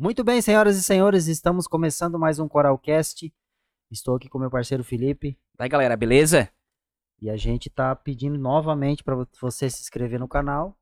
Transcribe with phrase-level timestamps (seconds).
[0.00, 3.30] Muito bem, senhoras e senhores, estamos começando mais um Coralcast.
[3.90, 6.50] Estou aqui com meu parceiro Felipe Daí, galera, beleza?
[7.20, 10.74] e a gente tá pedindo novamente para você se inscrever no canal,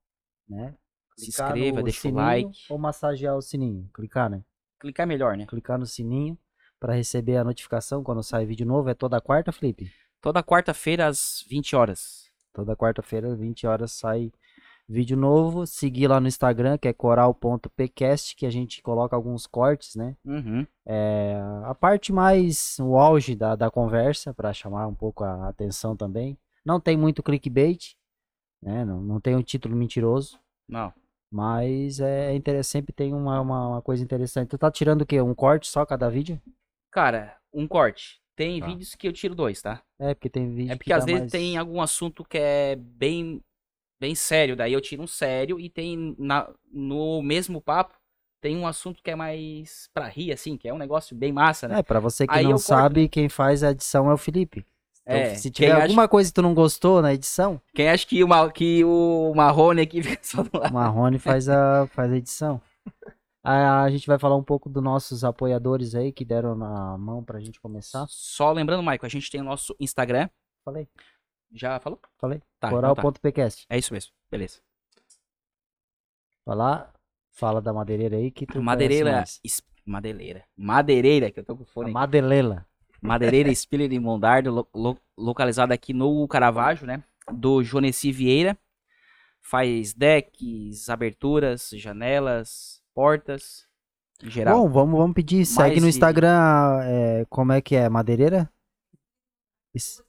[0.48, 0.72] né?
[1.16, 2.58] Se Clicar inscreva, no deixa o sininho like.
[2.70, 3.90] Ou massagear o sininho.
[3.92, 4.44] Clicar, né?
[4.78, 5.46] Clicar melhor, né?
[5.46, 6.38] Clicar no sininho
[6.78, 8.88] para receber a notificação quando sai vídeo novo.
[8.88, 9.90] É toda quarta, Felipe?
[10.20, 12.30] Toda quarta-feira às 20 horas.
[12.52, 14.30] Toda quarta-feira, 20 horas, sai
[14.88, 15.66] vídeo novo.
[15.66, 20.16] Seguir lá no Instagram, que é coral.pcast, que a gente coloca alguns cortes, né?
[20.24, 20.66] Uhum.
[20.86, 25.96] É, a parte mais, o auge da, da conversa, para chamar um pouco a atenção
[25.96, 26.38] também.
[26.64, 27.94] Não tem muito clickbait,
[28.62, 28.84] né?
[28.84, 30.38] Não, não tem um título mentiroso,
[30.68, 30.92] Não.
[31.30, 34.48] mas é interessante, sempre tem uma, uma, uma coisa interessante.
[34.48, 35.20] Tu tá tirando o quê?
[35.20, 36.40] Um corte só cada vídeo?
[36.90, 38.20] Cara, um corte.
[38.36, 38.66] Tem Tá.
[38.66, 39.82] vídeos que eu tiro dois, tá?
[39.98, 42.76] É, porque tem vídeo É que porque às vezes mais- tem algum assunto que é
[42.76, 43.42] bem
[44.00, 47.94] bem sério, daí eu tiro um sério e tem na, no mesmo papo
[48.40, 51.66] tem um assunto que é mais pra rir assim, que é um negócio bem massa,
[51.66, 51.80] né?
[51.80, 52.66] É, pra você que Aí não corto.
[52.66, 54.64] sabe, quem faz a edição é o Felipe.
[55.02, 58.06] Então, É, se tiver acha- alguma coisa que tu não gostou na edição, Quem acha
[58.06, 60.72] que o, que o Marrone aqui fica só do o lado?
[60.72, 62.60] Marrone faz a, faz a edição.
[63.42, 67.24] A, a gente vai falar um pouco dos nossos apoiadores aí que deram na mão
[67.24, 68.06] pra gente começar.
[68.08, 70.28] Só lembrando, Michael, a gente tem o nosso Instagram.
[70.64, 70.86] Falei,
[71.52, 72.00] Já falou?
[72.18, 72.40] falei.
[72.60, 73.02] Tá, então tá.
[73.02, 73.66] Coral.pcast.
[73.70, 74.12] É isso mesmo.
[74.30, 74.58] Beleza.
[76.46, 76.92] Vai lá,
[77.32, 79.24] fala da madeireira aí que tu Madeireira.
[79.44, 80.44] es- Madeireira.
[80.56, 81.86] Madeireira, que eu tô com fone.
[81.86, 81.94] A aqui.
[81.94, 82.66] Madelela.
[83.00, 87.02] Madeireira Spiller de Mondardo, lo- lo- localizada aqui no Caravaggio, né?
[87.32, 88.56] Do Jonesi Vieira.
[89.40, 93.66] Faz decks, aberturas, janelas, portas,
[94.22, 94.58] em geral.
[94.66, 95.46] Bom, vamos, vamos pedir.
[95.46, 97.88] Segue Mais no e- Instagram, é, como é que é?
[97.88, 98.50] Madeireira?
[99.74, 100.02] Es-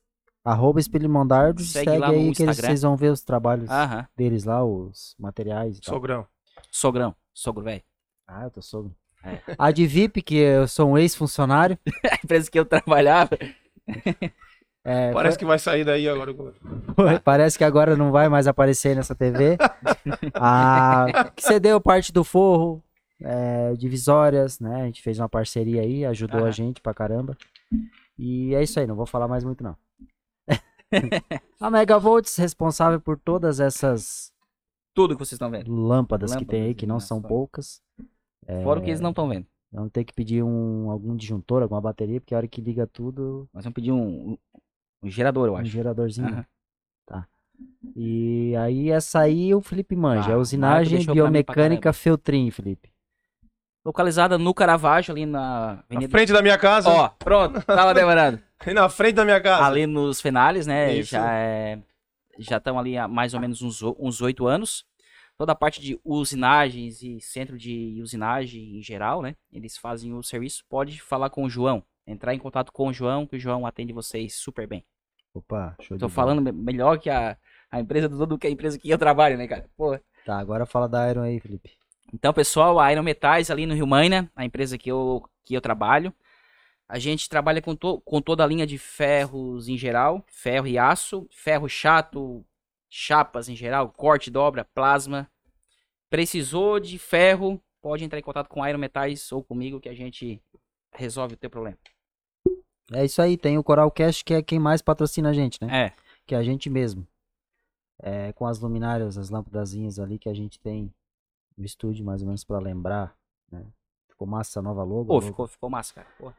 [0.52, 1.62] Arroba Espelho Mondardo.
[1.62, 4.08] Segue Segue, lá no aí que eles- vocês vão ver os trabalhos Aham.
[4.16, 5.96] deles lá, os materiais e tal.
[5.96, 6.28] Sogrão.
[6.72, 7.84] Sogrão, sogro velho.
[8.28, 8.94] Ah, eu tô sogro.
[9.24, 9.38] É.
[9.58, 11.78] A de VIP, que eu sou um ex-funcionário.
[12.12, 13.38] A empresa que eu trabalhava.
[14.84, 16.34] é, Parece que vai sair daí agora.
[16.96, 19.58] foi- parece que agora não vai mais aparecer nessa TV.
[20.34, 22.84] Ah, que cedeu parte do forro,
[23.22, 24.84] é, divisórias, né?
[24.84, 27.38] A gente fez uma parceria aí, ajudou a gente pra caramba.
[28.18, 29.76] E é isso aí, não vou falar mais muito não.
[31.60, 34.32] a Megavolts responsável por todas essas
[34.96, 35.72] Tudo que vocês estão vendo.
[35.74, 37.82] lâmpadas, que tem aí, Lâmpadas, que não são poucas.
[38.64, 39.46] Fora o que eles não estão vendo.
[39.72, 43.48] Vamos ter que pedir um, algum disjuntor, alguma bateria, porque a hora que liga tudo,
[43.54, 44.38] Nós vamos pedir um, um-
[45.04, 45.70] um gerador, eu um acho.
[45.70, 46.28] geradorzinho.
[46.28, 46.46] Aham.
[47.06, 47.28] Tá.
[47.96, 50.30] E aí, essa aí o Felipe manja.
[50.30, 52.92] Ah, é o usinagem biomecânica Feltrin, Felipe.
[53.86, 56.12] Localizada no Caravaggio, ali na Na Avenida.
[56.12, 56.90] frente da minha casa.
[56.90, 58.40] Ó, pronto, tava demorando.
[58.66, 59.66] E na frente da minha casa.
[59.66, 60.94] ali nos finales, né?
[60.96, 61.12] Isso.
[61.12, 61.80] Já é,
[62.38, 64.86] já estão ali há mais ou menos uns oito anos.
[65.38, 69.36] Toda a parte de usinagens e centro de usinagem em geral, né?
[69.54, 70.66] Eles fazem o serviço.
[70.70, 73.94] Pode falar com o João, entrar em contato com o João, que o João atende
[73.94, 74.84] vocês super bem.
[75.34, 77.38] Opa, show de Tô falando me- melhor que a,
[77.72, 79.66] a empresa do do que a empresa que eu trabalho, né, cara?
[79.78, 79.98] Pô.
[80.26, 81.72] Tá, agora fala da Iron aí, Felipe.
[82.14, 85.62] Então, pessoal, a Iron Metais ali no Rio Maina, a empresa que eu, que eu
[85.62, 86.14] trabalho.
[86.90, 90.76] A gente trabalha com, to- com toda a linha de ferros em geral, ferro e
[90.78, 92.44] aço, ferro chato,
[92.90, 95.30] chapas em geral, corte, dobra, plasma.
[96.10, 99.94] Precisou de ferro, pode entrar em contato com a Iron Metais ou comigo que a
[99.94, 100.42] gente
[100.92, 101.78] resolve o teu problema.
[102.92, 105.86] É isso aí, tem o Coralcast que é quem mais patrocina a gente, né?
[105.86, 105.94] É,
[106.26, 107.08] Que é a gente mesmo.
[108.02, 110.92] É, com as luminárias, as lâmpadazinhas ali que a gente tem
[111.56, 113.16] no estúdio, mais ou menos pra lembrar,
[113.52, 113.64] né?
[114.08, 115.06] Ficou massa a nova logo.
[115.06, 116.08] pô, ficou, ficou massa, cara.
[116.18, 116.34] Pô.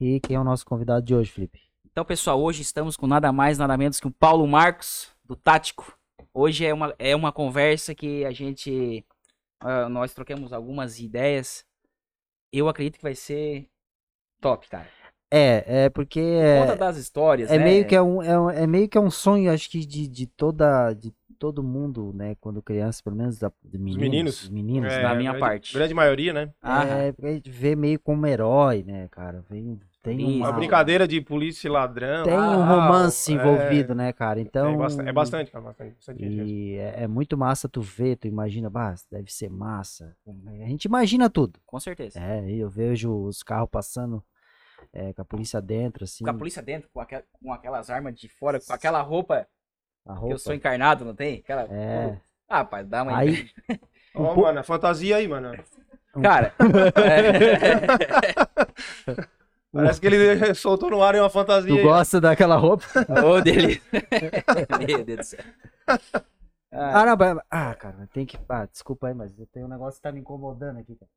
[0.00, 1.60] E quem é o nosso convidado de hoje, Felipe?
[1.90, 5.96] Então, pessoal, hoje estamos com nada mais, nada menos que o Paulo Marcos, do Tático.
[6.32, 9.04] Hoje é uma, é uma conversa que a gente.
[9.60, 11.64] ah, nós trocamos algumas ideias.
[12.52, 13.68] Eu acredito que vai ser
[14.40, 14.88] top, cara.
[15.32, 17.64] É, é porque é, Conta das histórias, é né?
[17.64, 20.06] meio que é um, é, um- é meio que é um sonho, acho que de,
[20.06, 24.42] de toda de todo mundo, né, quando criança, pelo menos da, de meninos, meninos.
[24.44, 25.02] os meninos, É, né?
[25.02, 25.74] da minha grande- parte.
[25.74, 26.52] Grande maioria, né?
[26.62, 29.44] É, porque a gente vê meio como herói, né, cara?
[29.50, 32.24] Vem, tem uma, Uma brincadeira de polícia e ladrão.
[32.24, 34.40] tem um Ah, romance é, envolvido, né, cara?
[34.40, 35.64] Então É bastante, é bastante, cara.
[35.64, 36.24] Bastante, bastante.
[36.24, 40.14] E é, é muito massa tu ver, tu imagina, bah, deve ser massa.
[40.26, 41.58] A gente imagina tudo.
[41.66, 42.20] Com certeza.
[42.20, 44.22] É, eu vejo os carros passando
[44.92, 48.14] é, com a polícia dentro, assim, Com a polícia dentro, com, aquel- com aquelas armas
[48.14, 49.48] de fora, com aquela roupa,
[50.06, 50.34] a que roupa.
[50.34, 51.38] eu sou encarnado, não tem?
[51.38, 51.62] Aquela...
[51.64, 52.20] É.
[52.48, 53.48] Ah, pai, dá uma Aí,
[54.14, 55.56] Ó, mano, a fantasia aí, mano.
[56.22, 56.52] Cara,
[57.00, 57.32] é...
[59.74, 61.82] Parece que ele soltou no ar em uma fantasia tu aí.
[61.82, 62.84] gosta daquela roupa?
[63.26, 63.82] Ô, dele.
[64.86, 65.40] Meu Deus do céu.
[66.72, 68.38] Ah, Ah, não, mas- ah, cara, tem que.
[68.48, 71.10] Ah, desculpa aí, mas eu tenho um negócio que tá me incomodando aqui, cara.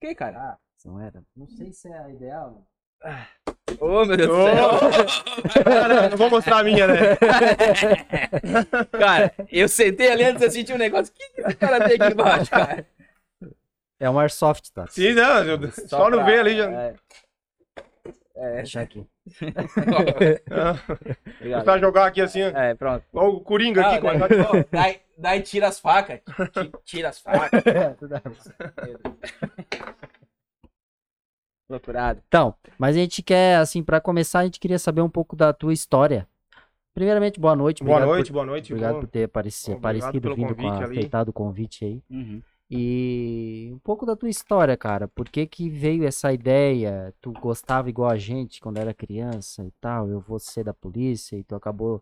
[0.00, 0.38] que, cara?
[0.38, 1.22] Ah, não era.
[1.36, 2.66] Não sei se é a ideal.
[3.80, 5.62] Ô, meu Deus do Ô, céu.
[5.64, 6.94] cara, Não vou mostrar a minha, né?
[8.98, 11.12] Cara, eu sentei ali antes de sentir um negócio.
[11.12, 12.86] O que, que esse cara tem aqui embaixo, cara?
[13.98, 14.86] É um airsoft, tá?
[14.88, 16.70] Sim, não, eu- só, não pra- ver ali já.
[16.70, 16.94] É.
[18.42, 19.06] É, Deixa aqui.
[21.38, 21.64] Obrigado.
[21.64, 22.46] Pra jogar aqui assim, ó.
[22.48, 23.04] É, pronto.
[23.12, 26.20] Ó, o Coringa aqui, Ah, quando daí, tá ó, daí, daí tira as facas.
[26.52, 27.62] Ti- Tira as facas.
[31.68, 32.20] Procurado.
[32.26, 35.52] Então, mas a gente quer, assim, pra começar, a gente queria saber um pouco da
[35.52, 36.26] tua história.
[36.92, 37.84] Primeiramente, boa noite.
[37.84, 38.72] Boa obrigado noite, por, boa noite.
[38.72, 39.00] Obrigado bom.
[39.00, 40.98] por ter aparecido, Obrigado aparecido pelo vindo com convite a, ali.
[40.98, 42.02] aceitado o convite aí.
[42.10, 42.42] Uhum.
[42.70, 45.08] E um pouco da tua história, cara.
[45.08, 47.12] Por que que veio essa ideia?
[47.20, 51.36] Tu gostava igual a gente quando era criança e tal, eu vou ser da polícia
[51.36, 52.00] e tu acabou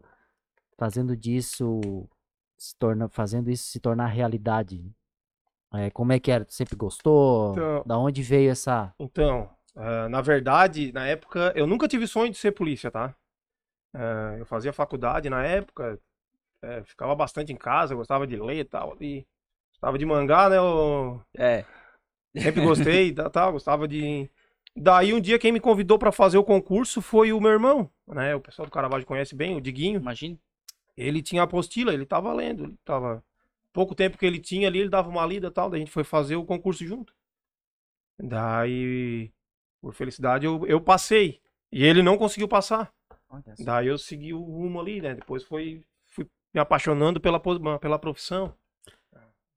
[0.77, 1.81] fazendo disso,
[2.57, 4.85] se torna, fazendo isso se tornar realidade.
[5.73, 6.45] É, como é que era?
[6.45, 7.53] Tu sempre gostou?
[7.53, 8.95] Então- Da onde veio essa...
[8.99, 13.15] Então, ah, na verdade, na época, eu nunca tive sonho de ser polícia, tá?
[13.95, 15.99] Ah, eu fazia faculdade na época,
[16.63, 19.27] eh, ficava bastante em casa, gostava de ler e tal, ali.
[19.79, 20.57] Gostava de mangá, né?
[20.57, 21.65] Eu É.
[22.37, 24.29] sempre gostei tal, tal, gostava de...
[24.77, 28.35] Daí um dia quem me convidou pra fazer o concurso foi o meu irmão, né?
[28.35, 30.01] O pessoal do Caravaggio conhece bem, o Diguinho.
[30.01, 30.37] Imagina.
[30.97, 33.25] Ele tinha a apostila, ele tava lendo, ele tava...
[33.73, 35.93] Pouco tempo que ele tinha ali, ele dava uma lida e tal, daí a gente
[35.93, 37.15] foi fazer o concurso junto.
[38.19, 39.31] Daí,
[39.81, 41.41] por felicidade, eu, eu passei.
[41.71, 42.93] E ele não conseguiu passar.
[43.65, 45.15] Daí eu segui o rumo ali, né?
[45.15, 47.41] Depois foi, fui me apaixonando pela,
[47.79, 48.53] pela profissão.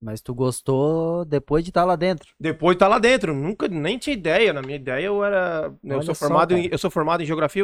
[0.04, 2.34] Mas tu gostou depois de estar lá dentro.
[2.40, 4.52] Depois tá lá dentro, nunca nem tinha ideia.
[4.52, 7.26] Na minha ideia eu era, eu Olha sou só, formado em, eu sou formado em
[7.26, 7.64] geografia.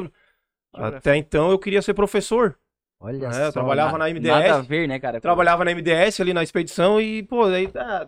[0.73, 0.97] Geografia.
[0.99, 2.57] Até então eu queria ser professor.
[2.99, 3.41] Olha É, só.
[3.45, 4.27] eu trabalhava Nada- na MDS.
[4.29, 5.19] Nada a ver, né, cara?
[5.19, 8.07] Trabalhava na MDS ali na expedição e, pô, aí tá,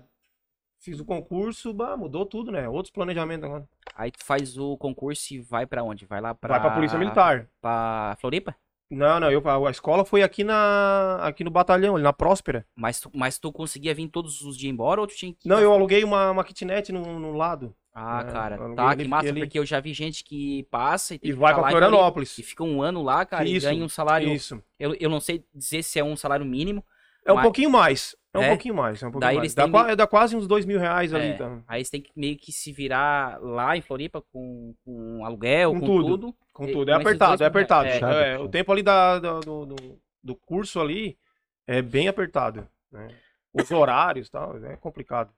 [0.80, 2.68] fiz o concurso, bah, mudou tudo, né?
[2.70, 3.68] Outros planejamentos agora.
[3.96, 6.06] Aí tu faz o concurso e vai pra onde?
[6.06, 6.50] Vai lá pra...
[6.58, 7.48] Vai pra Polícia Militar.
[7.62, 8.56] Pra Floripa?
[8.90, 12.66] Não, não, eu, a escola foi aqui na aqui no batalhão, ali na Próspera.
[12.76, 15.48] Mas tu, mas tu conseguia vir todos os dias embora ou tu tinha que...
[15.48, 19.30] Não, eu aluguei uma, uma kitnet no, no lado Ah, É, cara, tá, que massa,
[19.30, 19.42] ali.
[19.42, 22.38] porque eu já vi gente que passa e tem e que vai pra Florianópolis.
[22.40, 24.30] E fica um ano lá, cara, Isso, e ganha um salário...
[24.34, 24.62] Isso.
[24.80, 26.84] Eu, eu não sei dizer se é um salário mínimo,
[27.26, 28.16] É um Mas- pouquinho mais.
[28.34, 28.50] É um É?
[28.50, 29.02] pouquinho mais.
[29.04, 29.54] É um pouquinho Daí mais.
[29.56, 31.30] Dá, qua- meio- dá quase uns dois mil reais ali.
[31.30, 31.34] É.
[31.34, 31.60] Tá?
[31.68, 35.80] aí você tem que meio que se virar lá em Floripa com, com aluguel, Com
[35.80, 36.08] com, tudo.
[36.10, 36.36] tudo.
[36.66, 36.90] Com tudo.
[36.92, 37.88] É esses apertado, é apertado.
[37.88, 39.76] É, Puxado, o tempo ali da, do, do,
[40.24, 41.18] do curso ali
[41.66, 42.68] é bem apertado.
[42.92, 43.08] né?
[43.54, 45.32] Os horários e tal, é complicado.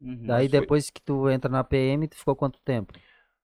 [0.00, 0.24] Uhum.
[0.26, 2.92] Daí foi- depois que tu entra na PM, tu ficou quanto tempo?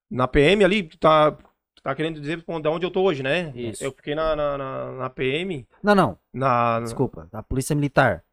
[0.09, 3.51] Na PM ali, tu tá, tu tá querendo dizer de onde eu tô hoje, né?
[3.55, 3.83] Isso.
[3.83, 6.79] Eu fiquei na, na, na, na PM, Não, não, na...
[6.79, 8.23] desculpa, da Polícia Militar.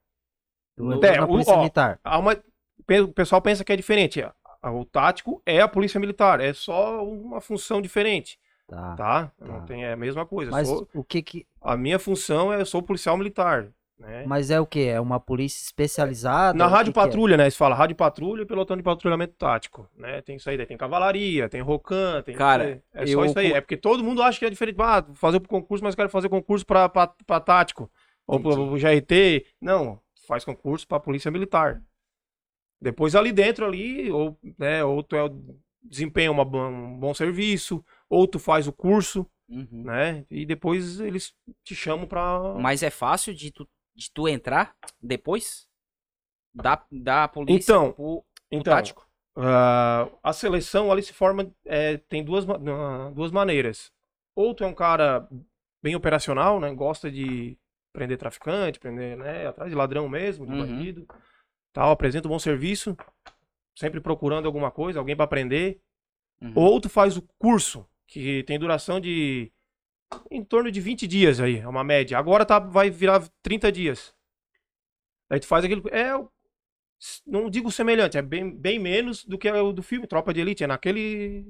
[0.77, 1.99] Tu entrou É, na o- Polícia ó, Militar.
[2.05, 2.37] há uma-
[3.03, 4.23] O pessoal pensa que é diferente.
[4.23, 4.35] A-
[4.71, 8.97] O tático é a polícia militar, é só uma função diferente, Tá.
[8.97, 9.33] tá?
[9.41, 9.67] Não Tá.
[9.67, 10.51] tem é a mesma coisa.
[10.51, 11.47] Mas Sou- o que que.
[11.61, 13.69] a minha função é eu sou policial militar,
[13.99, 14.25] né?
[14.27, 14.87] Mas é o que?
[14.89, 16.59] É uma polícia especializada?
[16.59, 17.03] Na rádio que que é?
[17.07, 17.49] patrulha, né?
[17.49, 20.21] Se fala rádio patrulha e pelotão de patrulhamento tático, né?
[20.23, 22.83] Tem isso aí, daí tem cavalaria, tem rocan, tem Cara, aí.
[22.93, 23.53] é só isso aí.
[23.53, 24.77] É porque todo mundo acha que é diferente.
[24.81, 27.89] Ah, vou fazer pro concurso, mas quero fazer concurso pra, pra, pra tático
[28.27, 29.47] ou pro, pro GRT.
[29.61, 31.81] Não, faz concurso pra polícia militar.
[32.81, 35.31] Depois ali dentro ali, ou, né, ou tu é,
[35.83, 39.85] desempenha uma, um bom serviço, ou tu faz o curso, Uhum.
[39.85, 40.25] né?
[40.31, 41.33] E depois eles
[41.63, 42.55] te chamam pra.
[42.55, 45.69] Mas é fácil de tu, de tu entrar depois
[46.55, 49.07] da, da polícia Então, pro, pro Então, tático?
[49.37, 52.45] Ah, a seleção ali se forma, é, tem duas,
[53.15, 53.93] duas maneiras.
[54.35, 55.29] Ou tu é um cara
[55.83, 56.73] bem operacional, né?
[56.75, 57.57] Gosta de
[57.93, 59.47] prender traficante, prender, né?
[59.47, 60.59] Atrás de ladrão mesmo, de Uhum.
[60.59, 61.07] bandido.
[61.73, 62.97] Tal, apresenta um bom serviço,
[63.79, 65.81] sempre procurando alguma coisa, alguém para aprender.
[66.41, 66.53] Uhum.
[66.55, 69.53] Ou tu faz o curso, que tem duração de
[70.31, 72.17] em torno de 20 dias aí, é uma média.
[72.19, 74.15] Agora tá, vai virar 30 dias.
[75.29, 75.83] Aí tu faz aquilo.
[75.91, 76.13] É,
[77.27, 80.65] não digo semelhante, é bem, bem menos do que o do filme Tropa de Elite.
[80.65, 81.45] É naquele.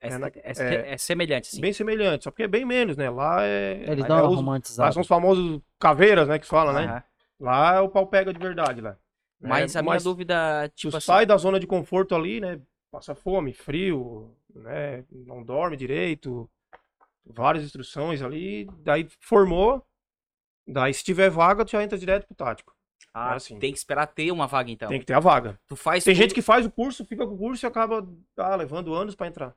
[0.00, 1.60] É, é na- é- é- é semelhante, sim.
[1.60, 3.08] Bem semelhante, só porque é bem menos, né?
[3.08, 3.84] Lá é.
[3.86, 6.38] Eles lá dão é os- Lá são os famosos caveiras, né?
[6.38, 6.86] Que se fala, né?
[6.86, 7.02] Aham.
[7.40, 8.96] Lá é o pau pega de verdade lá.
[9.40, 12.40] Mas É, a minha mas dúvida, tu tipo assim, sai da zona de conforto ali,
[12.40, 12.60] né?
[12.90, 15.04] Passa fome, frio, né?
[15.10, 16.48] Não dorme direito,
[17.24, 18.66] várias instruções ali.
[18.80, 19.84] Daí formou,
[20.66, 22.74] daí se tiver vaga, tu já entra direto pro tático.
[23.12, 23.58] ah, é assim.
[23.58, 24.88] tem que esperar ter uma vaga então.
[24.88, 25.58] Tem que ter a vaga.
[25.66, 28.06] Tu faz Tem tudo- gente que faz o curso, fica com o curso e acaba
[28.36, 29.54] ah, levando anos pra entrar.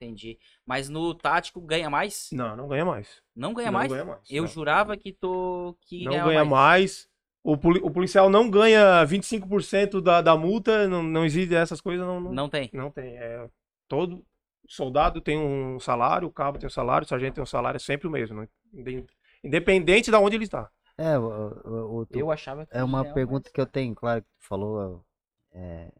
[0.00, 0.38] Entendi.
[0.66, 2.28] Mas no tático ganha mais?
[2.32, 3.22] Não, não ganha mais.
[3.34, 3.90] Não ganha não mais?
[3.92, 4.20] ganha mais.
[4.30, 4.48] Eu não.
[4.50, 7.08] jurava que tu que Não ganha mais.
[7.42, 12.04] o, poli- o policial não ganha 25% da, da multa, não, não existe essas coisas,
[12.04, 12.68] não, não, Não tem.
[12.72, 13.16] não tem.
[13.16, 13.48] É,
[13.88, 14.24] todo
[14.68, 17.80] soldado tem um salário, o cabo tem um salário, o sargento tem um salário, é
[17.80, 18.48] sempre o mesmo, né?
[18.72, 19.06] Inde-
[19.42, 20.70] Independente de onde ele está.
[20.96, 23.94] É, o, o- o- tu- Eu achava que é uma tinha, pergunta que eu tenho,
[23.94, 25.04] claro que tu falou.
[25.52, 25.92] É,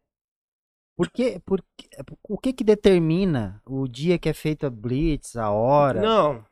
[0.95, 1.89] por que, por que-
[2.27, 6.01] o que que determina o dia que é feito a blitz, a hora?
[6.01, 6.45] Não,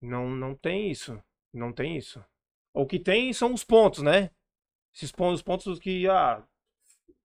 [0.00, 1.22] não, não tem isso.
[1.52, 2.24] Não tem isso.
[2.74, 4.30] O que tem são os pontos, né?
[4.94, 6.42] Esses pontos, os pontos que, ah,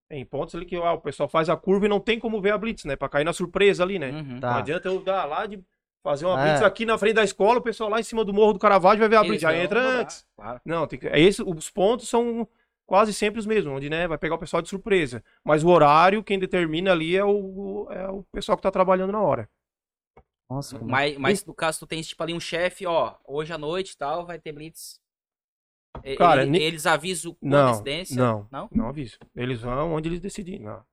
[0.09, 2.51] tem pontos ali que ah, o pessoal faz a curva e não tem como ver
[2.51, 2.95] a blitz, né?
[2.95, 4.11] Pra cair na surpresa ali, né?
[4.11, 4.39] Uhum.
[4.39, 4.51] Tá.
[4.51, 5.61] Não adianta eu dar lá de
[6.03, 6.43] fazer uma É.
[6.49, 8.99] blitz aqui na frente da escola, o pessoal lá em cima do morro do Caravaggio
[8.99, 9.41] vai ver a Eles blitz.
[9.41, 10.25] Já entra antes.
[10.35, 10.61] Claro.
[10.65, 12.47] Não, tem que, é esse, os pontos são
[12.85, 15.21] quase sempre os mesmos, onde né, vai pegar o pessoal de surpresa.
[15.43, 19.21] Mas o horário, quem determina ali é o, é o pessoal que tá trabalhando na
[19.21, 19.49] hora.
[20.49, 23.91] Nossa, Mas, mas no caso, tu tens tipo ali um chefe, ó, hoje à noite
[23.91, 25.01] e tal, vai ter blitz.
[26.17, 28.15] Cara, ele- ni- eles avisam com Não, antecedência?
[28.15, 28.69] não, Não?
[28.71, 29.17] não aviso.
[29.35, 30.61] Eles vão onde eles decidirem.
[30.61, 30.83] Não.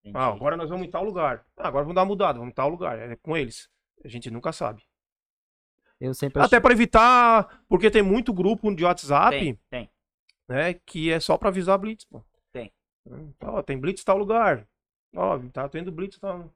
[0.00, 0.16] Entendi.
[0.16, 1.44] Ah, agora nós vamos em tal lugar.
[1.56, 2.98] Ah, agora vamos dar uma mudada, vamos em tal lugar.
[2.98, 3.68] É com eles.
[4.04, 4.82] A gente nunca sabe.
[6.00, 9.90] eu sempre Até para evitar, porque tem muito grupo de WhatsApp, Tem, tem.
[10.48, 12.20] né, que é só para avisar blitz, pô.
[12.50, 12.72] Tem.
[13.06, 14.66] Então, ó, tem blitz em tal lugar.
[15.14, 16.52] Ó, tá tendo blitz em tal.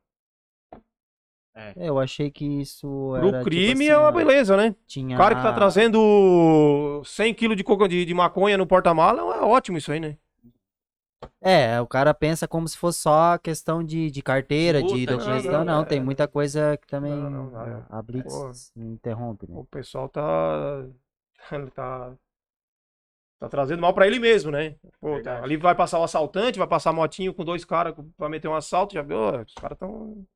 [1.56, 2.86] É, eu achei que isso
[3.18, 4.74] Pro era tipo crime assim, é uma beleza, né?
[4.86, 9.22] tinha O cara que tá trazendo 100 kg de, coca- de, de maconha no porta-mala,
[9.36, 10.18] é ótimo isso aí, né?
[11.40, 15.52] É, o cara pensa como se fosse só questão de, de carteira, de Multa, documentação.
[15.52, 17.82] não, Não, é- tem muita coisa que também Não, não, não, é.
[17.88, 18.80] a Blitz Pô.
[18.82, 19.56] interrompe, né?
[19.56, 20.84] O pessoal tá.
[21.52, 22.12] Ele tá.
[23.38, 24.76] Tá trazendo mal pra ele mesmo, né?
[25.00, 28.28] Pô, tá- ali vai passar o assaltante, vai passar a motinho com dois caras pra
[28.28, 29.18] meter um assalto, já viu?
[29.42, 30.26] Os caras tão.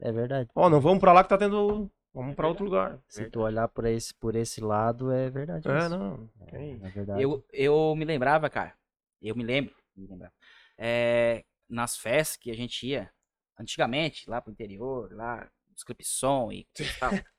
[0.00, 0.50] É verdade.
[0.54, 1.90] Ó, não vamos pra lá que tá tendo.
[2.12, 2.98] Vamos pra outro lugar.
[3.08, 5.68] Se tu olhar por esse, por esse lado, é verdade.
[5.68, 5.88] É, isso.
[5.90, 6.30] não.
[6.50, 6.80] Tem.
[6.82, 7.22] É verdade.
[7.22, 8.74] Eu, eu me lembrava, cara.
[9.20, 9.74] Eu me lembro.
[9.94, 10.32] Me lembrava.
[10.78, 13.10] É, nas festas que a gente ia,
[13.58, 17.10] antigamente, lá pro interior, lá, os clipsom e e tal.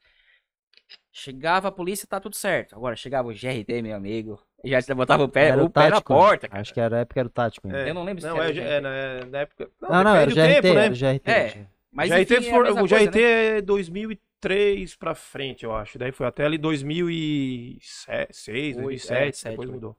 [1.11, 2.75] Chegava a polícia, tá tudo certo.
[2.75, 4.39] Agora chegava o GRT, meu amigo.
[4.63, 6.01] e Já botava o pé, Era o pé na né?
[6.01, 6.61] porta, cara.
[6.61, 7.67] Acho que era a época era o tático.
[7.69, 7.89] É.
[7.89, 8.67] Eu não lembro se Não, era é, o GRT.
[8.67, 8.81] é,
[9.25, 9.71] na, época.
[9.81, 10.85] Não, não, era o GRT, tempo, né?
[10.85, 11.31] era o GRT.
[11.31, 11.67] É.
[11.91, 13.57] Mas GRT enfim, é for- mesma o coisa, GRT né?
[13.57, 15.97] é 2003 pra frente, eu acho.
[15.97, 19.75] Daí foi até ali 2006, Oito, 2007, é, depois oito.
[19.75, 19.97] mudou.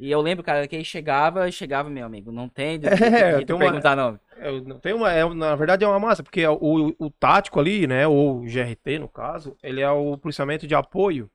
[0.00, 2.30] E eu lembro, cara, que aí chegava, chegava, meu amigo.
[2.30, 2.86] Não tem do
[3.40, 4.18] É, tem uma- perguntar, não.
[4.36, 7.86] É, não tem uma, é, na verdade é uma massa, porque o, o tático ali,
[7.86, 11.28] né, ou o GRT no caso, ele é o policiamento de apoio.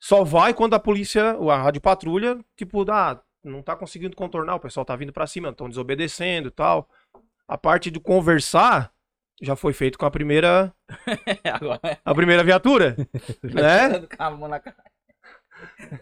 [0.00, 4.60] Só vai quando a polícia, a rádio patrulha, tipo, dá, não tá conseguindo contornar, o
[4.60, 6.88] pessoal tá vindo pra cima, estão desobedecendo e tal.
[7.46, 8.92] A parte de conversar
[9.42, 10.72] já foi feito com a primeira,
[11.52, 12.96] Agora, a primeira viatura,
[13.42, 13.88] né?
[13.88, 14.76] tirando com a mão na cara.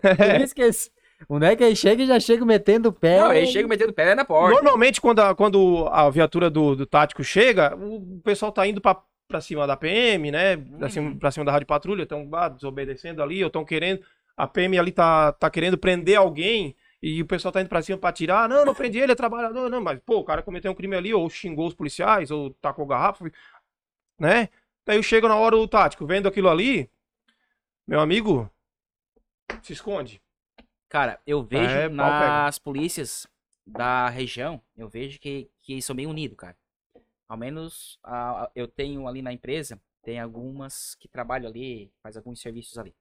[0.00, 0.90] Por isso que esse-
[1.28, 3.21] o moleque aí chega e já chega metendo o pé.
[3.21, 4.55] Não, aí chega metendo o pé na porta.
[4.55, 9.00] Normalmente, quando a, quando a viatura do, do tático chega, o pessoal tá indo pra,
[9.26, 10.57] pra cima da PM, né?
[10.78, 11.19] Pra, cima, Uhum.
[11.19, 14.00] pra cima da rádio patrulha, estão desobedecendo ali, ou estão querendo.
[14.37, 16.76] A PM ali tá, tá querendo prender alguém
[17.08, 18.48] e o pessoal tá indo pra cima pra tirar.
[18.48, 19.70] Não, não prendi ele, é trabalhador.
[19.70, 22.86] Não, mas, pô, o cara cometeu um crime ali, ou xingou os policiais, ou tacou
[22.86, 23.25] garrafa,
[24.18, 24.48] né?
[24.84, 26.90] Daí chega na hora o tático, vendo aquilo ali,
[27.86, 28.50] meu amigo,
[29.62, 30.20] se esconde.
[30.88, 33.26] Cara, eu vejo É, nas polícias
[33.66, 36.56] da região, eu vejo que, que eles são bem unidos, cara.
[37.28, 42.40] Ao menos a- eu tenho ali na empresa, tem algumas que trabalham ali, faz alguns
[42.40, 42.94] serviços ali.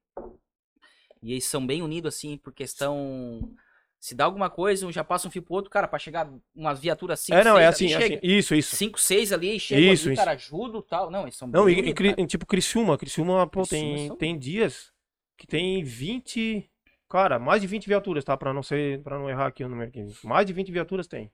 [1.22, 3.54] E eles são bem unidos, assim, por questão.
[3.98, 6.78] Se dá alguma coisa, um já passa um fio pro outro, cara, pra chegar umas
[6.78, 8.18] viaturas 5, é, não, é 6 assim, é assim.
[8.22, 8.76] Isso, isso.
[8.76, 10.22] 5, 6 ali, chega Isso, ali, isso.
[10.22, 11.10] cara, ajuda e tal.
[11.10, 12.20] Não, eles são Não, Cri- cara.
[12.20, 14.92] em tipo Criciúma, Criciúma, pô, Criciúma tem, são- tem dias
[15.36, 16.70] que tem 20,
[17.08, 18.36] cara, mais de 20 viaturas, tá?
[18.36, 20.06] Pra não ser, para não errar aqui o número aqui.
[20.24, 21.30] Mais de 20 viaturas tem.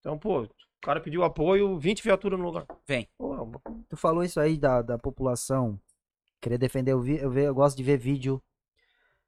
[0.00, 0.48] Então, pô, o
[0.82, 2.66] cara pediu apoio, 20 viaturas no lugar.
[2.86, 3.08] Vem.
[3.16, 5.80] Pô, é uma- Tu falou isso aí da, da população
[6.40, 6.92] querer defender.
[6.92, 8.42] Eu, vi, eu, ve- eu gosto de ver vídeo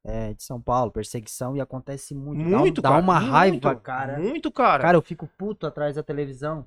[0.05, 2.49] é, de São Paulo, perseguição, e acontece muito.
[2.49, 3.01] Dá um- muito, dá, cara.
[3.01, 4.19] uma muito, raiva, cara.
[4.19, 4.83] Muito, cara.
[4.83, 6.65] Cara, eu fico puto atrás da televisão.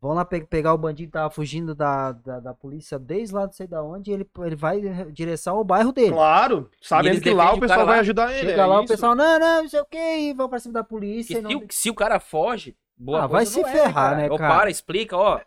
[0.00, 3.46] Vão lá pe- pegar o bandido que tava fugindo da, da, da polícia desde lá
[3.46, 6.12] não sei da onde, e ele, ele vai em direção ao bairro dele.
[6.12, 8.00] Claro, sabendo que lá o o pessoal cara vai lá.
[8.02, 8.50] ajudar ele.
[8.50, 8.92] Chega é lá, o isso.
[8.92, 11.40] pessoal, não, não, não sei o que, e vão pra cima da polícia.
[11.40, 14.30] Não- se, o- se o cara foge, boa Ah, vai se não é, ferrar, né,
[14.30, 14.54] Ou cara?
[14.54, 15.40] para, explica, ó.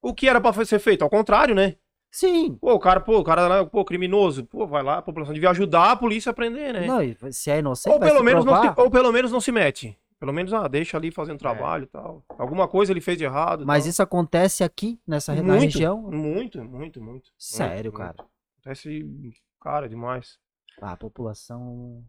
[0.00, 1.02] O que era pra ser feito?
[1.02, 1.74] Ao contrário, né?
[2.16, 2.54] Sim.
[2.54, 4.42] Pô, o cara, pô, o cara lá, pô, criminoso.
[4.46, 6.86] Pô, vai lá, a população devia ajudar a polícia a prender, né?
[6.86, 9.52] Não, e se é inocente, Ou pelo, menos não se, ou pelo menos não se
[9.52, 9.98] mete.
[10.18, 12.24] Pelo menos, ah, deixa ali fazendo trabalho e tal.
[12.38, 13.66] Alguma coisa ele fez de errado.
[13.66, 13.90] Mas tal.
[13.90, 16.00] isso acontece aqui, nessa na muito, região?
[16.10, 17.30] Muito, muito, muito.
[17.36, 18.14] Sério, muito, cara.
[18.18, 18.30] muito.
[18.62, 20.38] Acontece, cara, demais.
[20.80, 22.02] Ah, a população.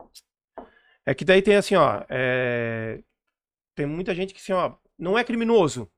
[1.05, 2.01] É que daí tem assim, ó.
[2.07, 3.01] é,
[3.75, 5.91] Tem muita gente que assim, ó, não é criminoso.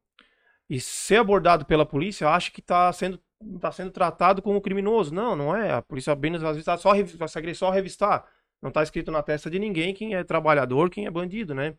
[0.68, 3.20] E ser abordado pela polícia acha que tá sendo,
[3.60, 5.14] tá sendo tratado como criminoso.
[5.14, 5.72] Não, não é.
[5.74, 8.26] A polícia às vezes tá só, vai se só revistar.
[8.62, 11.76] Não tá escrito na testa de ninguém quem é trabalhador, quem é bandido, né?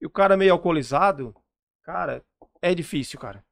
[0.00, 1.34] E o cara meio alcoolizado,
[1.82, 2.24] cara,
[2.60, 3.44] é difícil, cara.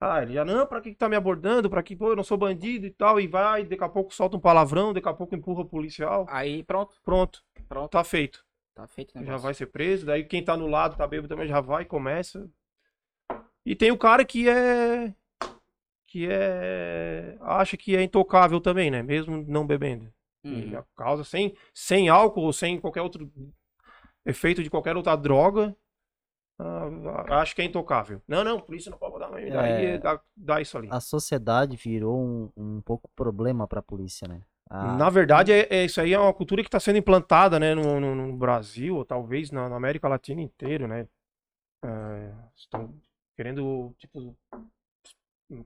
[0.00, 1.68] Ah, ele já, não, pra que que tá me abordando?
[1.68, 3.18] Pra que, pô, eu não sou bandido e tal.
[3.18, 6.24] E vai, daqui a pouco solta um palavrão, daqui a pouco empurra o policial.
[6.28, 8.44] Aí pronto, Pronto, pronto, tá feito.
[8.74, 10.06] tá feito Já vai ser preso.
[10.06, 12.48] Daí quem tá no lado, tá bêbado também, já vai, começa.
[13.66, 15.12] E tem o cara que é.
[16.08, 17.36] Que é.
[17.42, 19.02] Acha que é intocável também, né?
[19.02, 20.12] Mesmo não bebendo.
[20.76, 23.30] A causa sem, sem álcool sem qualquer outro
[24.24, 25.76] efeito de qualquer outra droga.
[26.58, 28.22] ah, acho que é intocável.
[28.26, 29.30] Não, não, polícia não pode dar.
[29.30, 29.98] Daí É.
[29.98, 30.88] dá, dá isso ali.
[30.90, 34.40] A sociedade virou um, um pouco problema pra polícia, né?
[34.70, 37.74] A- Na verdade, é, é- isso aí é uma cultura que está sendo implantada, né,
[37.74, 41.06] no, no- no Brasil, ou talvez na, na América Latina inteira, né?
[41.84, 42.92] É, estão
[43.36, 44.36] querendo, tipo,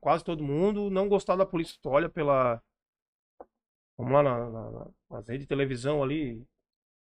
[0.01, 1.79] quase todo mundo não gostar da polícia.
[1.81, 2.63] Tu olha pela.
[3.97, 6.45] Vamos lá, na, na, na- nas redes de televisão ali,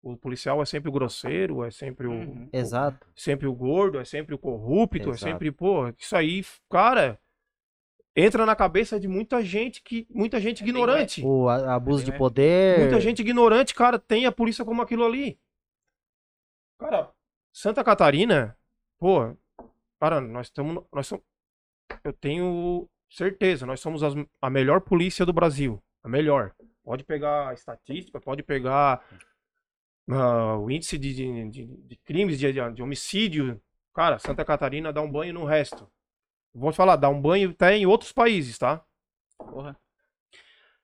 [0.01, 2.45] o policial é sempre o grosseiro, é sempre o, Uhum.
[2.51, 3.05] o- Exato.
[3.15, 5.17] sempre o gordo, é sempre o corrupto, é Exato.
[5.19, 7.19] sempre, pô, isso aí, cara,
[8.15, 11.21] entra na cabeça de muita gente que muita gente É bem ignorante.
[11.23, 12.79] O abuso de bem- poder.
[12.79, 15.37] Muita gente ignorante, cara, tem a polícia como aquilo ali.
[16.77, 17.11] Cara,
[17.51, 18.57] Santa Catarina,
[18.97, 19.35] pô,
[19.99, 21.23] cara, nós estamos, nós somos,
[22.03, 26.53] eu tenho certeza, nós somos as- a melhor polícia do Brasil, a melhor.
[26.83, 29.03] Pode pegar estatística, pode pegar
[30.09, 33.61] ah, o índice de, de, de- de crimes, de, de homicídio.
[33.93, 35.89] Cara, Santa Catarina dá um banho no resto.
[36.53, 38.83] Vou te falar, dá um banho até em outros países, tá?
[39.37, 39.79] Porra.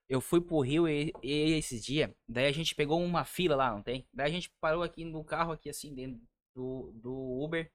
[0.07, 3.81] Eu fui pro Rio e, e dias, daí a gente pegou uma fila lá, não
[3.81, 4.07] tem?
[4.13, 6.21] Daí a gente parou aqui no carro, aqui assim, dentro
[6.55, 7.11] do, do
[7.43, 7.71] Uber.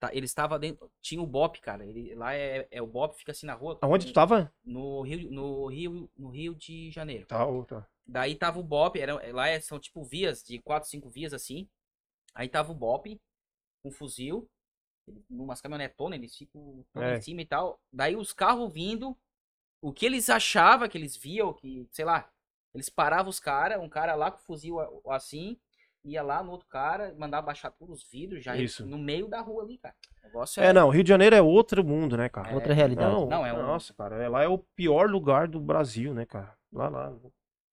[0.00, 3.32] Tá, ele estava dentro, tinha o Bop, cara, ele, lá é, é o Bop, fica
[3.32, 3.78] assim na rua.
[3.82, 4.50] Aonde tu tava?
[4.64, 7.26] No Rio, no Rio, no Rio de Janeiro.
[7.26, 7.86] Tá, tá.
[8.06, 11.68] Daí tava o Bop, era, lá é- são tipo vias, de 4, 5 vias assim.
[12.34, 13.20] Aí tava o Bop,
[13.84, 14.48] com fuzil,
[15.28, 17.18] umas caminhonetonas, eles ficam É.
[17.18, 17.78] em cima e tal.
[17.92, 19.14] Daí os carros vindo,
[19.82, 22.30] o que eles achavam, que eles viam, que, sei lá,
[22.74, 25.58] eles paravam os caras, um cara lá com fuzil a- assim,
[26.04, 28.86] ia lá no outro cara, mandava baixar todos os vidros, já Isso.
[28.86, 29.94] no meio da rua ali, cara.
[30.22, 32.54] O negócio É, não, Rio de Janeiro é outro mundo, né, cara?
[32.54, 33.12] Outra realidade.
[33.12, 36.24] Não, Não, é um- Nossa, cara, é- lá é o pior lugar do Brasil, né,
[36.24, 36.54] cara?
[36.72, 37.12] Lá, lá.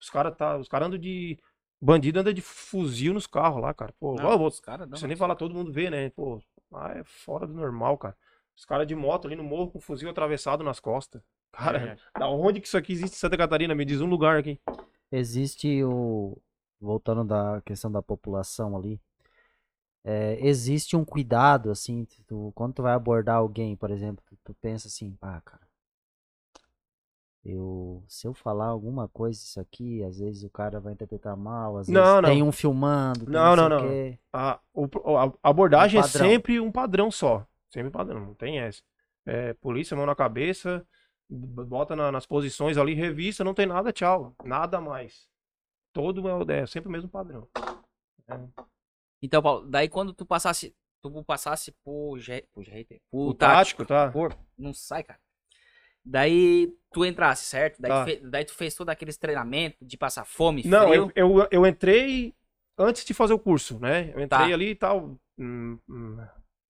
[0.02, 1.38] Os caras tá, os cara andam de.
[1.80, 3.94] Bandido anda de fuzil nos carros lá, cara.
[4.00, 4.90] Pô, Não, vou- os caras não não.
[4.92, 6.10] precisa nem falar, todo mundo vê, né?
[6.10, 8.16] Pô, lá é fora do normal, cara.
[8.56, 11.22] Os caras de moto ali no morro com fuzil atravessado nas costas.
[11.52, 13.76] Cara, da onde que isso aqui existe em Santa Catarina?
[13.76, 14.60] Me diz um lugar aqui.
[15.12, 16.36] Existe o.
[16.82, 19.00] Voltando da questão da população ali.
[20.04, 24.54] é, existe um cuidado, assim, tu- quando tu vai abordar alguém, por exemplo, tu, tu
[24.56, 25.68] pensa assim, ah, cara.
[27.44, 31.78] Eu, se eu falar alguma coisa isso aqui, às vezes o cara vai interpretar mal,
[31.78, 32.30] às Não, vezes não.
[32.30, 34.02] tem um filmando, tem Não, não, não.
[34.34, 34.60] A,
[35.44, 37.46] a abordagem Um é sempre um padrão só.
[37.70, 38.82] Sempre padrão, não tem essa.
[39.26, 40.86] É, polícia, mão na cabeça,
[41.30, 44.36] bota na- nas posições ali, revista, não tem nada, tchau.
[44.44, 45.28] Nada mais.
[45.98, 47.48] Todo é, é sempre o mesmo padrão.
[49.20, 53.84] Então, Paulo, daí quando tu passasse, tu passasse por, G, por GRT, por O tático,
[53.84, 54.12] tático, tá?
[54.12, 55.20] por, não sai, cara.
[56.06, 57.82] Daí tu entrasse, certo?
[57.82, 58.02] Daí, Tá.
[58.04, 61.12] tu, fe- daí tu fez todo aqueles treinamentos de passar fome, Não, frio.
[61.16, 62.34] eu, eu, eu entrei
[62.78, 64.10] antes de fazer o curso, né?
[64.14, 64.44] Eu entrei Tá.
[64.54, 65.18] ali e tal.
[65.40, 66.18] hum, hum,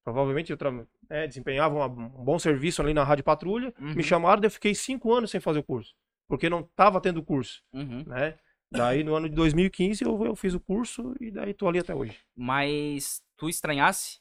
[0.06, 3.74] provavelmente eu tra- é, desempenhava uma- um bom serviço ali na Rádio Patrulha.
[3.80, 5.94] Uhum, Me chamaram, eu fiquei cinco anos sem fazer o curso.
[6.30, 8.04] Porque não tava tendo curso, uhum.
[8.08, 8.38] né?
[8.72, 11.96] Daí no ano de 2015 eu, eu fiz o curso e daí tô ali até
[11.96, 12.20] hoje.
[12.36, 14.20] Mas tu estranhasse?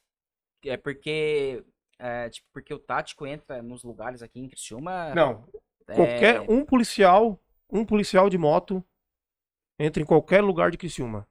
[0.65, 1.65] É porque,
[1.99, 5.15] é, tipo, porque o tático entra nos lugares aqui em Criciúma.
[5.15, 5.45] Não,
[5.89, 8.85] é, qualquer um policial, um policial de moto
[9.79, 11.27] entra em qualquer lugar de Criciúma.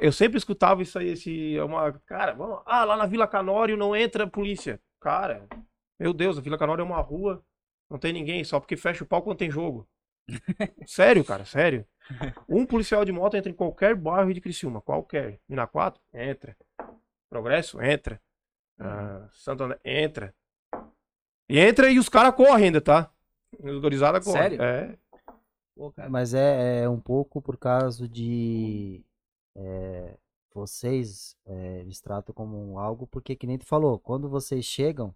[0.00, 3.94] Eu sempre escutava isso aí, esse, uma, cara, vamos, ah, lá na Vila Canório não
[3.94, 4.80] entra polícia.
[4.98, 5.46] Cara,
[6.00, 7.44] meu Deus, a Vila Canório é uma rua,
[7.90, 9.86] não tem ninguém, só porque fecha o pau quando tem jogo.
[10.86, 11.86] sério, cara, sério.
[12.48, 15.40] Um policial de moto entra em qualquer bairro de Criciúma, qualquer.
[15.48, 16.56] Mina 4, entra.
[17.30, 18.20] Progresso, entra.
[18.78, 20.34] Ah, Santo André, entra.
[21.48, 23.10] E entra e os caras correm ainda, tá?
[23.58, 24.22] Os correm.
[24.22, 24.62] Sério?
[24.62, 24.96] É.
[25.74, 26.08] Pô, cara.
[26.08, 29.04] Mas é, é um pouco por causa de
[29.56, 30.14] é,
[30.52, 35.14] vocês é, eles tratam como algo, porque que nem tu falou, quando vocês chegam,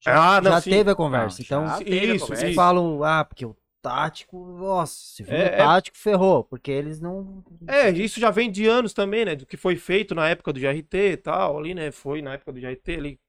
[0.00, 1.38] já, Ah, não, já teve a conversa.
[1.38, 2.44] Não, então, já Isso, teve a isso, conversa.
[2.44, 3.56] eles falam, ah, porque o
[3.86, 7.44] tático, nossa, se for É, é- tático, ferrou, porque eles não.
[7.68, 9.36] É, isso já vem de anos também, né?
[9.36, 11.92] Do que foi feito na época do GRT e tal, ali, né?
[11.92, 13.20] Foi na época do GRT ali.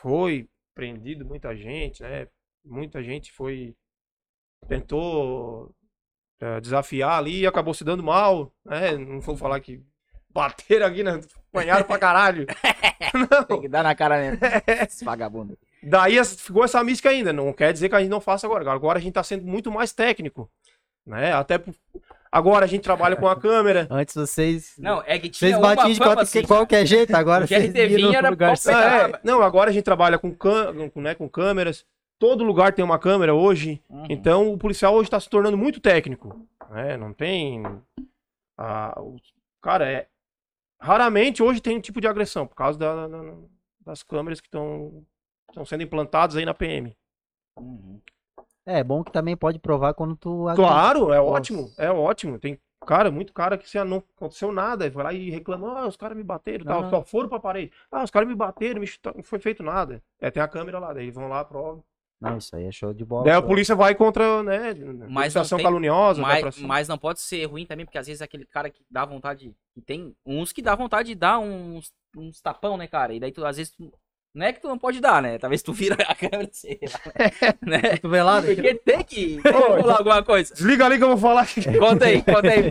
[0.00, 2.26] Foi prendido muita gente, né?
[2.64, 3.76] Muita gente foi.
[4.66, 5.72] Tentou
[6.40, 8.96] eh, desafiar ali e acabou se dando mal, né?
[8.96, 9.80] Não vou falar que
[10.28, 11.20] bateram aqui, né?
[11.50, 12.46] Apanharam pra caralho.
[13.46, 14.40] Tem que dar na cara mesmo.
[14.66, 15.56] Esse vagabundo.
[15.82, 17.32] Daí ficou essa mística ainda.
[17.32, 18.70] Não quer dizer que a gente não faça agora.
[18.70, 20.50] Agora a gente tá sendo muito mais técnico.
[21.06, 21.32] Né?
[21.32, 21.60] Até
[22.30, 23.86] agora a gente trabalha com a câmera.
[23.90, 24.74] Antes vocês.
[24.78, 28.14] Não, é que tinha Vocês uma batiam de qualquer, assim, qualquer jeito, agora vocês viram
[28.14, 28.54] era lugar.
[28.68, 29.20] Ah, é.
[29.24, 31.84] Não, agora a gente trabalha com, cam com, né, com câmeras.
[32.18, 33.82] Todo lugar tem uma câmera hoje.
[33.88, 34.06] Uhum.
[34.10, 36.46] Então o policial hoje está se tornando muito técnico.
[36.68, 36.96] Né?
[36.98, 37.62] Não tem.
[38.58, 39.16] ah, o-
[39.62, 40.06] cara, é.
[40.78, 43.34] Raramente hoje tem um tipo de agressão, por causa da- da-
[43.84, 45.04] das câmeras que estão
[45.64, 46.96] sendo implantadas aí na PM.
[47.58, 48.00] Uhum.
[48.66, 50.46] É bom que também pode provar quando tu.
[50.54, 51.30] Claro, é Nossa.
[51.30, 52.38] ótimo, é ótimo.
[52.38, 55.96] Tem cara, muito cara que se não aconteceu nada, vai lá e reclama, ah, os
[55.96, 56.90] caras me bateram, tal, não.
[56.90, 57.72] só foram pra parede.
[57.90, 60.02] Ah, os caras me bateram, me chutaram, não foi feito nada.
[60.20, 61.82] É, tem a câmera lá, daí vão lá, prova.
[62.20, 63.24] Não, isso aí é show de bola.
[63.24, 64.74] Daí a polícia vai contra, né,
[65.08, 66.68] Mas não ação tem- caluniosa, vai pra Mas, cima.
[66.68, 69.54] mas não pode ser ruim também, porque às vezes é aquele cara que dá vontade.
[69.86, 73.14] Tem uns que dá vontade de dar uns, uns tapão, né, cara?
[73.14, 73.90] E daí tu, às vezes, tu,
[74.34, 75.38] não é que tu não pode dar, né?
[75.38, 77.80] Talvez tu vira a câmera, sei lá, né?
[77.96, 78.46] Cotovelada?
[78.46, 80.54] Porque tem que rolar alguma coisa.
[80.54, 81.46] Desliga ali que eu vou falar.
[81.78, 82.70] Conta aí, conta aí.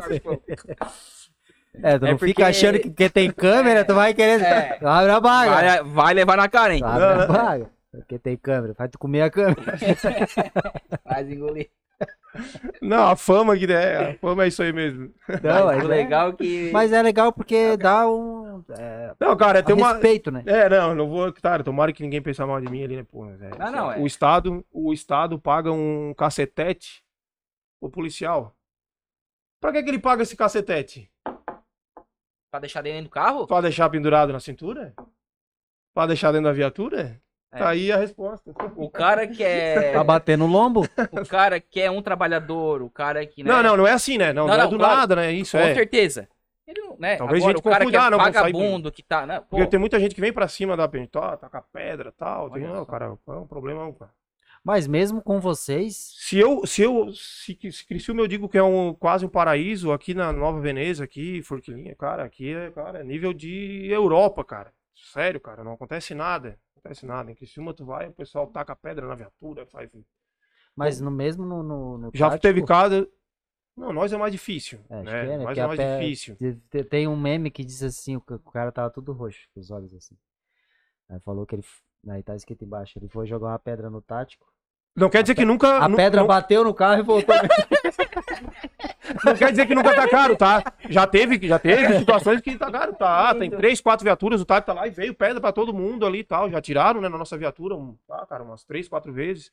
[1.82, 4.42] É, tu É não porque- fica achando que porque tem câmera, tu vai querer.
[4.42, 4.80] É.
[4.84, 5.52] Abre a baga.
[5.52, 6.82] Vai, vai levar na cara, hein?
[6.84, 7.70] Abre a baga.
[7.92, 8.74] Porque tem câmera.
[8.78, 9.78] Vai tu comer a câmera.
[11.04, 11.70] Faz engolir.
[12.82, 15.12] Não, a fama que é, a fama é isso aí mesmo.
[15.44, 16.70] Não, Mas mas é- legal que.
[16.72, 18.64] Mas é legal porque dá um.
[18.78, 20.44] É, Não, cara, tem uma respeito, né?
[20.46, 23.26] É, não, não vou, cara, tomara que ninguém pense mal de mim ali, né, pô.
[23.26, 23.98] é, Não, não, é.
[24.00, 27.04] O estado, o estado paga um cacetete
[27.82, 28.56] pro policial.
[29.62, 31.12] Pra que que ele paga esse cacetete?
[32.52, 33.46] Pra deixar dentro do carro?
[33.48, 34.94] Pra deixar pendurado na cintura?
[35.94, 37.22] Pra deixar dentro da viatura?
[37.52, 37.58] É.
[37.58, 38.54] Tá aí a resposta.
[38.76, 39.92] O cara que é.
[39.94, 40.88] Tá batendo no lombo?
[41.12, 43.44] O cara que é um trabalhador, o cara que.
[43.44, 44.32] Né, Não, não, não é assim, né?
[44.32, 44.96] Não, Não, não, é não, do claro.
[44.98, 45.32] nada, né?
[45.32, 45.74] Isso Com é.
[45.74, 46.30] certeza.
[46.68, 47.18] Ele não, né?
[47.18, 49.26] Talvez Agora, gente o cara confunde, que é ah, não, vagabundo, que tá.
[49.26, 49.40] Né?
[49.40, 52.52] Pô, Porque tem muita gente que vem pra cima da gente, ó, taca pedra tal.
[52.52, 53.92] Tem, não, cara, é um problema.
[53.94, 54.12] Cara.
[54.64, 55.96] Mas mesmo com vocês.
[56.20, 59.92] Se eu, se eu, se, se Criciúma eu digo que é um, quase um paraíso
[59.92, 64.72] aqui na Nova Veneza, aqui, Forquilinha, cara, aqui é, cara, é nível de Europa, cara.
[65.12, 66.60] Sério, cara, não acontece nada.
[66.80, 67.32] Não acontece nada.
[67.32, 69.90] Em Criciúma tu vai, o pessoal taca pedra na viatura, faz...
[70.76, 71.62] Mas no mesmo no.
[71.62, 73.08] no, no Já tático, teve caso...
[73.76, 75.12] Não, nós é mais difícil, É, acho né?
[75.26, 75.44] que é, né?
[75.44, 76.36] Nós é a mais pé- difícil.
[76.36, 79.48] te- te- Tem um meme que diz assim: o ca- o cara tava tudo roxo,
[79.54, 80.18] com os olhos assim.
[81.10, 81.64] Aí falou que ele.
[82.10, 84.52] Aí tá escrito embaixo: ele foi jogar uma pedra no tático.
[84.96, 85.78] Não quer dizer que nunca...
[85.78, 87.34] A pedra não, bateu no carro e voltou.
[89.26, 90.64] não quer dizer que nunca tá caro, tá?
[90.90, 93.34] Já teve, já teve situações que tá caro, tá?
[93.36, 96.20] Tem três, quatro viaturas, o TAC tá lá e veio pedra pra todo mundo ali
[96.20, 96.50] e tal.
[96.50, 99.52] Já tiraram, né, na nossa viatura, um, tá, cara, umas três, quatro vezes.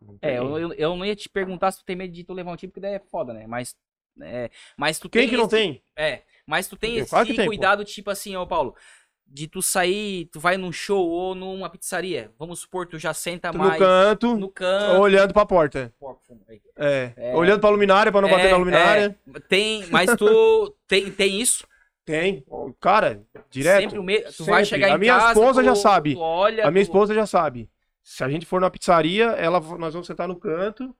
[0.00, 2.32] Não É, eu, eu, eu não ia te perguntar se tu tem medo de tu
[2.32, 3.46] levar um tiro, porque daí é foda, né?
[3.46, 3.76] Mas.
[4.20, 5.82] É, mas tu Quem tem que não esse- tem?
[5.96, 8.76] É, mas tu tem Tem, esse tem, cuidado, tipo assim, ó, Paulo.
[9.26, 12.30] De tu sair, tu vai num show ou numa pizzaria.
[12.38, 15.00] Vamos supor, tu já senta no mais canto, no canto.
[15.00, 15.92] olhando pra porta.
[16.76, 17.12] É.
[17.16, 17.34] É.
[17.36, 19.18] Olhando pra luminária pra não bater É, na luminária.
[19.34, 19.40] é.
[19.40, 21.66] Tem, mas tu tem, tem isso?
[22.04, 22.44] Tem.
[22.80, 23.80] Cara, direto.
[23.82, 24.24] Sempre o medo.
[24.26, 24.50] Tu Sempre.
[24.52, 25.32] vai chegar em A minha casa.
[25.40, 26.14] esposa tu- já sabe.
[26.14, 27.68] tu olha, A minha tu- esposa já sabe.
[28.02, 30.94] Se a gente for na pizzaria, ela, nós vamos sentar no canto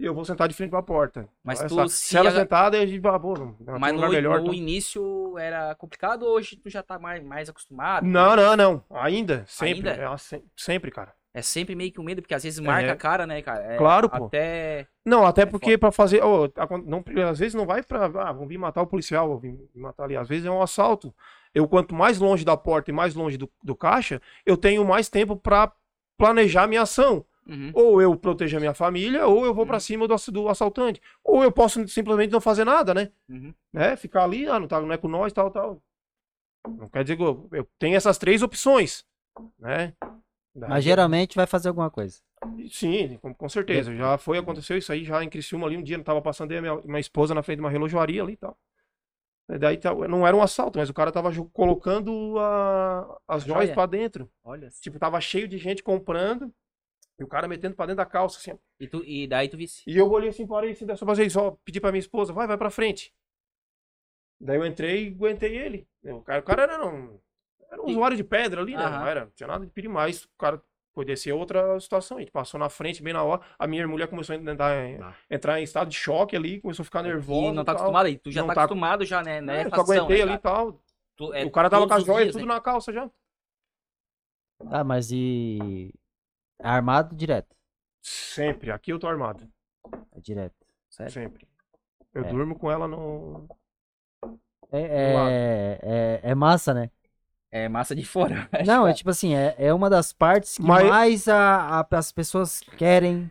[0.00, 1.28] e eu vou sentar de frente pra porta.
[1.44, 1.88] Mas tu sabe.
[1.90, 3.34] se se ela sentar, daí a gente vai, pô,
[3.78, 4.36] Mas no, melhor.
[4.38, 8.06] no então- início era complicado ou hoje tu já tá mais, mais acostumado?
[8.06, 8.84] Não, não, não.
[8.90, 9.90] Ainda, sempre.
[9.90, 10.02] Ainda?
[10.02, 11.12] É, assim, sempre, cara.
[11.32, 12.90] É sempre meio que um medo, porque às vezes marca É.
[12.90, 13.62] a cara, né, cara?
[13.74, 14.24] É, Claro, pô.
[14.24, 14.88] Até.
[15.06, 16.20] Não, até É porque pra fazer.
[16.56, 18.06] acon- não, às vezes não vai pra.
[18.06, 20.16] Ah, vão vir matar o policial, vão vir matar ali.
[20.16, 21.14] Às vezes é um assalto.
[21.54, 25.08] Eu, quanto mais longe da porta e mais longe do, do caixa, eu tenho mais
[25.08, 25.70] tempo pra
[26.18, 27.24] planejar minha ação.
[27.46, 27.70] Uhum.
[27.74, 29.80] Ou eu protejo a minha família, ou eu vou pra Uhum.
[29.80, 31.00] cima do, do assaltante.
[31.24, 33.10] Ou eu posso simplesmente não fazer nada, né?
[33.28, 33.52] Uhum.
[33.72, 33.96] né?
[33.96, 35.82] Ficar ali, ah, não, tá, não é com nós, tal, tal.
[36.68, 39.04] Não quer dizer que eu, eu tenho essas três opções,
[39.58, 39.94] né?
[40.54, 42.20] Daí- Mas geralmente vai fazer alguma coisa.
[42.70, 43.94] Sim, com, com certeza.
[43.94, 46.58] Já foi, aconteceu isso aí já em Criciúma ali um dia, não tava passando aí
[46.58, 48.56] a minha, minha esposa na frente de uma relojoaria ali e tal.
[49.58, 53.74] Daí não era um assalto, mas o cara tava colocando a- as joias joia?
[53.74, 54.30] pra dentro.
[54.44, 54.68] Olha.
[54.80, 56.52] Tipo, tava cheio de gente comprando
[57.20, 58.58] e o cara metendo pra dentro da calça, assim.
[58.80, 59.82] E, tu, e daí tu visse.
[59.86, 62.46] E eu olhei assim, parei assim, só fazer isso, só pedi pra minha esposa, vai,
[62.46, 63.12] vai pra frente.
[64.40, 65.86] Daí eu entrei e aguentei ele.
[66.02, 67.20] O cara, o cara era um,
[67.70, 68.82] era um E- usuário de pedra ali, né?
[68.82, 68.98] Aham.
[69.00, 70.24] Não era, não tinha nada de perigo mais.
[70.24, 70.60] O cara
[70.92, 72.16] Foi descer outra situação.
[72.16, 73.40] A gente passou na frente bem na hora.
[73.56, 75.14] A minha mulher começou a entrar, em- Ah.
[75.30, 77.46] entrar em estado de choque ali, começou a ficar nervosa.
[77.46, 77.82] E não tá e tal.
[77.84, 78.18] acostumado aí.
[78.18, 79.40] Tu já Não tá tá- acostumado já, né?
[79.40, 79.58] né?
[79.62, 80.82] É, eu só facção, aguentei né, ali e tal.
[81.16, 82.54] Tu- é o cara tava com as joias dias, tudo né?
[82.54, 83.08] na calça já.
[84.66, 85.92] Ah, mas e.
[86.62, 87.54] é Armado direto.
[88.02, 88.70] Sempre.
[88.70, 89.46] Aqui eu tô armado.
[90.12, 90.54] É direto.
[90.88, 91.12] Sério?
[91.12, 91.46] Sempre.
[92.14, 92.28] Eu É.
[92.28, 93.46] durmo com ela no.
[94.72, 96.90] É, é, é, é massa, né?
[97.50, 98.48] É massa de fora.
[98.66, 102.12] Não, é tipo assim, é, é uma das partes que Mas- mais a, a- as
[102.12, 103.30] pessoas querem,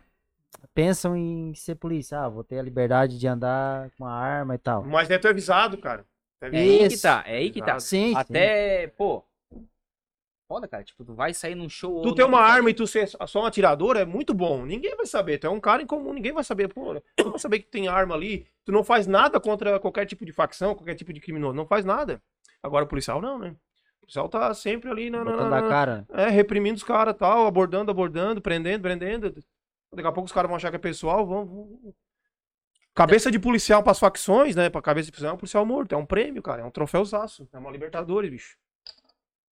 [0.74, 2.20] pensam em ser polícia.
[2.20, 4.84] Ah, vou ter a liberdade de andar com a arma e tal.
[4.84, 6.04] Mas deve ter avisado, cara.
[6.40, 7.02] Deve- É aí que Isso.
[7.02, 7.80] tá, é aí que tá.
[7.80, 8.16] Sim, sim.
[8.16, 9.24] Até, pô.
[10.50, 10.82] Foda, cara.
[10.82, 12.02] Tipo, tu vai sair num show.
[12.02, 14.66] Tu ter não, uma arma e tu ser só um atirador é muito bom.
[14.66, 15.38] Ninguém vai saber.
[15.38, 16.66] Tu é um cara em comum, ninguém vai saber.
[16.66, 18.48] Pô, tu não vai saber que tem arma ali.
[18.64, 21.54] Tu não faz nada contra qualquer tipo de facção, qualquer tipo de criminoso.
[21.54, 22.20] Não faz nada.
[22.60, 23.54] Agora o policial não, né?
[23.98, 26.04] O policial tá sempre ali na, na- na- a cara.
[26.10, 29.32] é, reprimindo os caras tal, abordando, abordando, prendendo, prendendo.
[29.94, 31.46] Daqui a pouco os caras vão achar que é pessoal, vão.
[31.46, 31.94] vão-
[32.92, 34.68] Cabeça de policial pras facções, né?
[34.68, 35.92] Pra cabeça de policial é um policial morto.
[35.94, 36.62] É um prêmio, cara.
[36.62, 37.48] É um troféuzaço.
[37.52, 38.56] É uma Libertadores, bicho.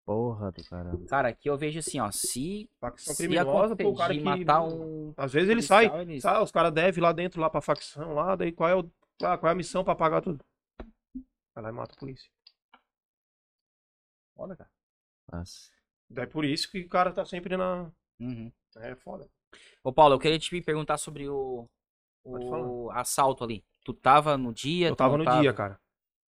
[0.08, 1.06] Porra do caramba.
[1.06, 2.10] Cara, aqui eu vejo assim, ó.
[2.10, 4.20] Se, Facção se criminosa, pô, o cara que.
[4.20, 5.12] matar um.
[5.14, 8.34] Às vezes ele sai, eles- sabe, os caras devem lá dentro, lá pra facção, lá,
[8.34, 8.90] daí qual é, o,
[9.22, 10.42] ah, qual é a missão pra pagar tudo?
[11.54, 12.26] Vai lá e mata a polícia.
[14.34, 14.70] Foda, cara.
[15.30, 15.68] Nossa.
[16.08, 17.90] Daí por isso que o cara tá sempre na.
[18.18, 18.50] Uhum.
[18.78, 19.28] É foda.
[19.84, 21.66] Ô, Paulo, eu queria te perguntar sobre o,
[22.24, 23.62] o assalto ali.
[23.84, 24.88] Tu tava no dia?
[24.88, 25.78] Eu tu tava no dia, cara.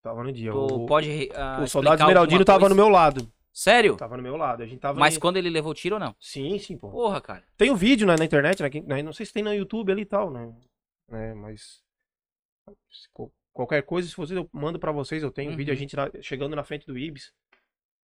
[0.03, 0.51] Tava no dia.
[0.53, 1.31] Tu O, pode.
[1.35, 2.75] ah, o soldado Esmeraldino tava coisa?
[2.75, 3.27] no meu lado.
[3.63, 3.95] Sério?
[3.95, 4.63] Tava no meu lado.
[4.63, 4.99] A gente tava.
[4.99, 6.17] Mas em- quando ele levou tiro ou não?
[6.19, 6.91] Sim, sim, pô.
[6.91, 7.45] Porra, cara.
[7.59, 10.01] Tem um vídeo né, na internet, né, né, Não sei se tem no YouTube ali
[10.03, 10.51] e tal, né?
[11.11, 11.83] É, mas.
[13.53, 15.23] Qualquer coisa, se vocês, eu mando pra vocês.
[15.23, 15.59] Eu tenho um Uhum.
[15.59, 17.33] vídeo, a gente lá- chegando na frente do Ibis.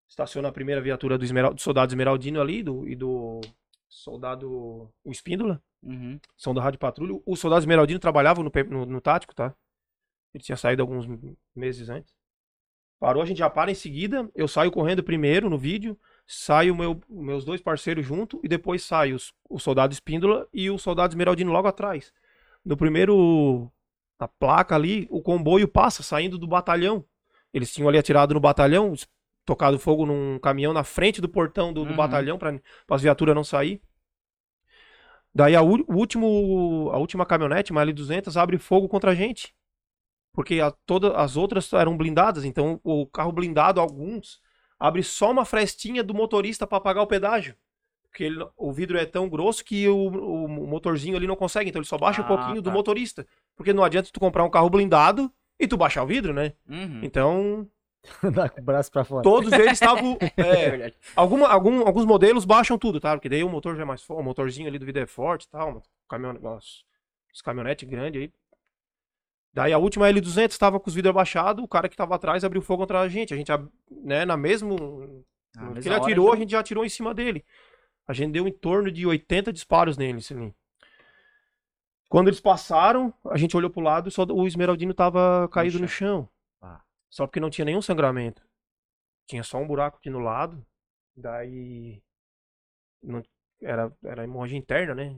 [0.09, 3.39] Estaciona a primeira viatura do, Esmeral, do soldado Esmeraldino ali do, e do
[3.87, 4.91] soldado.
[5.03, 5.61] O Espíndola.
[5.81, 6.19] Uhum.
[6.35, 7.19] São da Rádio Patrulha.
[7.25, 9.55] O soldado Esmeraldino trabalhava no, no, no tático, tá?
[10.33, 11.05] Ele tinha saído alguns
[11.55, 12.13] meses antes.
[12.99, 14.29] Parou, a gente já para em seguida.
[14.33, 15.97] Eu saio correndo primeiro no vídeo.
[16.25, 18.39] Saio meu, meus dois parceiros junto.
[18.43, 22.11] E depois sai os, o soldado Espíndola e o soldado Esmeraldino logo atrás.
[22.63, 23.71] No primeiro.
[24.19, 27.03] Na placa ali, o comboio passa saindo do batalhão.
[27.53, 28.93] Eles tinham ali atirado no batalhão,
[29.45, 31.95] tocado fogo num caminhão na frente do portão do, do Uhum.
[31.97, 32.57] batalhão para
[32.89, 33.81] as viaturas não sair.
[35.33, 39.53] Daí a, o último, a última caminhonete, uma L200, abre fogo contra a gente.
[40.35, 44.39] Porque a, todas as outras eram blindadas, então o carro blindado, alguns,
[44.79, 47.55] abre só uma frestinha do motorista para pagar o pedágio.
[48.09, 51.79] Porque ele- o vidro é tão grosso que o, o motorzinho ali não consegue, então
[51.81, 52.71] ele só baixa um Ah, pouquinho do tá.
[52.75, 53.25] motorista.
[53.55, 56.53] Porque não adianta tu comprar um carro blindado e tu baixar o vidro, né?
[56.69, 56.99] Uhum.
[57.03, 57.67] Então,
[58.33, 59.23] Dá com o braço pra fora.
[59.23, 60.17] todos eles estavam.
[60.37, 60.95] É é, verdade.
[61.15, 63.15] Alguma, algum, alguns modelos baixam tudo, tá?
[63.15, 65.43] Porque daí o motor já é mais forte, o motorzinho ali do vidro é forte
[65.45, 65.81] e tal.
[66.07, 66.85] Caminhone, os,
[67.33, 68.31] os caminhonetes grandes aí.
[69.55, 72.61] Daí a última L200 estava com os vidros abaixados, o cara que tava atrás abriu
[72.61, 73.33] fogo contra a gente.
[73.33, 73.49] A gente,
[73.89, 75.23] né, na mesmo.
[75.55, 77.45] Ah, no mesma que ele atirou, já- a gente já atirou em cima dele.
[78.05, 80.53] A gente deu em torno de 80 disparos nele, assim.
[82.09, 86.29] Quando eles passaram, a gente olhou pro lado, só o Esmeraldino tava caído no chão.
[86.61, 86.81] Ah.
[87.09, 88.43] Só porque não tinha nenhum sangramento.
[89.25, 90.63] Tinha só um buraco aqui no lado.
[91.15, 92.03] Daí.
[93.01, 93.23] Não,
[93.61, 95.17] era, era hemorragia interna, né?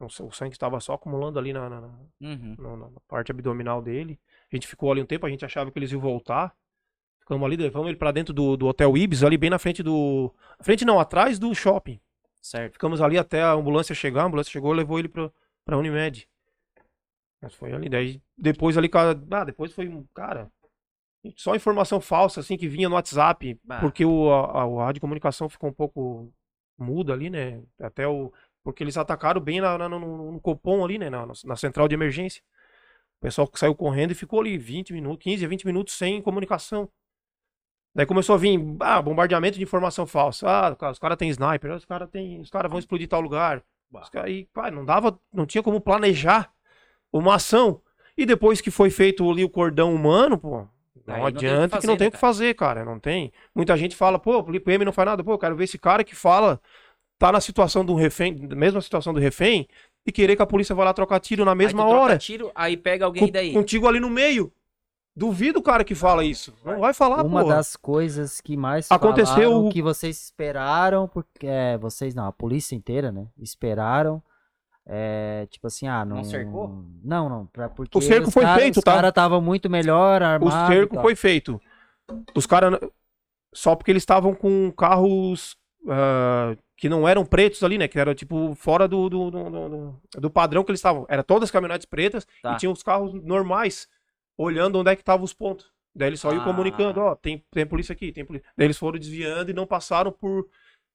[0.00, 2.56] O sa- o sangue estava só acumulando ali na, na- Uhum.
[2.58, 4.18] na- na parte abdominal dele.
[4.52, 6.54] A gente ficou ali um tempo, a gente achava que eles iam voltar.
[7.20, 10.34] Ficamos ali, levamos ele pra dentro do, do Hotel Ibis, ali bem na frente do.
[10.60, 12.00] Frente não, atrás do shopping.
[12.40, 12.72] Certo.
[12.72, 15.30] Ficamos ali até a ambulância chegar, a ambulância chegou e levou ele pra,
[15.64, 16.28] pra Unimed.
[17.40, 20.50] Mas foi ali, daí depois ali, cara, ah, depois foi, um- cara,
[21.36, 23.80] só informação falsa, assim, que vinha no WhatsApp, Bah.
[23.80, 26.32] porque o, a, a rádio comunicação ficou um pouco
[26.78, 28.32] muda ali, né, até o,
[28.64, 31.94] porque eles atacaram bem na, na- no, no Copom ali, né, na, na central de
[31.94, 32.42] emergência.
[33.18, 36.88] O pessoal saiu correndo e ficou ali 20 minutos, 15 a 20 minutos sem comunicação.
[37.94, 40.46] Daí começou a vir, ah, bombardeamento de informação falsa.
[40.48, 43.62] Ah, os caras têm sniper, os caras têm, os caras vão explodir tal lugar.
[44.10, 46.50] Cara, e, pá, não dava, não tinha como planejar
[47.12, 47.82] uma ação.
[48.16, 50.66] E depois que foi feito ali o cordão humano, pô,
[51.06, 52.54] Aí não não tem o que adianta que, fazer, não tem né, o que fazer,
[52.54, 53.32] cara, não tem.
[53.54, 56.04] Muita gente fala, pô, o PM não faz nada, pô, eu quero ver esse cara
[56.04, 56.60] que fala,
[57.26, 59.68] tá na situação do refém, mesma situação do refém,
[60.04, 62.18] e querer que a polícia vá lá trocar tiro na mesma aí tu troca hora.
[62.18, 63.52] Tiro, aí pega alguém daí.
[63.52, 64.52] Contigo ali no meio.
[65.14, 66.52] Duvido o cara que fala isso.
[66.64, 67.56] Não vai falar, Uma porra.
[67.56, 72.32] das coisas que mais Aconteceu falaram o- que vocês esperaram, porque é, vocês não, a
[72.32, 73.28] polícia inteira, né?
[73.38, 74.20] Esperaram.
[74.84, 76.16] É, tipo assim, ah, não.
[76.16, 76.82] Não cercou?
[77.04, 77.46] Não, não.
[77.46, 78.94] Pra, porque O cerco os foi cara- feito, os tá?
[78.94, 80.74] cara estavam muito melhor O armados.
[80.74, 81.60] cerco foi feito.
[82.34, 82.80] Os caras.
[83.54, 85.56] Só porque eles estavam com carros
[85.88, 87.88] ah, que não eram pretos ali, né?
[87.88, 91.06] Que era tipo fora do, do, do, do- do padrão que eles estavam.
[91.08, 92.54] Era todas caminhonetes pretas Tá.
[92.54, 93.88] e tinha os carros normais
[94.36, 95.72] olhando onde é que estavam os pontos.
[95.94, 96.44] Daí eles só iam Ah.
[96.44, 98.48] comunicando, ó, tem, tem polícia aqui, tem polícia.
[98.56, 100.48] Daí eles foram desviando e não passaram por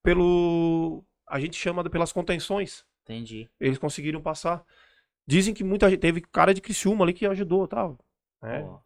[0.03, 2.85] pelo a gente chama de- pelas contenções.
[3.03, 3.49] Entendi.
[3.59, 4.63] Eles conseguiram passar.
[5.27, 7.97] Dizem que muita gente teve cara de Criciúma ali que ajudou, tal.
[8.41, 8.61] né?
[8.61, 8.79] Pô.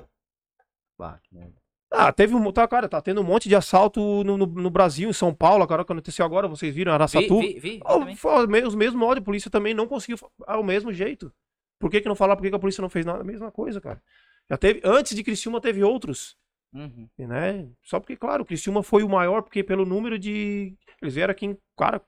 [0.97, 1.60] Bah, que merda.
[1.93, 5.09] Ah, teve um, tá, cara, tá tendo um monte de assalto no, no, no Brasil,
[5.09, 7.39] em São Paulo, agora que aconteceu agora, vocês viram, Vi, Araçatu.
[7.41, 10.63] vi, vi, vi Oh, os me- os mesmos modos, a polícia também não conseguiu ao
[10.63, 11.33] mesmo jeito.
[11.77, 13.19] Por que, que não falar por que, que a polícia não fez nada?
[13.21, 14.01] A mesma coisa, cara.
[14.49, 16.37] Já teve, antes de Criciúma teve outros,
[16.73, 17.09] Uhum.
[17.17, 17.67] né?
[17.83, 20.73] Só porque, claro, Criciúma foi o maior, porque pelo número de.
[21.01, 22.01] Eles vieram aqui em, cara,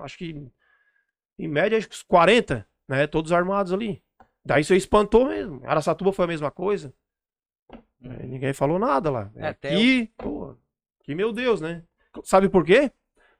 [0.00, 0.46] acho que
[1.38, 3.06] em média, acho que uns 40, né?
[3.06, 4.02] Todos armados ali.
[4.44, 5.62] Daí isso espantou mesmo.
[5.64, 6.92] Araçatuba foi a mesma coisa.
[8.02, 9.30] É, ninguém falou nada lá.
[9.36, 10.54] É, aqui, pô,
[11.02, 11.82] que meu Deus, né?
[12.24, 12.90] Sabe por quê?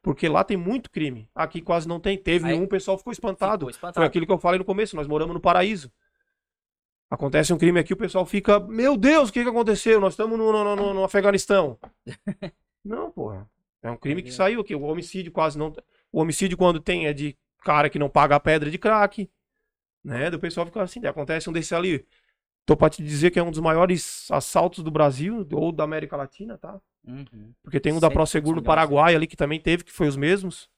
[0.03, 1.29] Porque lá tem muito crime.
[1.35, 2.16] Aqui quase não tem.
[2.16, 3.61] Teve Aí- um, o pessoal ficou espantado.
[3.66, 3.94] Ficou espantado.
[3.96, 5.90] Foi aquilo que eu falei no começo, nós moramos no paraíso.
[7.11, 10.01] Acontece um crime aqui, o pessoal fica, meu Deus, o que, que aconteceu?
[10.01, 11.77] Nós estamos no, no, no- no Afeganistão.
[12.85, 13.51] não, porra.
[13.83, 14.75] É um crime que saiu aqui.
[14.75, 15.73] O homicídio quase não.
[16.12, 19.29] O homicídio, quando tem, é de cara que não paga a pedra de crack.
[20.05, 20.31] Né?
[20.31, 22.07] Do pessoal fica assim, acontece um desse ali.
[22.66, 26.16] Tô pra te dizer que é um dos maiores assaltos do Brasil, ou da América
[26.16, 26.81] Latina, tá?
[27.07, 27.53] Uhum.
[27.62, 30.70] Porque tem um da Prosegur no Paraguai ali que também teve, que foi os mesmos.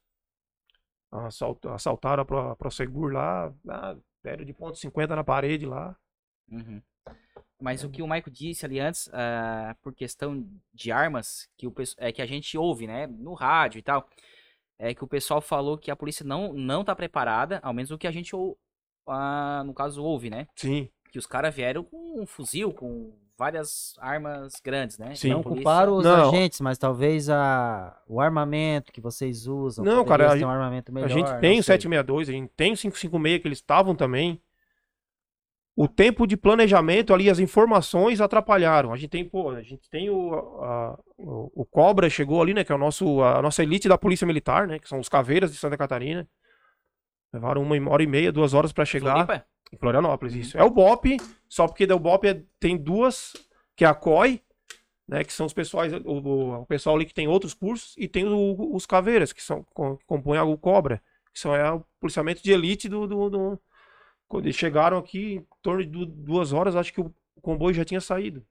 [1.11, 5.95] Assalt- Assaltaram a Pro- Prosegur lá, lá, deram de ponto 50 na parede lá.
[6.51, 6.81] Uhum.
[7.61, 11.75] Mas o que o Maico disse ali antes, ah, por questão de armas, que, o,
[11.99, 14.09] é que a gente ouve, né, no rádio e tal,
[14.79, 17.99] é que o pessoal falou que a polícia não, não tá preparada, ao menos o
[17.99, 18.33] que a gente,
[19.07, 20.49] ah, no caso, ouve, né?
[20.57, 25.15] Sim, Que os caras vieram com um fuzil, com várias armas grandes, né?
[25.15, 25.29] Sim.
[25.31, 26.31] Não culparam os Não.
[26.31, 29.85] agentes, mas talvez a, o armamento que vocês usam.
[29.85, 31.07] Não, cara, a ter gente- um armamento melhor.
[31.07, 31.75] a gente tem o sei.
[31.75, 34.41] 762, a gente tem o 556 que eles estavam também.
[35.75, 38.93] O tempo de planejamento ali, as informações atrapalharam.
[38.93, 42.63] A gente tem, pô, a gente tem o, a- o, o Cobra chegou ali, né?
[42.65, 44.79] Que é o nosso, a nossa elite da Polícia Militar, né?
[44.79, 46.27] Que são os Caveiras de Santa Catarina.
[47.33, 49.13] Levaram uma hora e meia, duas horas pra chegar.
[49.27, 49.47] Floripa?
[49.73, 50.59] Em Florianópolis, isso.
[50.59, 51.17] É o BOP,
[51.49, 53.33] só porque o BOP é- tem duas,
[53.75, 54.43] que é a COI,
[55.09, 58.07] né, que são os pessoais, o, o- o pessoal ali que tem outros cursos, e
[58.09, 62.43] tem o- os Caveiras, que são que compõem o Cobra, que são é, o policiamento
[62.43, 63.61] de elite do, do, do-
[64.29, 67.85] Quando eles chegaram aqui, em torno de du- duas horas, acho que o comboio já
[67.85, 68.45] tinha saído.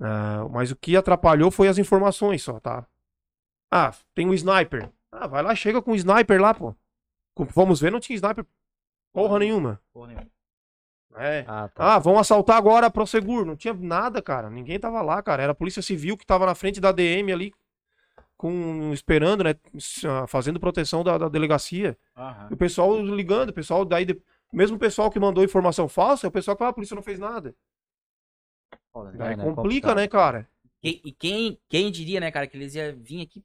[0.00, 2.86] Ah, mas o que atrapalhou foi as informações só, tá?
[3.70, 4.90] Ah, tem um sniper.
[5.12, 6.74] Ah, vai lá, chega com um sniper lá, pô.
[7.54, 8.46] Vamos ver, não tinha sniper
[9.22, 9.80] porra nenhuma.
[9.92, 10.26] Porra nenhuma.
[11.16, 11.44] É.
[11.48, 11.94] Ah, tá.
[11.94, 13.44] Ah, vão assaltar agora a Prosegur.
[13.44, 14.48] Não tinha nada, cara.
[14.50, 15.42] Ninguém tava lá, cara.
[15.42, 17.52] Era a Polícia Civil que tava na frente da DM ali,
[18.36, 19.54] com, esperando, né?
[20.06, 21.98] ah, Fazendo proteção da, da delegacia.
[22.16, 22.48] Aham.
[22.50, 24.04] E o pessoal ligando, o pessoal daí.
[24.04, 24.20] de-
[24.52, 26.94] Mesmo o pessoal que mandou informação falsa, é o pessoal que fala, ah, a polícia
[26.94, 27.54] não fez nada.
[28.92, 29.18] Foda, né?
[29.18, 29.42] Daí né?
[29.44, 29.54] complica,
[29.88, 29.96] Complicado.
[29.96, 30.48] né, cara?
[30.82, 33.42] E, e quem, quem diria, né, cara, que eles iam vir aqui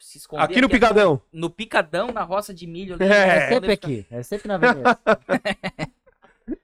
[0.00, 1.20] se esconder Aqui no aqui Picadão.
[1.32, 3.04] no picadão, na roça de milho ali.
[3.04, 3.08] É.
[3.08, 4.06] né, É sempre aqui.
[4.10, 4.98] É sempre na avenida.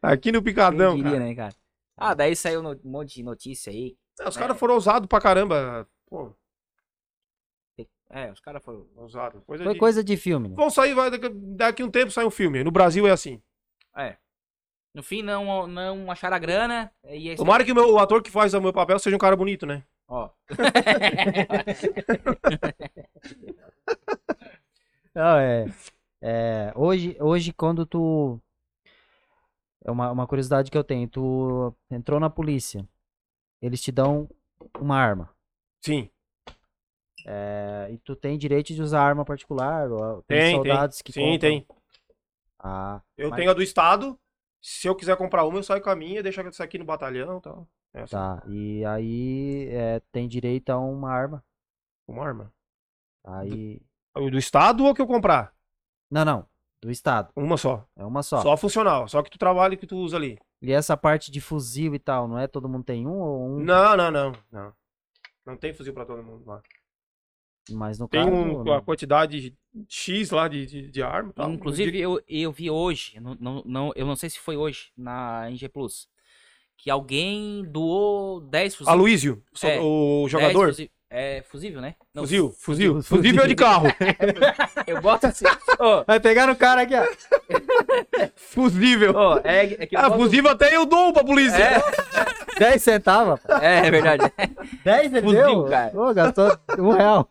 [0.01, 1.25] Aqui no Picadão, diria, cara.
[1.25, 1.55] né, cara?
[1.97, 3.97] Ah, daí saiu no- um monte de notícia aí.
[4.19, 5.87] É, Os caras foram ousados pra caramba.
[6.09, 6.35] Pô,
[8.11, 8.87] É, os caras foram.
[8.97, 9.43] ousados.
[9.45, 10.55] Coisa Foi de- coisa de filme, né?
[10.57, 12.63] Vão sair, vai, daqui, daqui um tempo sai um filme.
[12.65, 13.43] No Brasil é assim.
[13.97, 14.17] É.
[14.95, 16.91] No fim, não, não acharam a grana.
[17.05, 17.35] E.
[17.35, 19.67] Tomara que o, meu, o ator que faz o meu papel seja um cara bonito,
[19.67, 19.83] né?
[20.09, 20.31] Ó.
[25.15, 25.67] Não, é,
[26.21, 28.41] é, hoje, hoje, quando tu.
[29.85, 31.09] É uma, uma curiosidade que eu tenho.
[31.09, 32.87] Tu entrou na polícia.
[33.63, 34.29] Eles te dão
[34.79, 35.31] uma arma.
[35.85, 36.11] Sim.
[37.27, 39.91] é, e tu tem direito de usar arma particular.
[39.91, 40.55] Ou, tem, Tem, tem.
[40.57, 41.39] soldados que Sim, compram.
[41.39, 41.67] tem.
[42.59, 44.19] Ah, Eu mas- tenho a do Estado.
[44.61, 47.37] Se eu quiser comprar uma, eu saio com a minha, deixo essa aqui no batalhão
[47.37, 47.69] e tal.
[47.95, 48.43] É assim, Tá.
[48.49, 51.45] E aí é, tem direito a uma arma.
[52.09, 52.53] uma arma.
[53.25, 53.81] Aí.
[54.17, 55.55] O do Estado ou que eu comprar?
[56.11, 56.47] Não, não.
[56.83, 57.33] Do Estado.
[57.35, 57.87] Uma só.
[57.97, 58.43] É uma só.
[58.43, 59.09] Só, funcional.
[59.09, 60.39] Só que tu trabalha e que tu usa ali.
[60.61, 63.59] E essa parte de fuzil e tal, não é todo mundo tem um ou um?
[63.61, 64.33] Não, não, não.
[64.51, 64.73] Não,
[65.47, 66.63] não tem fuzil pra todo mundo lá.
[67.71, 68.37] Mas no Tem caso.
[68.37, 68.73] um, não.
[68.75, 69.57] a quantidade
[69.89, 71.33] X lá de, de, de arma.
[71.33, 71.51] tal.
[71.51, 75.49] Inclusive, eu, eu vi hoje, não, não, não- eu não sei se foi hoje, na
[75.51, 76.07] NG Plus,
[76.77, 78.93] que alguém doou 10 fuzis.
[78.93, 80.67] Aloysio, É, o 10 jogador.
[80.69, 81.95] fuzi- É fusível, né?
[82.13, 82.95] Não, Fuzil, fuzil.
[82.95, 83.03] fuzil.
[83.19, 83.87] Fusível de carro.
[84.85, 85.45] Eu boto assim.
[85.79, 87.07] Ô, Vai pegar no cara aqui, ó.
[88.35, 89.15] Fusível.
[89.15, 91.57] ô, é, é Ah, boto- fusível até eu dou pra polícia.
[91.63, 91.81] É,
[92.59, 94.25] 10 centavos, é, é verdade.
[94.85, 95.65] 10 ele Fuzil, deu?
[95.67, 95.91] cara.
[95.91, 97.29] Pô, gastou um real.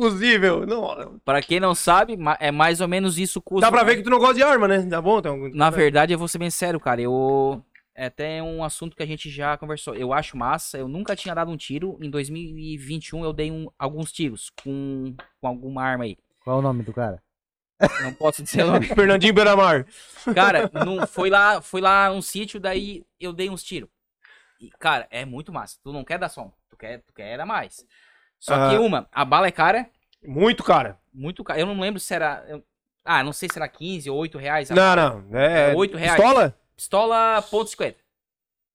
[0.00, 0.66] Fusível.
[0.66, 3.60] Não, Pra quem não sabe, é mais ou menos isso o custo.
[3.62, 4.84] dá pra ver que tu não gosta de arma, né?
[4.86, 5.18] Tá bom?
[5.18, 7.00] Então, Na verdade, eu vou ser bem sério, cara.
[7.00, 7.62] Eu.
[7.98, 9.94] É até um assunto que a gente já conversou.
[9.94, 10.76] Eu acho massa.
[10.76, 11.96] Eu nunca tinha dado um tiro.
[12.02, 16.18] Em 2021 eu dei um- alguns tiros com, com alguma arma aí.
[16.44, 17.22] Qual é o nome do cara?
[18.02, 18.84] Não posso dizer o nome.
[18.94, 19.86] Fernandinho Beiramar.
[20.34, 23.88] Cara, não, foi lá, foi lá um sítio, daí eu dei uns tiros.
[24.60, 25.78] E, cara, é muito massa.
[25.82, 27.84] Tu não quer dar som, tu quer, tu quer dar mais.
[28.38, 28.80] Só que Ah.
[28.80, 29.88] uma, a bala é cara,
[30.24, 30.98] Muito, cara.
[31.12, 31.58] muito cara.
[31.60, 32.44] Eu não lembro se era.
[32.48, 32.62] eu-
[33.04, 34.70] ah, não sei se era 15 ou 8 reais.
[34.70, 35.22] Não, bala.
[35.30, 35.38] não.
[35.38, 36.16] É, É oito reais.
[36.20, 36.54] Pistola?
[36.76, 37.96] Pistola ponto .50.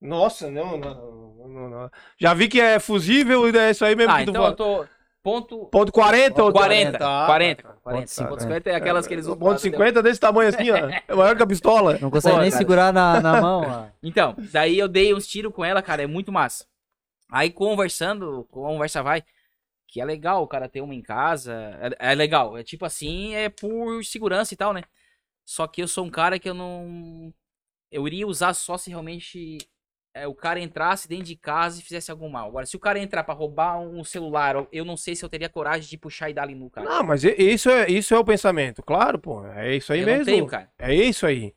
[0.02, 1.92] Nossa, não, não, não, não.
[2.20, 4.56] Já vi que é fusível e é isso aí mesmo Ah, que tu então eu
[4.56, 4.86] tô.
[5.24, 5.66] Ponto.
[5.68, 6.98] Ponto 40 ou 40.
[6.98, 7.06] 40.
[7.06, 7.64] Ah, 40.
[7.64, 7.70] tá.
[7.84, 8.10] 40.
[8.18, 9.38] Ponto Ponto 50 é aquelas que eles usam.
[9.38, 10.76] Ponto 50 desse tamanho assim, ó.
[11.08, 12.00] É maior que a pistola.
[12.02, 12.58] Não consegue Pô, nem cara.
[12.60, 13.86] segurar na, na mão, ó.
[14.02, 16.66] Então, daí eu dei uns tiros com ela, cara, é muito massa.
[17.32, 19.24] Aí conversando, conversa vai,
[19.92, 21.54] que é legal o cara ter uma em casa,
[22.00, 24.82] é, é legal, é tipo assim, é por segurança e tal, né?
[25.46, 27.34] Só que eu sou um cara que eu não...
[27.92, 29.58] Eu iria usar só se realmente
[30.16, 32.48] é, o cara entrasse dentro de casa e fizesse algum mal.
[32.48, 35.50] Agora, se o cara entrar pra roubar um celular, eu- não sei se eu teria
[35.50, 36.90] coragem de puxar e dar ali no cara.
[36.90, 38.82] Não, mas isso é, isso é o pensamento.
[38.82, 39.46] Claro, pô.
[39.48, 40.20] É isso aí eu mesmo.
[40.20, 40.72] não tenho, cara.
[40.80, 41.54] É isso aí.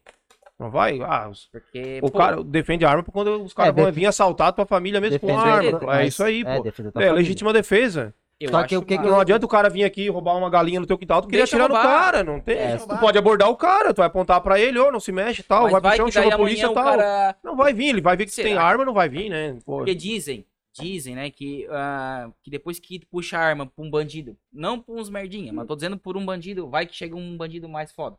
[0.59, 1.01] Não vai?
[1.01, 4.07] Ah, os- Porque, o pô, cara defende a arma quando os caras É, vão vir
[4.07, 5.81] assaltar tua família mesmo com Defender- arma.
[5.87, 6.67] mas- É isso aí, É, pô.
[6.69, 7.13] É família.
[7.13, 8.15] legítima defesa.
[8.45, 9.05] Eu Só que o que que.
[9.05, 11.41] Não adianta o cara vir aqui e roubar uma galinha no teu quintal, tu queria
[11.45, 12.05] Deixa atirar no roubar.
[12.05, 12.57] cara, não tem.
[12.57, 15.41] É, tu pode abordar o cara, tu vai apontar pra ele, ô, não se mexe
[15.41, 16.85] e tal, Mas vai pro vai chão, chama a polícia e tal.
[16.85, 17.37] cara...
[17.43, 18.63] Não vai vir, ele vai ver que tu tem Será?
[18.65, 19.59] arma, não vai vir, né?
[19.65, 19.79] Pô.
[19.79, 23.91] Porque dizem, dizem, né, que, ah, que depois que tu puxa a arma pra um
[23.91, 27.37] bandido, não pra uns merdinha, mas tô dizendo por um bandido, vai que chega um
[27.37, 28.17] bandido mais foda.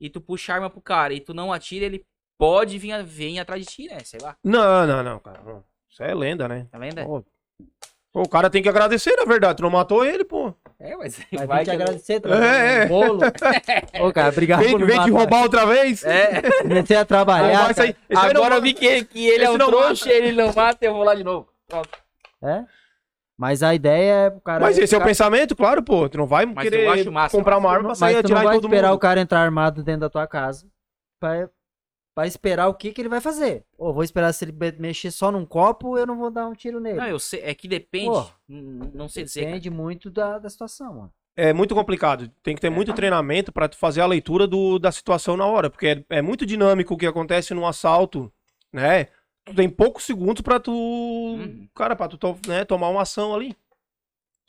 [0.00, 2.04] E tu puxa a arma pro cara e tu não atira, ele
[2.36, 4.00] pode vir, vir atrás de ti, né?
[4.00, 5.40] Sei lá, Não, não, não, cara.
[5.88, 6.66] Isso é lenda, né?
[6.70, 7.04] tá vendo?
[7.04, 7.24] Pô.
[8.12, 9.56] Pô, o cara tem que agradecer, na verdade.
[9.56, 10.52] Tu não matou ele, pô.
[10.78, 12.84] É, mas Vai, te que agradecer, É, trazer é.
[12.84, 13.20] um bolo.
[14.06, 16.04] Ô, cara, obrigado Vem, por vem te roubar outra vez.
[16.04, 17.96] É, Comecei a trabalhar, cara.
[18.10, 18.60] Não agora eu mata.
[18.60, 21.14] vi que, que ele é Esse um não trouxa, ele não mata, eu vou lá
[21.14, 21.48] de novo.
[21.66, 21.88] Pronto.
[22.42, 22.64] É?
[23.38, 24.60] Mas a ideia é o cara...
[24.60, 26.06] Mas esse é o cara- pensamento, claro, pô.
[26.08, 28.44] Tu não vai Mas querer massa, comprar uma arma pra Mas sair tu não atirar
[28.44, 28.96] vai em todo esperar mundo.
[28.96, 30.66] o cara entrar armado dentro da tua casa
[31.18, 31.48] pra,
[32.14, 33.64] pra esperar o que que ele vai fazer.
[33.78, 36.78] Ou vou esperar se ele mexer só num copo, eu não vou dar um tiro
[36.80, 36.98] nele.
[36.98, 38.26] Não, eu sei, é que depende, Pô.
[38.48, 39.52] não sei dizer, cara.
[39.52, 41.12] Depende muito da, da situação, mano.
[41.34, 42.28] É muito complicado.
[42.42, 45.70] Tem que ter muito treinamento pra tu fazer a leitura do, da situação na hora.
[45.70, 48.30] Porque é, é muito dinâmico o que acontece num assalto,
[48.70, 49.06] né?
[49.46, 50.70] Tu tem poucos segundos pra tu.
[50.70, 51.66] Uhum.
[51.74, 53.56] Cara, pra tu to- né, tomar uma ação ali.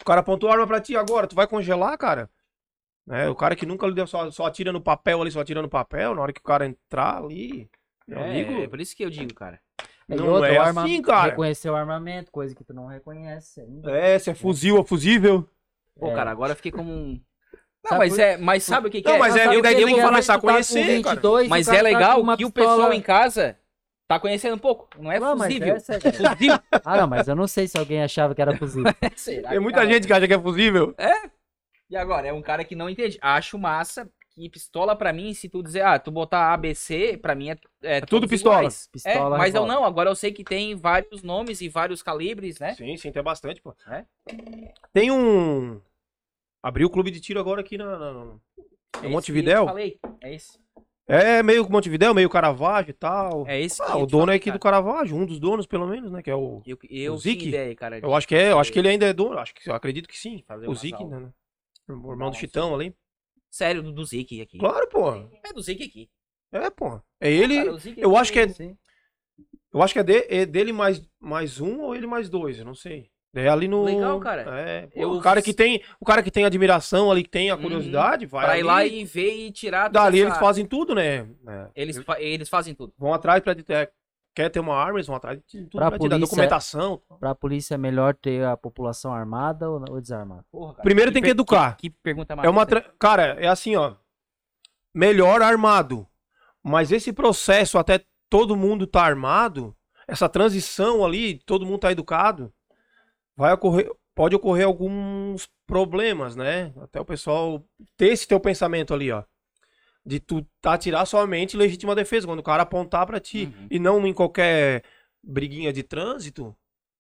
[0.02, 2.30] O cara apontou a arma pra ti agora, tu vai congelar, cara?
[3.06, 3.28] Né?
[3.30, 5.70] O cara que nunca lhe deu só, só atira no papel ali, só atira no
[5.70, 7.70] papel, na hora que o cara entrar ali.
[8.08, 8.62] Meu É, amigo.
[8.64, 9.60] é por isso que eu digo, cara.
[10.10, 11.30] E Não outra, é arma- assim, cara.
[11.32, 13.92] Reconhecer o armamento, coisa que tu não reconhece ainda.
[13.92, 15.48] É, se é fuzil ou fusível.
[15.98, 16.16] Pô, É.
[16.16, 17.20] cara, agora eu fiquei como um...
[17.84, 19.20] Não, Sabe mas, é, mas sabe o que, que Não, é?
[19.20, 21.16] mas é- eu, daí eu vou falar começar a tá conhecer, cara.
[21.16, 23.58] 22 e Mas é tá legal uma que o pessoal em casa
[24.08, 24.88] tá conhecendo um pouco.
[24.98, 25.76] Não é Não, mas fusível.
[25.76, 26.60] essa é- Fusível.
[26.86, 28.94] Ah, não, mas eu não sei se alguém achava que era fusível.
[29.18, 29.92] Será Tem que, muita cara?
[29.92, 30.96] gente que acha que é fusível.
[31.94, 33.20] E agora, é um cara que não entende.
[33.22, 37.52] Acho massa que pistola pra mim, se tu dizer, ah, tu botar ABC, pra mim
[37.52, 38.56] é, é, tudo todos pistola.
[38.58, 38.90] iguais.
[38.92, 42.58] Pistola, é, mas eu não, agora eu sei que tem vários nomes e vários calibres,
[42.60, 42.74] né?
[42.74, 43.76] Sim, sim, tem bastante, pô.
[43.88, 44.06] É?
[44.92, 45.80] Tem um.
[46.64, 48.36] Abriu o clube de tiro agora aqui na, na- na-
[49.04, 49.62] É Montevidéu.
[49.62, 50.00] eu falei.
[50.20, 50.58] É esse.
[51.08, 53.46] É meio Montevidéu, meio Caravaggio e tal.
[53.48, 54.82] É esse Ah, o dono falei, é aqui do cara.
[54.82, 56.24] Caravaggio, um dos donos, pelo menos, né?
[56.24, 56.64] Que é o.
[56.66, 57.50] Eu, eu o que Zik?
[57.50, 58.00] ideia, cara.
[58.00, 59.38] Eu acho que é, eu acho que ele ainda é dono.
[59.38, 60.44] Acho que, eu acredito que sim.
[60.48, 61.22] Fazer O Zik, aulas.
[61.22, 61.30] né?
[61.88, 62.96] O irmão do Chitão ali.
[63.52, 64.58] Sério, do, do Zik aqui.
[64.58, 65.14] Claro, pô.
[65.44, 66.10] É do Zik aqui.
[66.52, 67.00] É, pô.
[67.22, 67.56] É ele.
[67.58, 67.68] Cara,
[67.98, 68.78] eu aqui acho que é- Sim.
[69.74, 72.66] Eu acho que é, de- é dele mais, mais um ou ele mais dois, eu
[72.66, 73.10] não sei.
[73.36, 73.84] É ali no.
[73.84, 74.44] Legal, cara.
[74.60, 77.50] É, pô, Eu- o cara que tem, o cara que tem admiração ali, que tem
[77.50, 77.62] a Uhum.
[77.64, 79.88] curiosidade, vai Pra ali, ir lá e ver e tirar.
[79.90, 81.28] dali essa- eles fazem tudo, né?
[81.48, 81.70] É.
[81.76, 82.94] Eles, fa- eles fazem tudo.
[82.96, 83.90] vão atrás pra é,
[84.36, 87.02] quer ter uma arma, eles vão atrás de tudo Pra pra, tirar polícia- documentação.
[87.20, 90.44] Pra polícia é melhor ter a população armada ou, ou desarmada?
[90.52, 90.84] Porra, cara.
[90.84, 91.78] Primeiro tem que educar.
[91.78, 93.96] Que, que pergunta É uma tra- cara, é assim, ó.
[94.94, 96.08] Melhor armado.
[96.64, 99.76] Mas esse processo até todo mundo tá armado,
[100.08, 102.52] essa transição ali, todo mundo tá educado,
[103.36, 106.74] vai ocorrer, pode ocorrer alguns problemas, né?
[106.82, 107.64] Até o pessoal
[107.98, 109.24] ter esse teu pensamento ali, ó.
[110.06, 113.46] De tu tá atirar somente legítima defesa, quando o cara apontar pra ti.
[113.46, 113.68] Uhum.
[113.72, 114.84] E não em qualquer
[115.24, 116.56] briguinha de trânsito.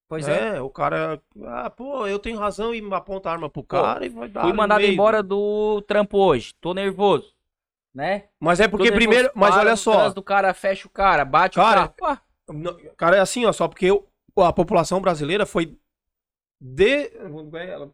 [0.07, 0.57] Pois é.
[0.57, 1.21] é, o cara.
[1.45, 4.43] Ah, pô, eu tenho razão e aponta a arma pro cara e vai dar.
[4.43, 4.93] Fui mandado meio.
[4.93, 6.53] embora do trampo hoje.
[6.61, 7.33] Tô nervoso.
[7.93, 8.25] Né?
[8.39, 8.99] Mas é porque nervoso.
[9.07, 9.31] primeiro.
[9.35, 10.09] Mas Para olha só.
[10.09, 12.17] do cara fecha o cara, bate Cara, o cara.
[12.47, 14.05] Pô, Não, Cara, é assim, ó, só porque o-
[14.37, 15.77] a população brasileira foi
[16.59, 17.11] de.
[17.53, 17.91] Ela,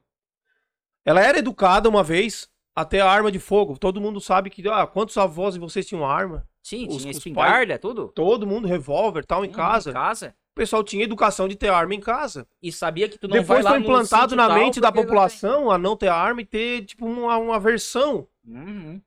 [1.06, 2.50] ela era educada uma vez
[2.82, 3.78] até a arma de fogo.
[3.78, 4.68] Todo mundo sabe que.
[4.70, 6.48] Ah, quantos avós de vocês tinham arma?
[6.62, 8.10] Sim, Os- tinha espingarda, tudo.
[8.10, 9.90] Todo mundo, revólver tal, em Hum, casa.
[9.90, 10.36] Em casa.
[10.52, 12.46] O pessoal tinha educação de ter arma em casa.
[12.62, 16.10] E sabia que tu não Depois foi implantado na mente da população a não ter
[16.10, 18.28] arma e ter, tipo, uma, uma aversão.
[18.46, 19.02] Uhum.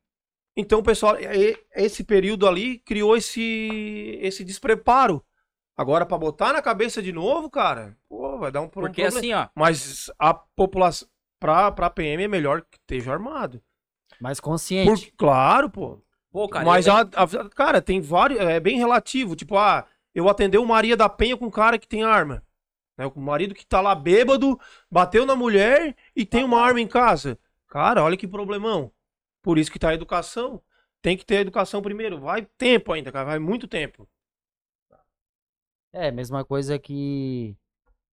[0.56, 1.16] Então, o pessoal,
[1.74, 5.22] esse período ali criou esse, esse despreparo.
[5.76, 9.02] Agora, pra botar na cabeça de novo, cara, pô, vai dar um, pro- um Porque
[9.02, 9.18] problema.
[9.18, 11.08] assim, ó, Mas a população,
[11.42, 13.60] pra, pra PM é melhor que esteja armado.
[14.20, 15.12] Mais Por, consciente.
[15.16, 15.98] claro, pô.
[16.30, 19.34] pô, cara, Mas, eu- a, a- cara, tem vários, é bem relativo.
[19.34, 22.42] Tipo, ah, eu atender o Maria da Penha com um cara que tem arma.
[22.96, 23.06] Né?
[23.06, 27.38] O marido que tá lá bêbado, bateu na mulher e tem uma arma em casa.
[27.68, 28.92] Cara, olha que problemão.
[29.42, 30.62] Por isso que tá a educação.
[31.00, 32.20] Tem que ter educação primeiro.
[32.20, 33.24] Vai tempo ainda, cara.
[33.24, 34.08] Vai muito tempo.
[35.92, 37.56] É, mesma coisa que.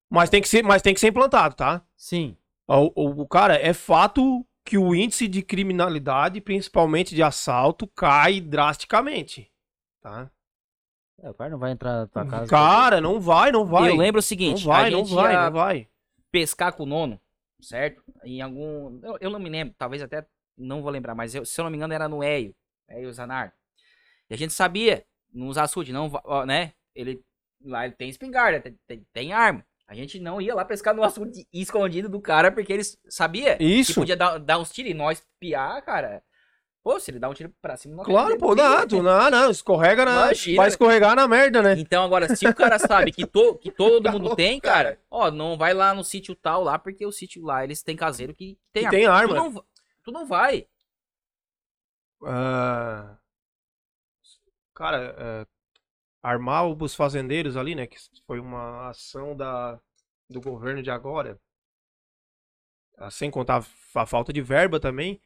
[0.08, 1.84] Mas tem que ser, mas tem que ser implantado, tá?
[1.96, 2.37] Sim.
[2.68, 9.50] O, o, cara, é fato que o índice de criminalidade, principalmente de assalto, cai drasticamente.
[10.02, 10.30] Tá?
[11.22, 12.46] É, o cara não vai entrar na tua casa.
[12.50, 13.90] Cara, não vai, não vai.
[13.90, 15.88] eu lembro o Não seguinte, vai, a não gente vai, ia não vai.
[16.30, 17.20] pescar com o nono,
[17.60, 18.02] certo?
[18.22, 21.60] Em algum, eu, eu não me lembro, talvez até não vou lembrar, mas eu- se
[21.60, 22.54] eu não me engano era no Eio,
[22.88, 23.52] Eio Zanardo.
[24.30, 26.10] E a gente sabia, nos açudes, não,
[26.46, 26.72] né?
[26.94, 27.22] Ele
[27.64, 29.64] lá ele tem espingarda, tem, tem, tem arma.
[29.88, 33.64] A gente não ia lá pescar no açude escondido do cara porque eles sabia que
[33.64, 33.94] Isso.
[33.94, 36.22] podia dar, dar uns tiros e nós piar, cara.
[36.84, 38.86] Pô, se ele dá um tiro pra cima, nós Claro, pô, briga, não, né?
[38.86, 40.26] tu, não, não, escorrega na.
[40.26, 40.56] Imagina.
[40.58, 41.74] Vai escorregar na merda, né?
[41.78, 44.98] Então agora, se o cara sabe que, to, que todo Tá mundo tem, cara.
[45.10, 48.34] ó, não vai lá no sítio tal lá, porque o sítio lá, eles têm caseiro
[48.34, 48.98] que tem Que arma.
[48.98, 49.34] tem Tu arma.
[49.34, 49.64] não, va-
[50.04, 50.66] tu não vai.
[52.24, 53.16] Ah,
[54.74, 55.46] cara, é,
[56.22, 57.86] armar os fazendeiros ali, né?
[57.86, 57.96] Que
[58.26, 59.78] foi uma ação da,
[60.28, 61.38] do governo de agora.
[62.96, 63.64] Ah, Sem contar
[63.94, 65.20] a falta de verba também.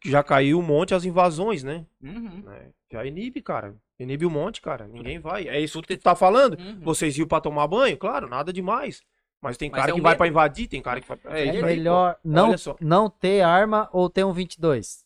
[0.00, 1.86] que Já caiu um monte as invasões, né?
[2.02, 2.70] Uhum, né?
[2.90, 3.76] Já inibe, cara.
[3.98, 4.86] Inibe um monte, cara.
[4.88, 5.46] Ninguém vai.
[5.48, 6.58] É isso que tu tá falando.
[6.58, 6.80] uhum.
[6.80, 7.96] Vocês iam pra tomar banho?
[7.98, 9.02] Claro, nada demais.
[9.42, 10.18] Mas tem Mas cara é um que vai medo.
[10.18, 11.18] pra invadir, tem cara que vai.
[11.24, 11.66] É, É aí, pô.
[11.66, 15.04] melhor não, não ter arma ou ter um 22.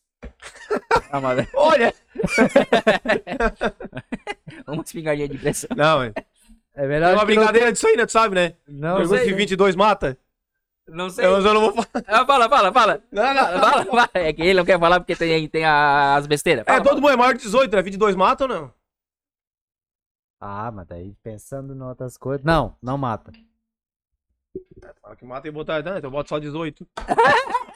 [1.11, 1.95] Ah, mas- Olha!
[4.67, 5.69] Uma espingardinha de pressão.
[5.77, 6.13] Não, é.
[6.75, 8.07] É melhor Tem uma que não- brincadeira disso aí, né?
[8.07, 8.55] Tu sabe, né?
[8.67, 9.37] Não, Pergunta sei, se né?
[9.37, 10.19] 22 mata?
[10.89, 11.25] Não sei.
[11.25, 11.89] Eu, eu não vou falar.
[12.07, 13.03] Ah, fala, fala, fala.
[13.13, 14.11] Não, Fala, fala, fala.
[14.15, 16.65] É que ele não quer falar porque tem, tem a- as besteiras.
[16.67, 17.83] É, Fala, todo mundo é maior de 18, né?
[17.83, 18.73] 22 mata ou não?
[20.41, 22.45] Ah, mas daí pensando em outras coisas.
[22.45, 23.33] Não, não mata.
[25.01, 25.83] Fala que mata e botar.
[25.83, 26.87] Não, então bota só 18.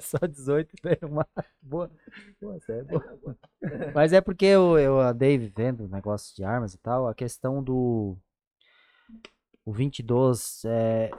[0.00, 1.26] Só 18 veio uma.
[1.60, 1.90] Boa.
[2.40, 3.38] Boa, é boa.
[3.94, 7.08] Mas é porque eu, eu andei vendo negócio de armas e tal.
[7.08, 8.16] A questão do.
[9.64, 11.10] O 22 é,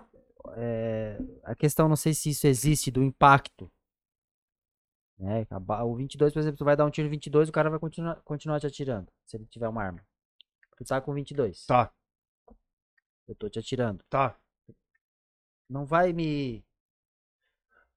[0.55, 1.19] é.
[1.43, 3.71] A questão, não sei se isso existe, do impacto.
[5.17, 5.45] Né?
[5.85, 8.59] O 22, por exemplo, tu vai dar um tiro 22, o cara vai continuar, continuar
[8.59, 9.11] te atirando.
[9.25, 10.01] Se ele tiver uma arma.
[10.77, 11.67] Tu tá com 22.
[11.67, 11.91] Tá,
[13.31, 14.03] Eu tô te atirando.
[14.09, 14.35] tá.
[15.69, 16.65] Não vai me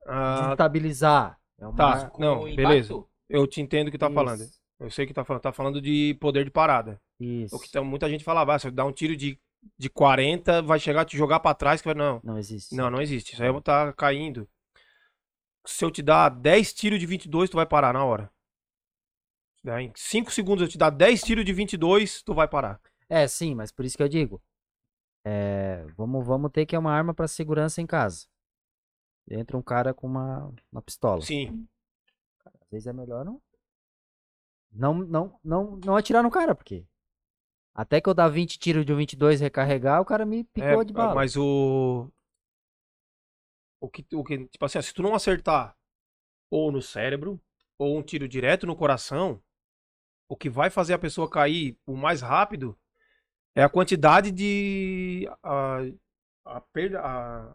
[0.06, 1.40] Ah, desestabilizar.
[1.58, 2.12] É uma tá.
[2.20, 3.04] Não, impacto, beleza.
[3.28, 4.44] eu te entendo o que tá Isso, falando.
[4.78, 5.42] Eu sei o que tá falando.
[5.42, 7.00] Tá falando de poder de parada.
[7.18, 7.56] Isso.
[7.56, 9.36] O que tá- muita gente falava, ah, se eu dar um tiro de,
[9.76, 11.80] de 40, vai chegar a te jogar pra trás.
[11.82, 11.94] Que vai...
[11.96, 12.76] Não, Não existe.
[12.76, 13.32] não, não existe.
[13.32, 14.48] Isso aí tá caindo.
[15.66, 18.30] Se eu te dar 10 tiros de 22, tu vai parar na hora.
[19.64, 22.80] Der Em 5 segundos eu te dar 10 tiros de 22, tu vai parar.
[23.08, 24.40] É, sim, mas por isso que eu digo.
[25.24, 28.26] É, vamos, vamos ter que é uma arma pra segurança em casa.
[29.28, 31.22] Entra um cara com uma, uma pistola.
[31.22, 31.66] Sim.
[32.44, 33.40] Às vezes é melhor não.
[34.70, 36.86] Não, não, não, não atirar no cara, porque.
[37.74, 40.82] Até que eu dar 20 tiros de um 22 e recarregar, o cara me picou
[40.82, 41.14] É, de bala.
[41.14, 42.10] Mas o.
[43.80, 44.46] O que, o que.
[44.46, 45.76] Tipo assim, se tu não acertar
[46.50, 47.40] ou no cérebro,
[47.78, 49.42] ou um tiro direto no coração,
[50.28, 52.78] o que vai fazer a pessoa cair o mais rápido
[53.54, 55.28] é a quantidade de.
[55.42, 55.80] A,
[56.44, 57.00] a perda.
[57.00, 57.54] A,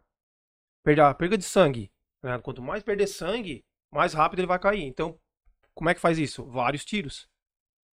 [0.83, 1.91] perda, a perda de sangue.
[2.23, 2.37] né?
[2.39, 4.83] Quanto mais perder sangue, mais rápido ele vai cair.
[4.83, 5.17] Então,
[5.73, 6.45] como é que faz isso?
[6.45, 7.27] Vários tiros.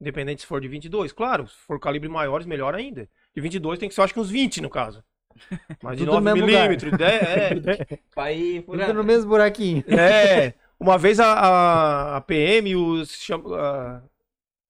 [0.01, 1.13] Independente se for de 22.
[1.13, 3.09] Claro, se for calibre maiores, melhor ainda.
[3.35, 5.05] De 22 tem que ser, acho que uns 20 no caso.
[5.83, 6.63] Mas de Tudo no 9 mesmo lugar.
[6.69, 9.85] milímetros, é, Pra ir Tudo no mesmo buraquinho.
[9.89, 10.55] é.
[10.81, 14.03] Uma vez a, a, a PM os, cham- a-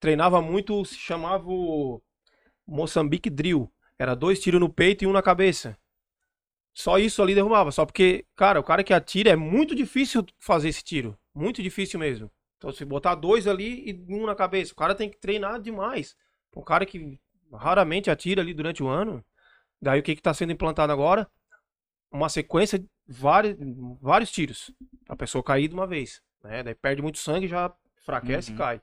[0.00, 2.02] treinava muito, se chamava o
[2.70, 3.70] Moçambique Drill.
[3.98, 5.76] Era dois tiros no peito e um na cabeça.
[6.72, 7.70] Só isso ali derrubava.
[7.72, 11.18] Só porque, cara, o cara que atira é muito difícil fazer esse tiro.
[11.34, 12.30] Muito difícil mesmo.
[12.56, 16.16] Então, se botar dois ali e um na cabeça, o cara tem que treinar demais.
[16.56, 17.18] Um cara que
[17.52, 19.24] raramente atira ali durante o ano.
[19.82, 21.28] Daí o que que tá sendo implantado agora?
[22.10, 23.56] Uma sequência de vários,
[24.00, 24.70] vários tiros.
[25.08, 26.22] A pessoa cair de uma vez.
[26.44, 26.62] Né?
[26.62, 28.54] Daí perde muito sangue, já enfraquece Uhum.
[28.56, 28.80] e cai.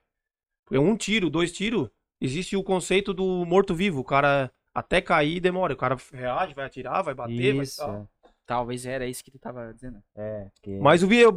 [0.66, 4.00] Porque um tiro, dois tiros, existe o conceito do morto-vivo.
[4.00, 5.74] O cara até cair demora.
[5.74, 8.08] O cara reage, vai atirar, vai bater, vai Isso, tal.
[8.46, 10.02] Talvez era isso que tu tava dizendo.
[10.16, 10.50] é.
[10.54, 10.80] Porque...
[10.80, 11.34] Mas o eu-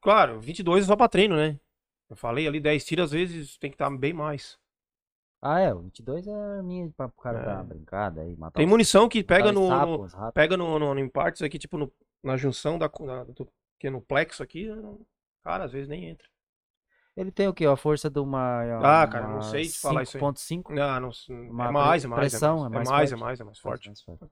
[0.00, 1.58] claro, 22 é só pra treino, né?
[2.10, 4.58] Eu falei ali, 10 tiros, às vezes tem que estar bem mais.
[5.40, 7.44] Ah, é, o 22 é a minha pra o cara É.
[7.44, 10.78] dar uma brincada aí, matar Tem os- munição que pega no, sapos, no- pega no,
[10.78, 11.90] no, no partes aqui, tipo no-
[12.22, 13.48] na junção da, da- do,
[13.80, 14.68] que é no plexo aqui,
[15.42, 16.28] cara, às vezes nem entra.
[17.16, 17.66] Ele tem o quê?
[17.66, 18.62] A força de uma.
[18.82, 20.20] Ah, cara, não sei te falar isso aí.
[20.22, 20.72] 5.5?
[20.72, 21.10] Não, não,
[21.50, 23.54] Uma é mais, é mais, pressão, é é mais, mais é mais, é forte.
[23.54, 24.22] mais, é mais forte.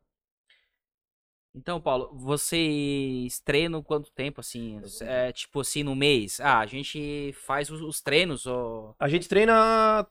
[1.54, 4.80] Então, Paulo, vocês treinam quanto tempo, assim?
[5.02, 6.40] É, tipo assim, no mês?
[6.40, 8.94] Ah, a gente faz os, os treinos, ó.
[9.00, 10.06] A gente treina,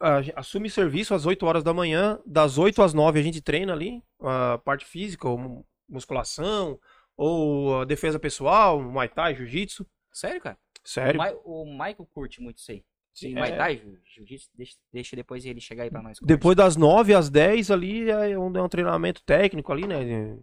[0.00, 3.72] a assume serviço às 8 horas da manhã, das 8 às 9 a gente treina
[3.72, 6.78] ali, a parte física, ou mu- musculação,
[7.16, 9.86] ou a defesa pessoal, Muay Thai, Jiu-Jitsu.
[10.12, 10.58] Sério, cara?
[10.84, 11.14] Sério.
[11.14, 12.84] O, Mai- o Michael curte muito isso aí.
[13.12, 13.74] Sim, é.
[13.76, 16.18] Jiu- Jiu-Jitsu, deixa, deixa depois ele chegar aí pra nós.
[16.22, 20.38] Depois das 9 às 10 ali é um, é um treinamento técnico ali, né?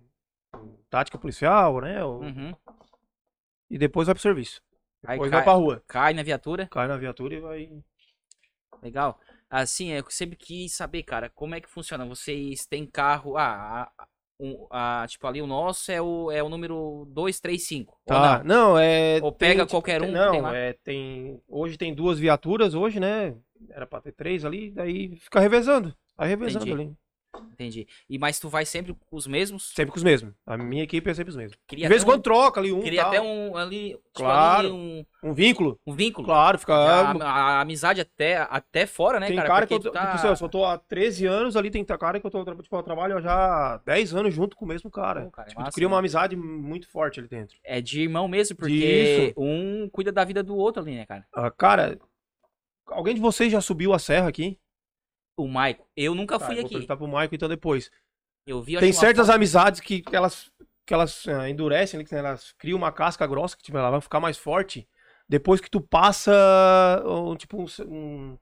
[0.89, 2.03] Tática policial, né?
[2.03, 2.53] Uhum.
[3.69, 4.61] E depois vai pro serviço.
[5.05, 5.83] Aí Depois cai, vai pra rua.
[5.88, 6.67] cai na viatura.
[6.67, 7.69] Cai na viatura e vai.
[8.81, 9.19] Legal.
[9.49, 12.05] Assim, eu sempre quis saber, cara, como é que funciona?
[12.05, 13.38] Vocês têm carro.
[13.38, 14.07] Ah, a-
[14.39, 17.91] um- a- tipo, ali o nosso é o, é o número 235.
[17.93, 18.43] ou Tá.
[18.43, 18.71] não?
[18.73, 19.19] Não, é.
[19.21, 20.55] Ou pega tem, qualquer tem- um tem Não, lá?
[20.55, 20.73] é.
[20.83, 21.39] Tem.
[21.47, 23.35] Hoje tem duas viaturas, hoje, né?
[23.71, 25.93] Era pra ter três ali, daí fica revezando.
[26.15, 26.81] Vai revezando Entendi.
[26.83, 26.93] ali.
[27.51, 27.88] Entendi.
[28.09, 29.71] E mas tu vai sempre com os mesmos?
[29.75, 30.34] Sempre com os mesmos.
[30.45, 31.57] A minha equipe é sempre os mesmos.
[31.67, 32.82] Queria De vez em um- quando troca ali um.
[32.82, 33.09] Queria tal.
[33.11, 34.59] até um ali, tipo, Claro.
[34.67, 35.80] ali um, Um vínculo.
[35.86, 36.25] um vínculo.
[36.25, 36.73] Claro, fica.
[36.73, 39.47] A, a amizade até, até fora, né, tem cara?
[39.47, 41.84] cara, que eu, tu tá- tipo assim, eu só tô há 13 anos ali, tem
[41.84, 43.34] cara que eu tô tipo, eu trabalho já
[43.73, 45.23] há 10 anos junto com o mesmo cara.
[45.25, 45.93] Pô, cara, é Tipo, tu massa, cria né?
[45.93, 47.57] uma amizade muito forte ali dentro.
[47.63, 48.73] É de irmão mesmo, porque
[49.30, 49.34] Isso.
[49.39, 51.25] um cuida da vida do outro ali, né, cara?
[51.34, 51.99] Ah, cara,
[52.88, 54.57] alguém de vocês já subiu a serra aqui?
[55.38, 55.88] O Maico.
[55.95, 56.73] Eu nunca Tá, fui eu vou aqui.
[56.73, 57.91] perguntar pro Maico então depois.
[58.45, 60.51] Eu vi Tem certas foto- amizades que, que elas,
[60.85, 64.01] que elas ah, endurecem, ali, que elas criam uma casca grossa, que tipo, ela vai
[64.01, 64.88] ficar mais forte.
[65.29, 66.31] Depois que tu passa,
[67.05, 68.38] um, tipo, um,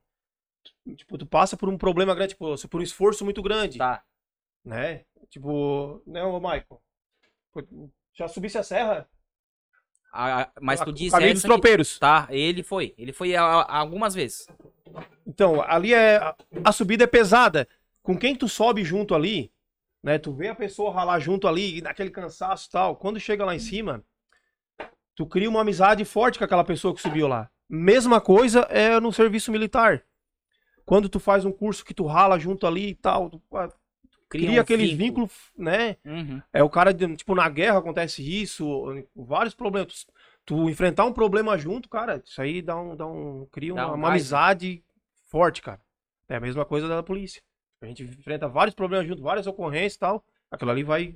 [0.96, 4.04] tipo, tu passa por um problema grande, tipo, por um esforço muito grande, Tá.
[4.64, 5.04] né?
[5.30, 6.82] Tipo, né, ô Michael?
[8.14, 9.10] Já subisse a serra?
[10.16, 12.00] A- mas tu disse caminho dos essa que- tropeiros.
[12.00, 12.94] Tá, ele foi.
[12.98, 14.48] Ele foi a- a- algumas vezes.
[15.28, 16.18] Então, ali é.
[16.18, 17.68] a- A subida é pesada.
[18.02, 19.52] Com quem tu sobe junto ali,
[20.04, 20.18] né?
[20.20, 22.96] Tu vê a pessoa ralar junto ali, naquele cansaço e tal.
[22.96, 24.04] Quando chega lá em cima,
[25.16, 27.50] tu cria uma amizade forte com aquela pessoa que subiu lá.
[27.68, 30.04] Mesma coisa é no serviço militar.
[30.86, 33.42] Quando tu faz um curso que tu rala junto ali e tal, tu
[34.36, 35.98] ah, cria, um aquele vínculo, né?
[36.06, 36.42] Uhum.
[36.54, 38.66] É o cara, de- tipo, na guerra acontece isso,
[39.16, 40.06] vários problemas.
[40.46, 43.94] Tu enfrentar um problema junto, cara, isso aí dá um, dá um cria Dá uma,
[43.94, 44.14] um uma né?
[44.16, 44.84] amizade
[45.30, 45.82] forte, cara.
[46.30, 47.42] É a mesma coisa da polícia.
[47.82, 50.24] A gente enfrenta vários problemas junto, várias ocorrências e tal.
[50.52, 51.16] Aquilo ali vai,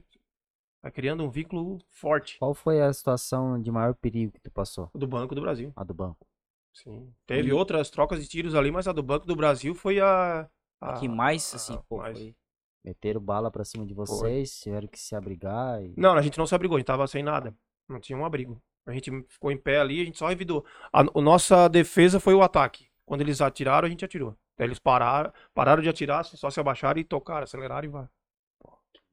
[0.81, 4.89] vai criando um vínculo forte Qual foi a situação de maior perigo que tu passou?
[4.93, 5.71] do Banco do Brasil.
[5.75, 6.27] A do banco.
[6.73, 7.11] Sim.
[7.25, 10.47] Teve E- outras trocas de tiros ali, mas a do Banco do Brasil foi a.
[10.81, 12.35] a que mais, a- assim, pô, mais- foi...
[12.83, 15.93] Meteram bala pra cima de vocês, tiveram que se abrigar e.
[15.97, 17.55] Não, a gente não se abrigou, a gente tava sem nada.
[17.87, 18.61] Não tinha um abrigo.
[18.85, 20.65] A gente ficou em pé ali, a gente só revidou.
[20.91, 22.87] A, a nossa defesa foi o ataque.
[23.05, 24.35] Quando eles atiraram, a gente atirou.
[24.57, 28.07] Daí eles pararam, pararam de atirar, só se abaixaram e tocaram, aceleraram e vai.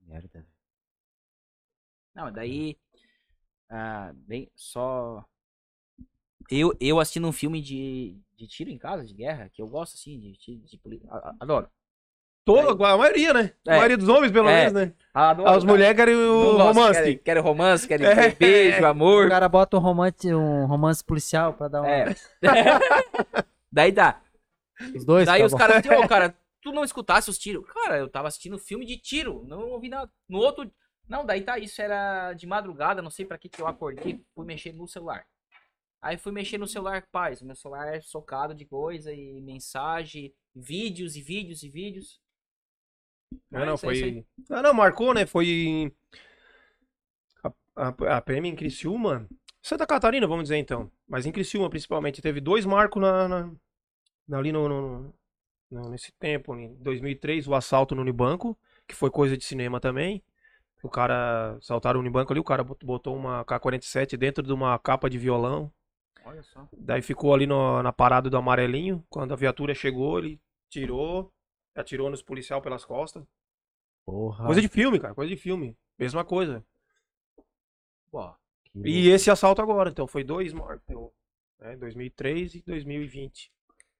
[0.00, 0.46] Merda.
[2.14, 2.78] Não, daí...
[3.68, 5.24] Ah, bem, só...
[6.50, 9.94] Eu, eu assistindo um filme de, de tiro em casa, de guerra, que eu gosto,
[9.94, 11.68] assim, de tiro, de a- Adoro.
[12.46, 13.52] Toda, a maioria, né?
[13.66, 13.76] A É.
[13.76, 14.54] maioria dos homens, pelo É.
[14.70, 14.92] menos, né?
[15.12, 17.00] Adoro, As mulheres querem o gosto, romance.
[17.00, 18.30] Querem, querem romance, querem É.
[18.30, 19.28] beijo, O amor.
[19.28, 21.90] cara bota um romance, um romance policial pra dar uma.
[21.90, 22.04] É.
[23.72, 24.20] daí dá.
[24.94, 27.66] Os dois, Daí tá os caras, ô, cara, tu não escutasse os tiros?
[27.66, 30.08] Cara, eu tava assistindo filme de tiro, não ouvi nada.
[30.28, 30.70] No outro.
[31.08, 34.44] Não, daí tá, isso era de madrugada, não sei pra que que eu acordei, fui
[34.46, 35.24] mexer no celular.
[36.02, 40.32] Aí fui mexer no celular, paz, o meu celular é socado de coisa e mensagem,
[40.54, 42.20] vídeos e vídeos e vídeos.
[43.50, 44.26] Não, não, Mas é foi.
[44.48, 45.26] Não, não, marcou, né?
[45.26, 45.92] Foi.
[47.44, 49.28] A, a, a PM em Criciúma.
[49.62, 50.90] Santa Catarina, vamos dizer então.
[51.08, 52.22] Mas em Criciúma, principalmente.
[52.22, 53.50] Teve dois marcos na, na-
[54.28, 55.14] na- ali no, no-
[55.70, 56.56] no- nesse tempo.
[56.56, 60.22] Em 2003, o assalto no Unibanco, que foi coisa de cinema também.
[60.82, 64.78] O cara assaltaram o Unibanco ali, o cara bot- botou uma K-47 dentro de uma
[64.78, 65.72] capa de violão.
[66.24, 66.68] Olha só.
[66.76, 69.04] Daí ficou ali no- na parada do amarelinho.
[69.10, 71.32] Quando a viatura chegou, ele tirou,
[71.76, 73.24] atirou nos policial pelas costas.
[74.04, 74.46] Porra.
[74.46, 75.76] Coisa de filme, cara, coisa de filme.
[75.98, 76.64] Mesma coisa.
[78.10, 78.32] Pô,
[78.64, 80.82] que E esse assalto agora, então foi dois mortos.
[81.58, 83.50] Né, 2003 e 2020.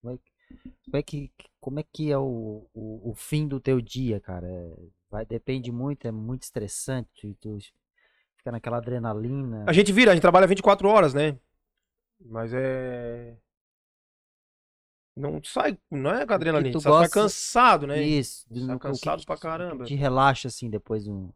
[0.03, 4.47] Como é que, como é, que é o, o, o fim do teu dia, cara?
[4.47, 4.77] É-
[5.11, 7.59] vai, depende muito, é muito estressante, tu
[8.37, 9.65] fica naquela adrenalina.
[9.67, 11.39] A gente vira, a gente trabalha 24 horas, né?
[12.21, 13.37] Mas é.
[15.17, 18.03] Não sai, não é adrenalina, tu sai gosta- cansado, né?
[18.03, 19.85] Isso, Tá que cansado que pra te- caramba.
[19.85, 21.31] Te relaxa assim depois de um.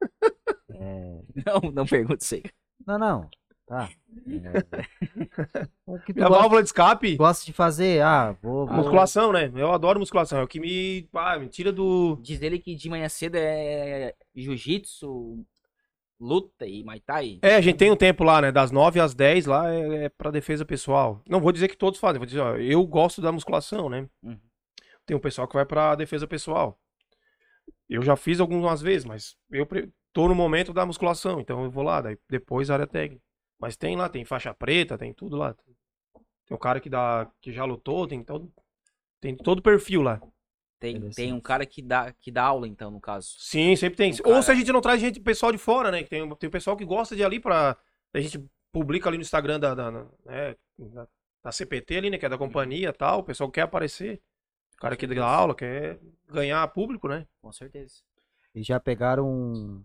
[0.74, 2.42] É, não, não pergunte isso aí.
[2.86, 3.30] Não, não.
[3.66, 3.90] Tá.
[4.26, 8.02] É, o que tu E a gosta, válvula de escape, gosta de fazer?
[8.02, 8.66] Ah, vou.
[8.66, 9.50] vou- musculação, né?
[9.54, 10.38] Eu adoro musculação.
[10.38, 12.16] É o que me, ah, me tira do.
[12.22, 15.44] Diz ele que de manhã cedo é jiu-jitsu,
[16.22, 17.40] luta e Muay Thai.
[17.42, 18.52] É, a gente tem um tempo lá, né?
[18.52, 21.20] Das 9 às 10 lá é, é pra defesa pessoal.
[21.28, 24.08] Não vou dizer que todos fazem, vou dizer, ó, eu gosto da musculação, né?
[24.22, 24.38] Uhum.
[25.04, 26.78] Tem um pessoal que vai pra defesa pessoal.
[27.88, 29.66] Eu já fiz algumas vezes, mas eu
[30.12, 33.22] tô no momento da musculação, então eu vou lá, daí depois área técnica.
[33.58, 35.54] Mas tem lá, tem faixa preta, tem tudo lá.
[36.46, 38.52] Tem o cara que dá que já lutou, tem todo
[39.20, 40.20] tem todo o perfil lá.
[40.82, 43.36] Tem, tem um cara que dá, que dá aula, então, no caso.
[43.38, 44.10] Sim, sempre tem.
[44.12, 46.02] O Ou cara- se a gente não traz gente, pessoal de fora, né?
[46.02, 47.76] que Tem, tem pessoal que gosta de ir ali pra.
[48.12, 51.08] A gente publica ali no Instagram da, da, né, da-
[51.44, 52.18] da CPT ali, né?
[52.18, 53.20] Que é da companhia e tal.
[53.20, 54.20] O pessoal quer aparecer.
[54.74, 57.26] O cara que dá aula, quer ganhar público, né?
[57.40, 58.02] Com certeza.
[58.52, 59.84] E já pegaram um,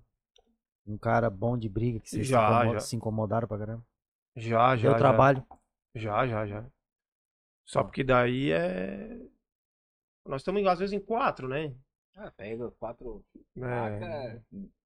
[0.88, 2.80] um cara bom de briga que vocês se, Já, incomo- já.
[2.80, 3.86] se incomodaram pra caramba.
[4.36, 4.82] Já, já.
[4.82, 4.98] Deu já.
[4.98, 5.45] trabalho.
[5.93, 6.66] Já, já, já.
[7.66, 9.20] Só porque daí é.
[10.28, 11.73] Nós estamos, às vezes, em quatro, né?
[12.15, 13.23] Ah, pega quatro
[13.61, 14.39] É,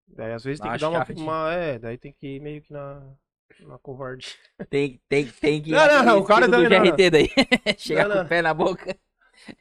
[0.08, 2.62] daí às vezes tem que dar uma uma, uma- É, daí tem que ir meio
[2.62, 3.02] que na.
[3.62, 4.32] Na covardia.
[4.70, 7.30] Tem, tem, tem que Não, não, naquele o cara estilo do também não, GRT daí.
[7.78, 8.26] Chegar Não, com não.
[8.26, 8.98] o pé na boca.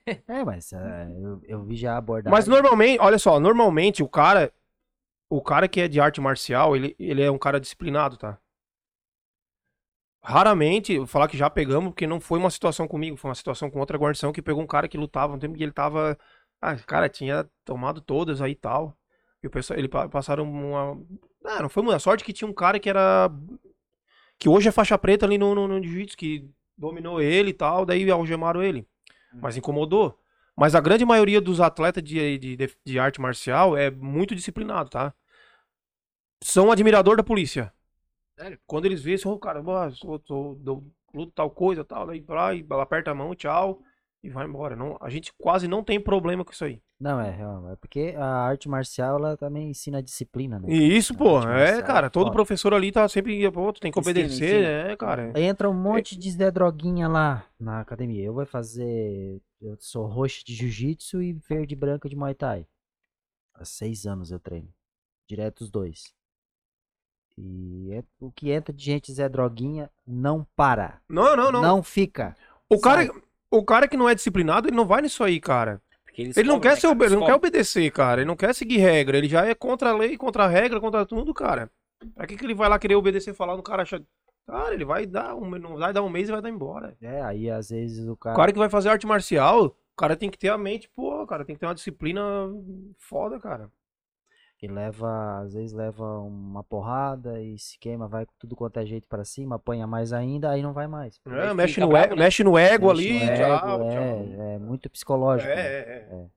[0.06, 2.30] É, mas é, eu, eu vi já a abordagem.
[2.30, 4.52] Mas normalmente, olha só, normalmente o cara.
[5.28, 8.36] O cara que é de arte marcial, ele, ele é um cara disciplinado, tá?
[10.30, 13.80] Raramente, falar que já pegamos, porque não foi uma situação comigo, foi uma situação com
[13.80, 16.16] outra guarnição que pegou um cara que lutava, um tempo que ele tava.
[16.60, 18.96] Ah, cara, tinha tomado todas aí e tal.
[19.42, 20.96] E o pessoal, ele pa- passaram uma.
[21.44, 23.28] Ah, não foi muita sorte que tinha um cara que era.
[24.38, 27.84] Que hoje é faixa preta ali no, no, no jiu-jitsu, que dominou ele e tal,
[27.84, 28.86] daí algemaram ele.
[29.40, 30.18] Mas incomodou.
[30.56, 34.90] Mas a grande maioria dos atletas de, de, de, de arte marcial é muito disciplinado,
[34.90, 35.14] tá?
[36.42, 37.72] São admirador da polícia.
[38.40, 38.58] Sério?
[38.66, 42.20] Quando eles veem, assim, ô, cara, eu sou, sou, dou- luto tal coisa, tal, daí
[42.20, 43.82] vai, e aperta a mão, tchau,
[44.22, 44.74] e vai embora.
[44.74, 46.80] Não, a gente quase não tem problema com isso aí.
[46.98, 50.70] Não, é, real, é porque a arte marcial ela também ensina disciplina, né?
[50.70, 52.32] E isso, A pô, é, marcial cara, é todo foda.
[52.34, 54.68] professor ali tá sempre, pô, tu tem que obedecer, ensina.
[54.92, 55.32] é, cara.
[55.38, 58.24] Entra um monte de Zé Droguinha lá na academia.
[58.24, 59.40] Eu vou fazer.
[59.60, 62.66] Eu sou roxo de jiu-jitsu e verde e branco de Muay Thai.
[63.54, 64.68] Há seis anos eu treino.
[65.26, 66.14] Direto os dois.
[67.42, 71.00] E é- o que entra de gente Zé Droguinha não para.
[71.08, 71.62] Não, não, não.
[71.62, 72.36] Não fica.
[72.68, 73.10] O cara,
[73.50, 75.80] o cara que não é disciplinado, ele não vai nisso aí, cara.
[76.16, 78.20] Ele não cobram, quer né, ser ele não quer obedecer, cara.
[78.20, 79.16] Ele não quer seguir regra.
[79.16, 81.70] Ele já é contra a lei, contra a regra, contra tudo, cara.
[82.14, 84.02] Pra que, que ele vai lá querer obedecer e falar no cara achar.
[84.46, 86.96] Cara, ele vai dar um, não vai dar um mês e vai dar embora.
[87.00, 88.34] É, aí às vezes o cara.
[88.34, 91.26] O cara que vai fazer arte marcial, o cara tem que ter a mente, pô,
[91.26, 92.20] cara, tem que ter uma disciplina
[92.98, 93.70] foda, cara.
[94.60, 98.84] Que leva, às vezes leva uma porrada e se queima, vai com tudo quanto é
[98.84, 101.18] jeito pra cima, apanha mais ainda, aí não vai mais.
[101.26, 102.24] É, mexe, no bravo, ego, né?
[102.24, 104.42] mexe no ego Mexe ali, no tchau, ego, tchau.
[104.44, 105.50] é, é muito psicológico.
[105.50, 105.62] É, né?
[105.62, 106.30] é, é.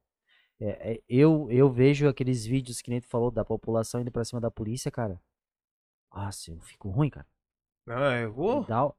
[0.61, 4.23] É, é, eu, eu vejo aqueles vídeos que nem tu falou da população indo pra
[4.23, 5.19] cima da polícia, cara.
[6.15, 7.27] Nossa, eu fico ruim, cara.
[7.89, 8.25] É,
[8.65, 8.95] dá o-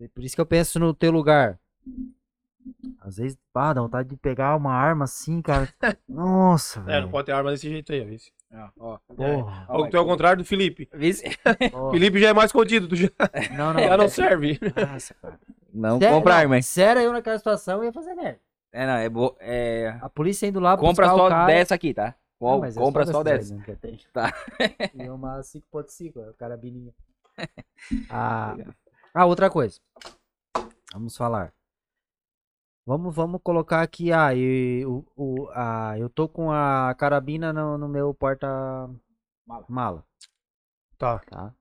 [0.00, 1.60] é Por isso que eu penso no teu lugar.
[3.00, 5.68] Às vezes, pá, dá vontade de pegar uma arma assim, cara.
[6.08, 7.10] Nossa, é, não velho.
[7.10, 8.32] pode ter arma desse jeito aí, vice.
[8.56, 8.98] Ó, ó.
[9.14, 10.88] Porra, Ou tu é o contrário do Felipe.
[11.92, 13.08] Felipe já é mais contido, tu já,
[13.56, 13.80] Não, não.
[13.84, 14.58] já não serve.
[14.74, 15.38] Nossa, cara.
[15.72, 16.62] Não Sério, compra não, arma, hein?
[16.62, 18.40] Sério, eu naquela situação ia fazer merda.
[18.72, 19.36] É, não, é, bo...
[19.40, 19.96] é...
[20.00, 21.46] A polícia indo lá Compra buscar só o cara...
[21.46, 22.14] dessa aqui, tá?
[22.40, 23.54] Não, mas é compra só dessa.
[23.54, 23.98] mesmo que eu tenho.
[24.12, 24.32] Tá.
[24.94, 26.92] E uma 5.5, a carabininha.
[28.10, 28.56] Ah,
[29.14, 29.78] ah, outra coisa.
[30.92, 31.52] Vamos falar.
[32.86, 37.76] Vamos, vamos colocar aqui, ah, e, o, o, ah, eu tô com a carabina no,
[37.76, 40.04] no meu porta-mala, Mala.
[40.96, 41.18] Tá.
[41.18, 41.52] tá?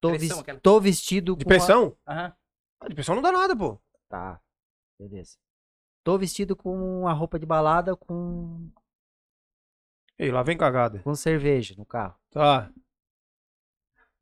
[0.00, 0.60] Tô, Pressão, aquela.
[0.60, 1.94] tô vestido De com a- pressão?
[2.06, 2.32] Aham.
[2.80, 3.78] Ah, De pressão não dá nada, pô.
[4.08, 4.40] Tá,
[4.98, 5.36] beleza.
[6.02, 8.70] Tô vestido com a roupa de balada com,
[10.18, 11.00] Ei, lá vem cagada.
[11.00, 12.14] com cerveja no carro.
[12.30, 12.70] Tá.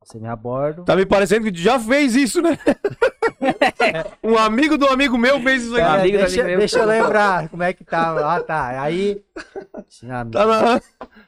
[0.03, 0.85] Você me aborda.
[0.85, 2.51] Tá me parecendo que tu já fez isso, né?
[4.23, 6.01] Um amigo do amigo meu fez isso É, aí.
[6.01, 6.59] amigo deixa, amiga meu.
[6.59, 8.35] deixa eu lembrar como é que tava.
[8.35, 8.81] Ah, tá.
[8.83, 9.23] Aí.
[10.31, 10.81] Tá na,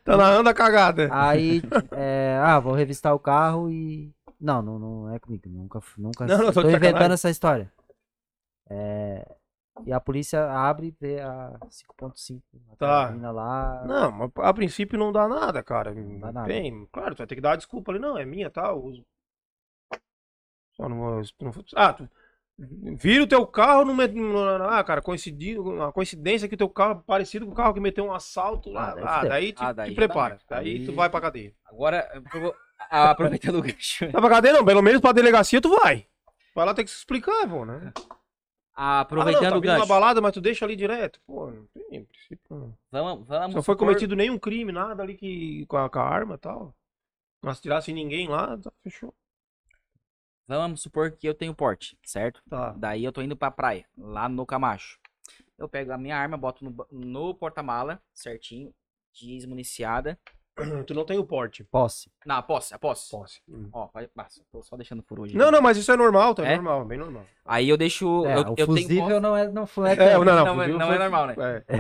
[0.05, 1.09] tá narrando a cagada.
[1.12, 1.62] Aí,
[1.93, 4.12] é, ah, vou revistar o carro e.
[4.41, 5.43] Não, não, não é comigo.
[5.49, 6.27] Nunca, nunca.
[6.27, 7.71] Não, não, tô tô inventando essa história.
[8.71, 9.27] É,
[9.87, 11.53] e a polícia abre e vê a
[12.01, 12.41] 5.5.
[12.73, 13.31] a Tá.
[13.33, 13.85] lá.
[13.87, 15.95] Não, mas a princípio não dá nada, cara.
[15.95, 16.47] dá nada.
[16.49, 17.99] Tem, claro, tu vai ter que dar uma desculpa ali.
[17.99, 18.69] Não, é minha, tá?
[18.69, 19.05] Eu uso.
[20.79, 22.09] Só não, vou- não vou- Ah, tu
[22.97, 23.95] vira o teu carro no.
[23.95, 27.74] no- Ah, cara, coincidiu, uma coincidência que o teu carro é parecido com o carro
[27.74, 28.93] que meteu um assalto lá.
[28.93, 30.31] Ah, daí Ah, daí te, Ah, daí te prepara.
[30.35, 30.45] merda.
[30.49, 31.53] Daí Aí- tu vai pra cadeia.
[31.66, 32.55] Agora, eu vou-
[32.91, 34.05] ah, aproveitando o gancho.
[34.12, 36.07] Não pra cadeia não, pelo menos pra delegacia tu vai.
[36.55, 37.93] Vai lá ter que se explicar, pô, né?
[38.74, 39.89] Ah, Ah, aproveitando não, tá o vindo uma gancho.
[39.89, 41.20] balada, mas tu deixa ali direto.
[41.26, 42.41] Pô, não tem, em princípio.
[42.49, 42.74] Não.
[42.93, 46.35] Vamos, vamos Não foi cometido nenhum crime, nada ali que, com, a, com a arma
[46.37, 46.72] e tal.
[47.43, 49.12] Mas tirasse ninguém lá, tá, fechou.
[50.49, 52.42] Vamos supor que eu tenho porte, certo?
[52.49, 52.74] Tá.
[52.74, 54.99] Daí eu tô indo pra praia, lá no Camacho.
[55.59, 58.72] Eu pego a minha arma, boto no, no porta-mala, certinho,
[59.12, 60.18] desmuniciada.
[60.86, 61.62] Tu não tem o porte.
[61.64, 62.11] Posse.
[62.24, 63.11] Não, a posse, a posse.
[63.11, 63.40] Posse.
[63.72, 65.36] Ó, vai, passa, tô só deixando por hoje.
[65.36, 66.44] Não, não, mas isso é normal, tá?
[66.46, 66.57] É?
[66.57, 67.24] normal, bem normal.
[67.44, 68.24] Aí eu deixo.
[68.26, 69.90] É, eu, o eu tenho fusível posse, não é, não foi.
[69.90, 70.24] É, tanto.
[70.24, 71.34] não, não, Não, não foi- é normal, né?
[71.68, 71.78] É.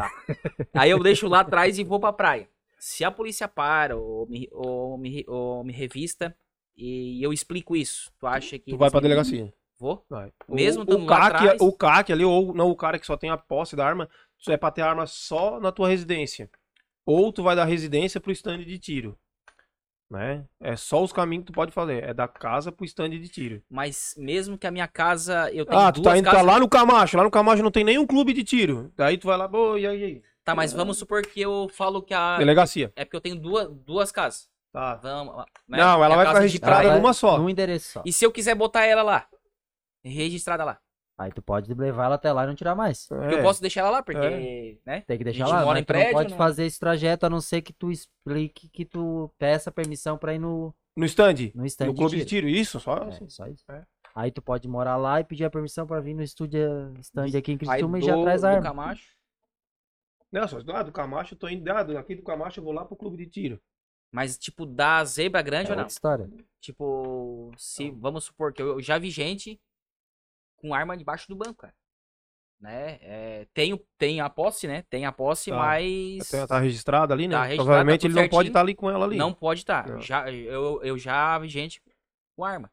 [0.74, 2.48] Aí eu deixo lá atrás e vou pra praia.
[2.78, 6.36] Se a polícia para ou me, ou me, ou me revista
[6.78, 8.70] e eu explico isso, tu acha que.
[8.70, 9.52] Tu vai pra delegacia.
[9.78, 10.04] Vou?
[10.08, 10.32] Vai.
[10.48, 11.60] Mesmo o, o lá CAC, atrás?
[11.60, 14.08] o CAC ali, ou não o cara que só tem a posse da arma,
[14.42, 16.50] tu é pra ter a arma só na tua residência.
[17.04, 19.18] Ou tu vai da residência pro stand de tiro.
[20.10, 20.44] Né?
[20.60, 22.02] É só os caminhos que tu pode fazer.
[22.02, 23.62] É da casa pro stand de tiro.
[23.68, 25.50] Mas mesmo que a minha casa.
[25.52, 26.46] Eu tenho Ah, tu tá indo tá casas.
[26.46, 27.16] lá no Camacho.
[27.16, 28.90] Lá no Camacho não tem nenhum clube de tiro.
[28.96, 30.22] Daí tu vai lá, pô, e aí, e aí?
[30.44, 32.38] Tá, mas vamos supor que eu falo que a.
[32.38, 32.90] Delegacia.
[32.96, 34.48] É porque eu tenho duas, duas casas.
[34.78, 34.94] Tá.
[34.94, 35.36] Vamos.
[35.68, 35.78] né?
[35.78, 36.90] Não, ela Minha vai ficar registrada praia.
[36.90, 37.36] vai numa só.
[37.36, 38.02] Num endereço só.
[38.06, 39.28] E se eu quiser botar ela lá?
[40.04, 40.78] Registrada lá.
[41.18, 43.10] Aí tu pode levar ela até lá e não tirar mais.
[43.10, 43.34] É.
[43.34, 44.78] eu posso deixar ela lá, porque.
[44.86, 45.00] Né?
[45.00, 45.64] Tem que deixar gente lá.
[45.64, 47.72] mora mas em tu não prédio, pode não- fazer esse trajeto a não ser que
[47.72, 51.50] tu explique que tu peça permissão pra ir no, No stand.
[51.56, 52.46] no stand No clube de tiro.
[52.46, 52.48] tiro.
[52.48, 52.98] Isso, só.
[52.98, 53.28] É, assim.
[53.28, 53.64] só isso.
[53.72, 53.84] É.
[54.14, 57.50] Aí tu pode morar lá e pedir a permissão pra vir no estúdio stand aqui
[57.50, 58.68] em Criciúma e do, já traz a do arma.
[58.68, 59.18] Camacho.
[60.30, 61.68] Não, só ah, do Camacho eu tô indo.
[61.68, 63.60] Ah, daqui do Camacho eu vou lá pro clube de tiro.
[64.10, 65.86] Mas, tipo, da zebra grande É ou não?
[65.86, 66.28] história.
[66.60, 69.60] Tipo, se vamos supor que eu, eu já vi gente
[70.56, 71.74] com arma debaixo do banco, cara.
[72.60, 72.98] Né?
[73.02, 74.82] É, tem, tem a posse, né?
[74.90, 75.56] Tem a posse, Tá.
[75.56, 77.34] mas Tá, tá registrado ali, né?
[77.36, 78.48] Tá registrado, Provavelmente tá ele não pode certinho.
[78.50, 79.16] estar ali com ela ali.
[79.16, 79.86] não pode estar.
[79.86, 80.00] Não.
[80.00, 81.80] Já, eu, eu já vi gente
[82.34, 82.68] com arma.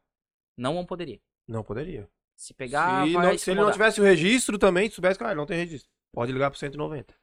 [0.56, 1.20] Não, não poderia.
[1.46, 2.08] Não poderia.
[2.34, 5.34] Se pegar, se, vai não- se ele não tivesse o registro também, se soubesse, cara,
[5.36, 5.88] não tem registro.
[6.12, 7.14] Pode ligar pro 190.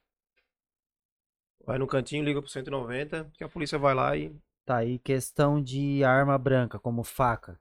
[1.66, 4.34] Vai no cantinho, liga pro 190, que a polícia vai lá e.
[4.66, 7.58] Tá, e questão de arma branca, como faca.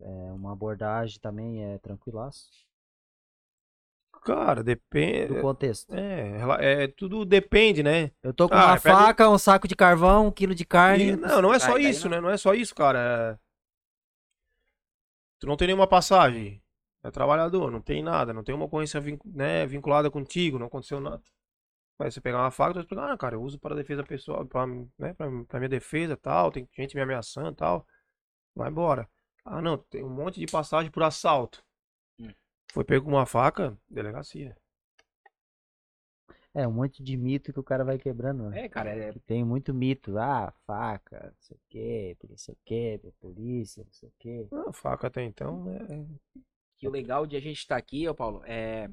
[0.00, 2.48] É, uma abordagem também é tranquilaço.
[4.24, 5.40] Cara, Do depende.
[5.40, 5.92] contexto.
[5.92, 8.12] É, é, tudo depende, né?
[8.22, 11.08] Eu tô com Ah, uma pega- faca, um saco de carvão, um quilo de carne.
[11.10, 12.16] E- não, não é só aí isso, não.
[12.16, 12.20] né?
[12.20, 13.38] Não é só isso, cara.
[15.40, 16.62] Tu não tem nenhuma passagem.
[17.02, 21.00] É trabalhador, não tem nada, não tem uma ocorrência vin- né, vinculada contigo, não aconteceu
[21.00, 21.20] nada.
[22.02, 24.44] Vai você pegar uma faca, tu vai explicar, ah, cara, eu uso para defesa pessoal,
[24.44, 27.86] pra, né, pra, pra minha defesa tal, tem gente me ameaçando tal.
[28.56, 29.08] Vai embora.
[29.44, 31.64] Ah, não, tem um monte de passagem por assalto.
[32.18, 32.32] Hum.
[32.72, 34.56] Foi pego com uma faca, delegacia.
[36.52, 38.50] É, um monte de mito que o cara vai quebrando.
[38.50, 38.64] né?
[38.64, 40.18] É, cara, é, Tem muito mito.
[40.18, 44.48] Ah, faca, não sei o quê, não sei o quê, polícia, não sei o quê.
[44.50, 46.04] Ah, faca até então, é,
[46.76, 48.90] que o legal de a gente estar aqui, ô Paulo, é.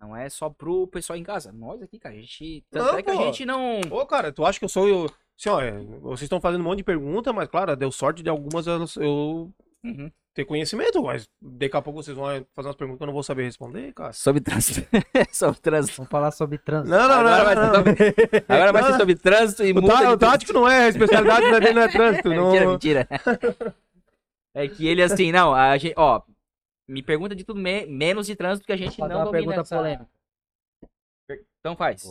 [0.00, 1.52] Não é só pro pessoal em casa.
[1.52, 2.64] Nós aqui, cara, a gente.
[2.70, 3.22] Tanto Não, é que a pô.
[3.24, 3.80] gente não.
[3.90, 4.86] Ô, cara, tu acha que eu sou.
[4.88, 5.04] Eu,
[5.38, 8.28] assim, ó, é, vocês estão fazendo um monte de pergunta, mas, claro, deu sorte de
[8.28, 9.50] algumas eu
[9.84, 10.10] Uhum.
[10.34, 13.22] ter conhecimento, mas daqui a pouco vocês vão fazer umas perguntas que eu não vou
[13.22, 14.12] saber responder, cara.
[14.12, 14.86] Sobre trânsito.
[15.32, 15.96] sobre trânsito.
[15.96, 16.90] Vamos falar sobre trânsito.
[16.90, 17.44] Não, não, Agora não.
[17.44, 18.14] vai não, sobre-
[18.48, 21.82] Agora vai ser sobre trânsito e de o tático não é, a especialidade dele não
[21.82, 22.28] é trânsito.
[22.34, 22.52] não...
[22.52, 23.08] Mentira, mentira.
[24.54, 26.20] É que ele assim, não, a gente, ó,
[26.88, 29.60] me pergunta de tudo me- menos de trânsito que a gente não uma domina pergunta
[29.60, 30.08] essa- polêmica.
[31.60, 32.04] Então faz.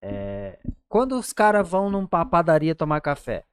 [0.00, 0.58] É,
[0.88, 3.44] quando os caras vão numa padaria tomar café,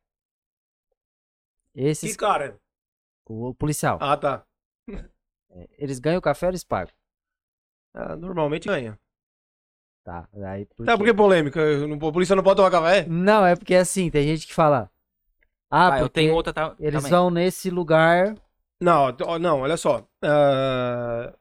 [1.74, 2.60] Que esses, cara?
[3.28, 4.44] o policial, Ah, tá.
[5.52, 6.94] é, eles ganham o café ou eles pagam?
[7.94, 9.00] Ah, normalmente ganha.
[10.04, 11.60] Tá, aí por Tá, por que polêmica?
[11.62, 13.06] A polícia não pode tomar café?
[13.08, 14.90] Não, é porque assim, tem gente que fala.
[15.70, 17.12] Ah, Ah, eu tenho outra ta- eles também.
[17.12, 18.36] vão nesse lugar.
[18.80, 19.08] Não,
[19.40, 20.08] não, olha só.
[20.24, 21.34] Ah,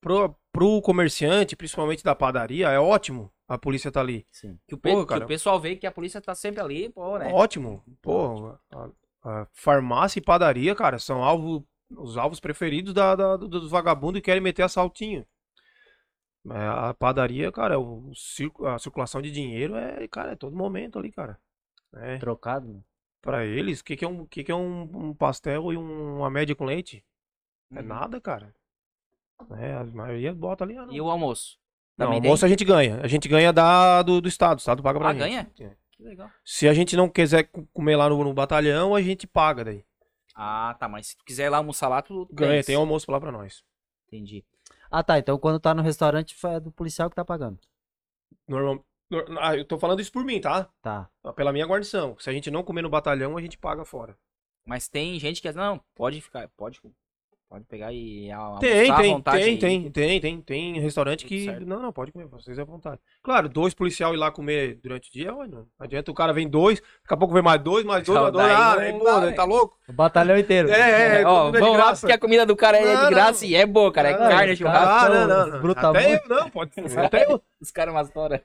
[0.00, 4.26] pro, pro comerciante, principalmente da padaria, é ótimo a polícia tá ali.
[4.30, 4.58] Sim.
[4.66, 7.30] Que o, pe- que o pessoal vê que a polícia tá sempre ali, pô, né?
[7.32, 7.84] Ótimo.
[8.00, 8.88] Pô, a,
[9.22, 14.18] a farmácia e padaria, cara, são alvo os alvos preferidos da, da- do- dos vagabundos
[14.18, 15.26] e querem meter assaltinho.
[16.42, 18.10] Mas A padaria, cara, o
[18.66, 21.38] a circulação de dinheiro é, cara, é todo momento ali, cara.
[21.94, 22.66] É, Trocado.
[22.66, 22.80] né?
[23.22, 26.18] Pra eles, o que, que é, um, que que é um, um pastel e um-
[26.18, 27.02] uma média com leite?
[27.74, 27.86] É Uhum.
[27.86, 28.54] nada, cara.
[29.58, 30.76] É, a maioria bota ali.
[30.76, 30.92] ah, não.
[30.92, 31.58] E o almoço?
[31.96, 33.00] Não, Também almoço a gente ganha.
[33.02, 34.58] A gente ganha da, do, do Estado.
[34.58, 35.20] O Estado paga pra Ah, gente.
[35.22, 35.50] ganha?
[35.60, 35.76] É.
[35.92, 36.30] Que legal.
[36.44, 39.84] Se a gente não quiser co- comer lá no, no batalhão, a gente paga daí.
[40.34, 40.88] Ah, tá.
[40.88, 42.66] Mas se tu quiser ir lá almoçar lá, tu Ganha, tens.
[42.66, 43.62] tem almoço lá pra nós.
[44.08, 44.44] Entendi.
[44.90, 45.18] Ah, tá.
[45.18, 47.58] Então quando tá no restaurante é do policial que tá pagando.
[48.48, 48.84] Normal...
[49.40, 50.68] Ah, eu tô falando isso por mim, tá?
[50.80, 51.08] Tá.
[51.36, 52.16] Pela minha guarnição.
[52.18, 54.16] Se a gente não comer no batalhão, a gente paga fora.
[54.64, 56.80] Mas tem gente que não, pode ficar, pode,
[57.52, 59.58] pode pegar e almoçar Tem, à tem, vontade tem, aí.
[59.58, 61.44] tem, tem, tem, tem restaurante que.
[61.44, 61.66] certo.
[61.66, 62.98] Não, não, pode comer, vocês à vontade.
[63.22, 66.48] Claro, dois policial ir lá comer durante o dia, olha, não adianta o cara vem
[66.48, 68.46] dois, daqui a pouco vem mais dois, mais dois, mais dois.
[68.46, 69.32] daí Ah, não aí, dá, pô, né?
[69.32, 69.78] tá louco?
[69.86, 70.70] O batalhão inteiro.
[70.70, 73.10] É, é, Ó, é de vamos lá porque a comida do cara é Não, de
[73.14, 73.50] graça não.
[73.50, 74.08] e é boa, cara.
[74.08, 74.88] É Não, carne, churrasco.
[74.88, 75.60] Ah, não, não, não.
[75.60, 76.06] brutamontes.
[76.06, 76.70] Até eu, não, pode.
[76.96, 77.42] Até eu.
[77.60, 78.42] Os caras mastora.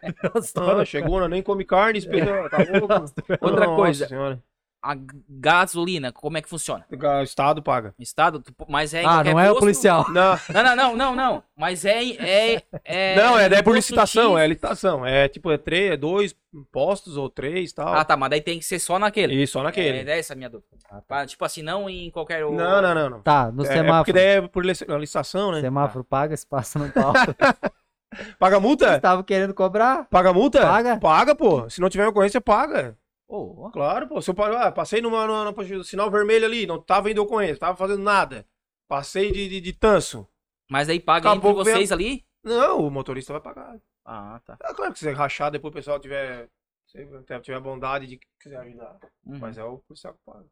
[0.56, 2.94] Não, chegou, não, nem come carne, espelho, tá louco.
[3.40, 4.42] Outra Nossa coisa.
[4.82, 4.96] A
[5.28, 6.86] gasolina, como é que funciona?
[6.92, 7.94] O Estado paga.
[8.00, 10.06] Estado, mas é Ah, não é o policial.
[10.12, 11.44] Não, Não, não, não, não, não.
[11.58, 14.44] Mas é é é não, é, é por licitação, X.
[14.44, 15.06] é licitação.
[15.06, 16.36] É tipo, é três, é dois
[16.72, 17.88] postos ou três e tal.
[17.94, 19.34] Ah, tá, mas daí tem que ser só naquele.
[19.42, 20.10] E só naquele.
[20.10, 20.70] É, é essa a minha dúvida.
[21.10, 22.64] Ah, Tipo assim, não em qualquer outro.
[22.64, 23.22] Não, não, não, não.
[23.22, 24.14] Tá, no É, é porque semáforo.
[24.14, 25.62] daí é por lic- licitação, né?
[25.62, 27.14] Semáforo paga, se passa no pau.
[28.40, 28.96] Paga multa?
[28.96, 30.06] Estavam querendo cobrar?
[30.06, 30.62] Paga multa?
[30.62, 30.98] Paga.
[30.98, 31.70] Paga, pô.
[31.70, 32.96] Se não tiver ocorrência, paga.
[33.28, 34.22] Ô, Claro, pô.
[34.22, 37.76] Se eu ah, passei numa, numa, numa- sinal vermelho ali, não tava indo ocorrência, tava
[37.78, 38.48] fazendo nada.
[38.88, 40.26] Passei de, de, de tanso.
[40.70, 42.26] Mas aí paga Acabou entre vocês ali?
[42.44, 43.78] Não, o motorista vai pagar.
[44.06, 44.58] Ah, tá.
[44.64, 46.48] É claro que se você rachar, depois o pessoal tiver,
[46.86, 47.06] se
[47.42, 48.98] tiver bondade de quiser ajudar.
[49.26, 49.40] Uhum.
[49.40, 50.46] Mas é o policial que paga.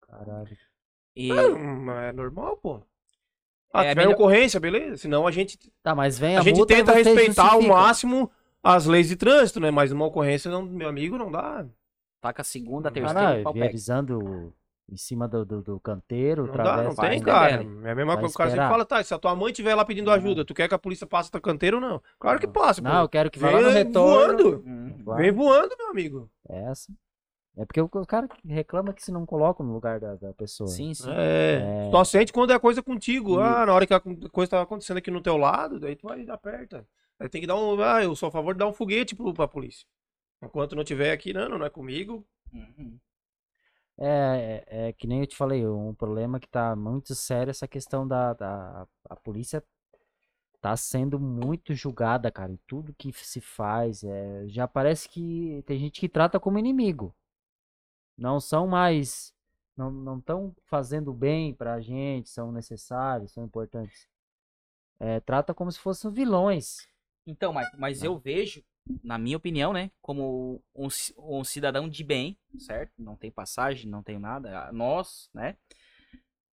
[0.00, 0.56] Caralho.
[1.14, 2.82] E Hum, É normal, pô.
[3.72, 4.96] Ah, É, tiver melhor- ocorrência, beleza.
[4.98, 7.76] Senão a gente, Tá, mas vem a, a gente multa tenta respeitar justificam.
[7.76, 8.30] máximo
[8.62, 9.70] as leis de trânsito, né?
[9.70, 11.66] Mas uma ocorrência, não, meu amigo, não dá.
[12.20, 13.64] taca a segunda, a terceira e pau pega.
[13.66, 14.52] viarizando
[14.90, 17.64] em cima do, do, do canteiro, Não dá, não tem, cara.
[17.84, 18.34] É a mesma coisa.
[18.34, 20.14] O cara sempre fala, tá, se a tua mãe estiver lá pedindo Ah.
[20.14, 22.02] ajuda, tu quer que a polícia passe teu canteiro ou não?
[22.18, 22.88] Claro que passa, pô.
[22.88, 24.36] Não, eu quero que vá lá no Vem retorno.
[24.42, 24.64] voando.
[24.66, 25.00] Hum.
[25.04, 26.30] Claro, Vem voando, meu amigo.
[26.48, 26.92] É essa.
[27.56, 30.68] É porque o cara reclama que se não coloca no lugar da, da pessoa.
[30.68, 31.10] Sim, sim.
[31.10, 31.86] É.
[31.88, 31.90] É.
[31.90, 33.38] Só sente quando é coisa contigo.
[33.38, 34.00] E- Ah, na hora que a
[34.30, 36.84] coisa tá acontecendo aqui no teu lado, daí tu vai dar perto.
[37.18, 37.80] Aí tem que dar um.
[37.80, 39.86] Ah, eu sou a favor de dar um foguete pro, pra polícia.
[40.42, 42.26] Enquanto não tiver aqui, não, não é comigo.
[42.52, 42.98] Uhum.
[43.98, 47.68] É, é, é que nem eu te falei, um problema que tá muito sério essa
[47.68, 49.62] questão da, da a polícia
[50.60, 55.78] tá sendo muito julgada, cara, em tudo que se faz, é, já parece que tem
[55.78, 57.14] gente que trata como inimigo.
[58.16, 59.34] Não são mais
[59.76, 64.08] não não estão fazendo bem pra gente, são necessários, são importantes.
[65.00, 66.86] É, trata como se fossem vilões.
[67.26, 68.62] Então, mas, mas eu vejo,
[69.02, 72.92] na minha opinião, né, como um, um cidadão de bem, certo?
[72.98, 74.66] Não tem passagem, não tem nada.
[74.68, 75.56] ah, Nós, né?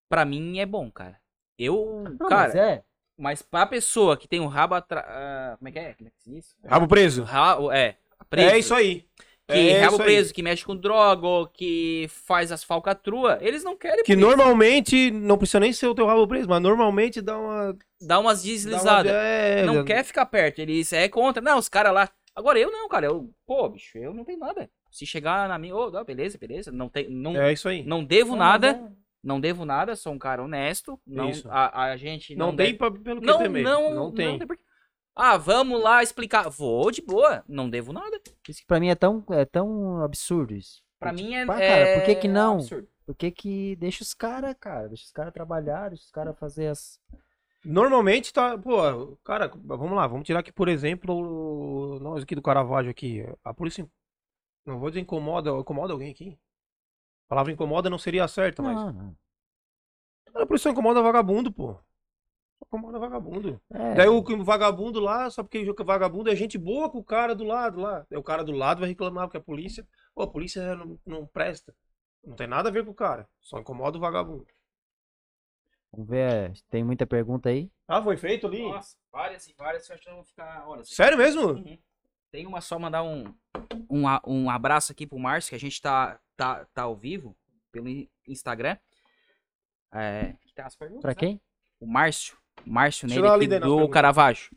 [0.08, 1.20] Pra mim é bom, cara.
[1.58, 2.84] Eu, Não, cara, mas é,
[3.18, 5.58] mas pra pessoa que tem um rabo atrás.
[5.58, 5.94] como é que é?
[5.94, 6.56] Como é que se diz?
[6.66, 7.24] Rabo preso.
[7.24, 7.98] Ra- é,
[8.30, 8.56] preso.
[8.56, 9.06] É isso aí.
[9.54, 13.76] Que é rabo preso, que mexe com droga, ou que faz as falcatruas, eles não
[13.78, 17.78] querem Que normalmente, não precisa nem ser o teu rabo preso, mas normalmente dá uma.
[18.02, 19.12] Dá umas dá uma- deslizadas.
[19.12, 20.60] é, não quer ficar perto.
[20.60, 21.42] Eles é contra.
[21.42, 22.10] Não, os caras lá.
[22.36, 23.08] Agora eu não, cara.
[23.08, 24.70] Eu, pô, bicho, eu não tenho nada.
[24.92, 26.72] Se chegar na minha, ô, não, beleza, beleza.
[26.72, 27.84] Não, tem, não, É isso aí.
[27.84, 28.70] não devo Não, nada.
[28.96, 29.00] é.
[29.22, 29.96] Não devo nada.
[29.98, 30.98] Sou um cara honesto.
[31.06, 31.48] Não, Isso.
[31.52, 33.64] a, a gente não, Não, tem deve- pra, pelo que Não, temer.
[33.64, 34.40] não, não tem.
[34.40, 34.64] porquê.
[35.16, 36.50] Ah, vamos lá explicar.
[36.50, 37.44] Vou de boa.
[37.48, 38.20] Não devo nada.
[38.48, 40.82] Isso que pra mim é tão, é tão absurdo isso.
[41.00, 41.46] Pra Tipo, mim é.
[41.46, 42.56] pá, cara, é por que que não?
[42.56, 42.88] absurdo.
[43.06, 44.88] Por que que deixa os caras, cara?
[44.88, 47.00] Deixa os caras trabalhar, deixa os caras fazer as.
[47.66, 51.14] Normalmente tá, pô, cara, vamos lá, vamos tirar aqui, por exemplo,
[51.96, 53.26] o- nós aqui do Caravaggio aqui.
[53.44, 53.90] A polícia,
[54.66, 56.38] não vou dizer incomoda, incomoda alguém aqui?
[57.26, 58.76] A palavra incomoda não seria a certa, mas.
[58.76, 59.16] Não, não.
[60.36, 61.76] A polícia incomoda vagabundo, pô.
[62.66, 63.60] Incomoda vagabundo.
[63.72, 67.34] É, Daí o vagabundo lá, só porque o vagabundo é gente boa com o cara
[67.34, 68.06] do lado lá.
[68.10, 69.88] Daí o cara do lado vai reclamar porque a polícia.
[70.14, 71.74] Pô, a polícia não, não presta.
[72.24, 73.28] Não tem nada a ver com o cara.
[73.42, 74.46] Só incomoda o vagabundo.
[75.92, 77.72] Vamos ver, tem muita pergunta aí.
[77.88, 78.62] Ah, foi feito ali?
[78.62, 80.90] Nossa, várias e várias que eu acho que vão ficar horas.
[80.90, 81.54] Sério mesmo?
[81.54, 81.80] Uhum.
[82.32, 83.24] Tem uma só mandar um,
[83.90, 87.36] um, um abraço aqui pro Márcio, que a gente tá, tá, tá ao vivo
[87.72, 88.78] pelo in- Instagram.
[89.92, 91.16] É, que tem as perguntas, Pra né?
[91.16, 91.42] quem?
[91.80, 92.38] O Márcio.
[92.66, 93.90] Márcio Deixa nele aqui do.
[93.90, 94.52] Caravaggio.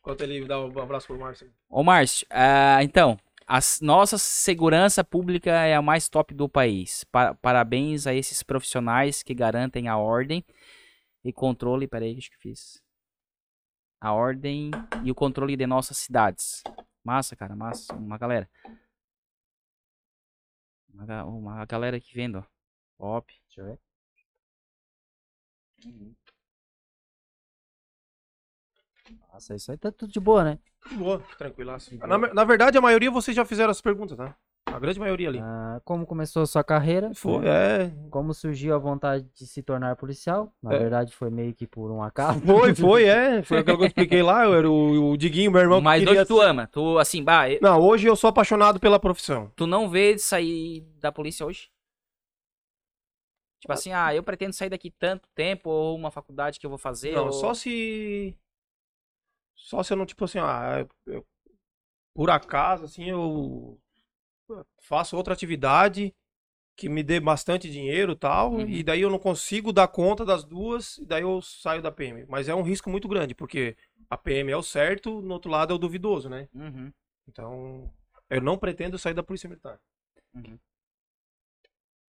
[0.00, 1.52] Enquanto ele dá um abraço pro Márcio.
[1.68, 7.04] Ô Márcio, ah, então, a nossa segurança pública é a mais top do país.
[7.04, 10.42] Pa- parabéns a esses profissionais que garantem a ordem
[11.22, 11.86] e controle.
[11.86, 12.82] Peraí, acho que fiz.
[14.00, 14.70] A ordem
[15.04, 16.62] e o controle de nossas cidades.
[17.04, 17.94] Massa, cara, massa.
[17.94, 18.48] Uma galera.
[20.94, 22.44] Uma, uma galera aqui vendo, ó.
[22.98, 23.34] Top.
[23.46, 23.80] Deixa eu ver.
[29.32, 30.58] Nossa, isso aí tá tudo de boa, né?
[30.88, 31.96] De boa, tranquilaço.
[31.98, 34.34] Na, na verdade, a maioria vocês já fizeram as perguntas, tá?
[34.66, 35.38] A grande maioria ali.
[35.42, 37.12] Ah, como começou a sua carreira?
[37.14, 37.86] Foi, né?
[37.86, 37.92] é.
[38.08, 40.54] Como surgiu a vontade de se tornar policial?
[40.62, 40.78] Na É.
[40.78, 42.40] verdade, foi meio que por um acaso.
[42.40, 43.42] Foi, foi, é.
[43.42, 44.44] Foi aquilo que eu expliquei lá.
[44.44, 45.78] Eu era o, o Diguinho, meu irmão.
[45.78, 46.68] que Mas queria hoje tu ama.
[46.68, 49.50] Tu, assim, bah, eu- Não, hoje eu sou apaixonado pela profissão.
[49.56, 51.68] tu não vê sair da polícia hoje?
[53.60, 56.78] Tipo assim, ah, eu pretendo sair daqui tanto tempo, ou uma faculdade que eu vou
[56.78, 57.12] fazer.
[57.12, 57.32] Não, ou...
[57.32, 58.34] só se.
[59.70, 61.24] Só se eu não, tipo assim, ah, eu-
[62.12, 63.80] por acaso, assim, eu
[64.80, 66.12] faço outra atividade
[66.76, 68.66] que me dê bastante dinheiro e tal, Uhum.
[68.68, 72.26] e daí eu não consigo dar conta das duas, e daí eu saio da PM.
[72.28, 73.76] Mas é um risco muito grande, porque
[74.08, 76.48] a PM é o certo, no outro lado é o duvidoso, né?
[76.52, 76.92] Uhum.
[77.28, 77.92] Então,
[78.28, 79.78] eu não pretendo sair da Polícia Militar.
[80.34, 80.58] Uhum.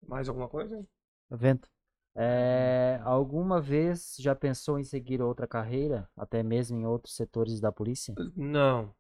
[0.08, 0.84] Mais alguma coisa?
[1.30, 1.68] Tá vendo?
[2.16, 7.72] É, alguma vez já pensou em seguir outra carreira, até mesmo em outros setores da
[7.72, 8.14] polícia?
[8.36, 8.94] Não.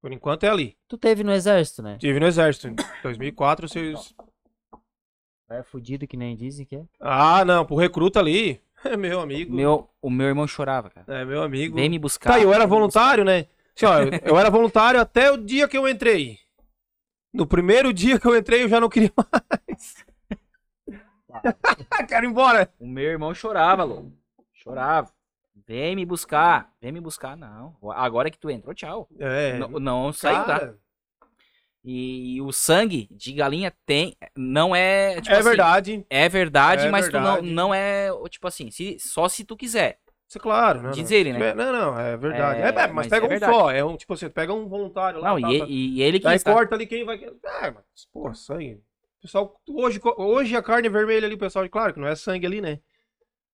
[0.00, 0.76] Por enquanto é ali.
[0.88, 1.98] Tu teve no exército, né?
[1.98, 2.68] Tive no exército.
[2.68, 4.14] Em 2004, vocês...
[5.50, 6.84] É fudido que nem dizem que é.
[6.98, 8.60] Ah, não, pro recruta ali.
[8.84, 9.54] É meu amigo.
[9.54, 11.06] Meu, o meu irmão chorava, cara.
[11.20, 11.74] É meu amigo.
[11.74, 12.34] Vem me buscar.
[12.34, 13.46] Tá, eu era voluntário, né?
[13.74, 16.38] Assim, ó, eu, eu era voluntário até o dia que eu entrei.
[17.32, 20.04] No primeiro dia que eu entrei, eu já não queria mais.
[22.08, 22.68] Quero ir embora.
[22.78, 24.12] O meu irmão chorava, louco.
[24.52, 25.10] Chorava.
[25.66, 26.70] Vem me buscar.
[26.80, 27.76] Vem me buscar, não.
[27.94, 29.08] Agora que tu entrou, tchau.
[29.18, 30.74] É, não, não saiu, tá?
[31.86, 34.16] E, o sangue de galinha tem.
[34.34, 35.20] Não é.
[35.20, 36.06] Tipo é assim, verdade.
[36.08, 37.42] É verdade, É mas tu verdade.
[37.46, 38.08] não, não é.
[38.30, 39.98] Tipo assim, se, só se tu quiser.
[40.26, 40.82] Isso é claro.
[40.82, 41.16] Não, Diz não.
[41.16, 41.50] ele, né?
[41.50, 42.60] É, Não, não, é verdade.
[42.60, 43.52] É, É, é, mas, mas pega é um verdade.
[43.52, 43.70] só.
[43.70, 45.28] É um, tipo assim, pega um voluntário lá.
[45.34, 45.66] Não, tá, e, tá.
[45.68, 46.52] e- ele que Aí está.
[46.54, 47.22] corta ali quem vai.
[47.44, 48.80] Ah, mas, pô, sangue.
[49.24, 52.60] Pessoal, hoje, hoje a carne é vermelha ali, pessoal, claro que não é sangue ali,
[52.60, 52.78] né?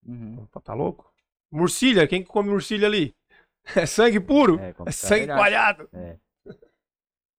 [0.05, 0.45] Uhum.
[0.65, 1.09] Tá louco?
[1.49, 3.15] Murcilha, quem que come murcilha ali?
[3.77, 4.59] É sangue puro?
[4.59, 5.89] É É, sangue coalhado.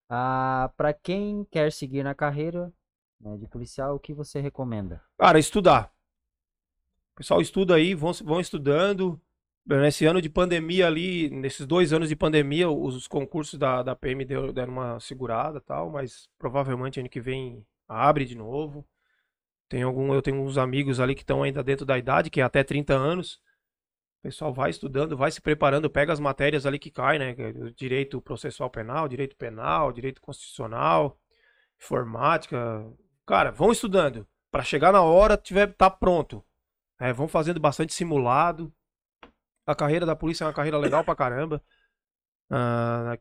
[0.09, 2.71] Ah, para quem quer seguir na carreira
[3.19, 5.01] né, de policial, o que você recomenda?
[5.19, 5.91] Cara, estudar.
[7.13, 9.19] O pessoal estuda aí, vão, vão estudando.
[9.65, 13.93] Nesse ano de pandemia ali, nesses dois anos de pandemia, os, os concursos da, da
[13.93, 18.88] PM deu- deram uma segurada tal, mas provavelmente ano que vem abre de novo.
[19.70, 22.44] Tem algum, eu tenho uns amigos ali que estão ainda dentro da idade, que é
[22.44, 23.36] até 30 anos.
[24.20, 27.36] O pessoal vai estudando, vai se preparando, pega as matérias ali que caem, né?
[27.38, 31.18] é Direito processual penal, direito penal, direito constitucional,
[31.80, 32.86] informática.
[33.26, 34.28] Cara, vão estudando.
[34.52, 36.44] Pra chegar na hora, tiver tá pronto.
[37.00, 38.72] É, vão fazendo bastante simulado.
[39.66, 41.64] A carreira da polícia é uma carreira legal pra caramba.
[42.50, 43.18] Ah,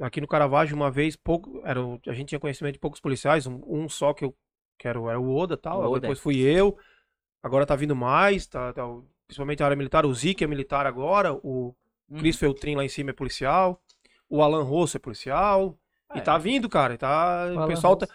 [0.00, 3.60] aqui no Caravaggio, uma vez, pouco, era, a gente tinha conhecimento de poucos policiais, um,
[3.66, 4.34] um só que eu
[4.78, 5.80] que era, o- Oda tal.
[5.82, 6.00] O Oda.
[6.00, 6.76] Depois fui eu.
[7.42, 8.82] Agora tá vindo mais, tá, tá
[9.26, 10.04] principalmente a área militar.
[10.06, 11.32] O Zic é militar agora.
[11.34, 11.74] O
[12.10, 12.18] Uhum.
[12.18, 13.80] Cris Feltrin lá em cima é policial.
[14.28, 15.78] O Alan Rosso é policial.
[16.08, 16.38] Ah, e tá é.
[16.38, 16.98] vindo, cara.
[16.98, 18.06] Tá, O o pessoal tá,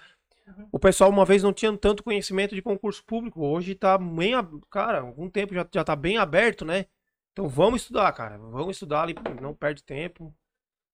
[0.47, 0.67] Uhum.
[0.71, 4.33] o pessoal uma vez não tinha tanto conhecimento de concurso público, hoje tá bem,
[4.69, 6.85] cara, algum tempo já, já tá bem aberto, né?
[7.31, 10.33] Então vamos estudar, cara, vamos estudar ali, não perde tempo.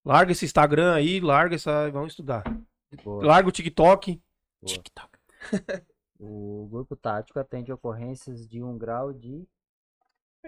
[0.06, 2.44] Larga esse Instagram aí, larga essa, vamos estudar.
[3.04, 4.22] Boa, Larga o TikTok.
[4.62, 4.74] boa.
[4.74, 5.10] TikTok.
[6.18, 9.46] O grupo tático atende ocorrências de um grau de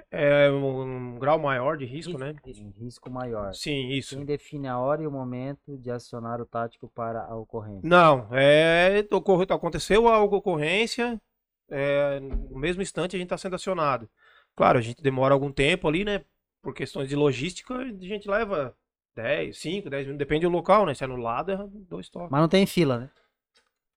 [0.09, 2.33] É um, um grau maior de risco, né?
[2.45, 3.53] um risco maior.
[3.53, 4.15] Sim, isso.
[4.15, 7.81] Quem define a hora e o momento de acionar o tático para a ocorrência?
[7.83, 11.21] Não, é, ocorreu, aconteceu a ocorrência,
[11.69, 14.09] é, no mesmo instante a gente está sendo acionado.
[14.55, 16.23] Claro, a gente demora algum tempo ali, né?
[16.61, 18.73] Por questões de logística, a gente leva
[19.17, 20.93] 10, 5, 10 minutos, depende do local, né?
[20.93, 21.57] Se é no lado, é
[21.89, 22.29] dois toques.
[22.29, 23.09] Mas não tem fila, né?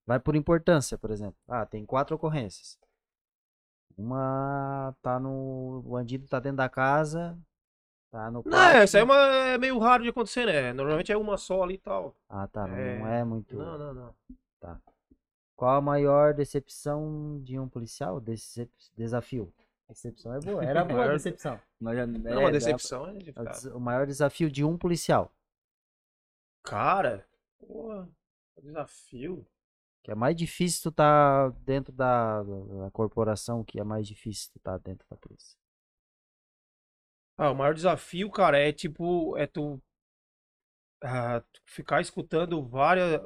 [0.06, 1.36] Vai por importância, por exemplo.
[1.46, 2.78] Ah, tem quatro ocorrências.
[3.98, 5.82] Uma tá no.
[5.84, 7.38] O bandido tá dentro da casa.
[8.10, 8.42] Tá no.
[8.46, 10.72] Não, essa aí é, uma, é meio raro de acontecer, né?
[10.72, 12.16] Normalmente é uma só ali e tal.
[12.26, 12.66] Ah, tá.
[12.66, 13.20] Não É.
[13.20, 13.56] é muito.
[13.56, 14.14] Não, não, não.
[15.54, 18.18] Qual a maior decepção de um policial?
[18.18, 18.70] Decep...
[18.96, 19.52] Desafio.
[19.90, 20.64] Decepção é boa.
[20.64, 21.60] Era boa a Maior- decepção.
[21.80, 25.32] Nós já- Não, é, uma decepção é É o maior desafio de um policial.
[26.62, 27.26] Cara,
[27.58, 28.08] porra,
[28.62, 29.46] desafio.
[30.02, 34.60] Que é mais difícil tu tá dentro da, da corporação, que é mais difícil tu
[34.60, 35.58] tá dentro da polícia.
[37.36, 39.80] Ah, o maior desafio, cara, é tipo, é tu
[41.02, 43.20] ah, ficar escutando várias,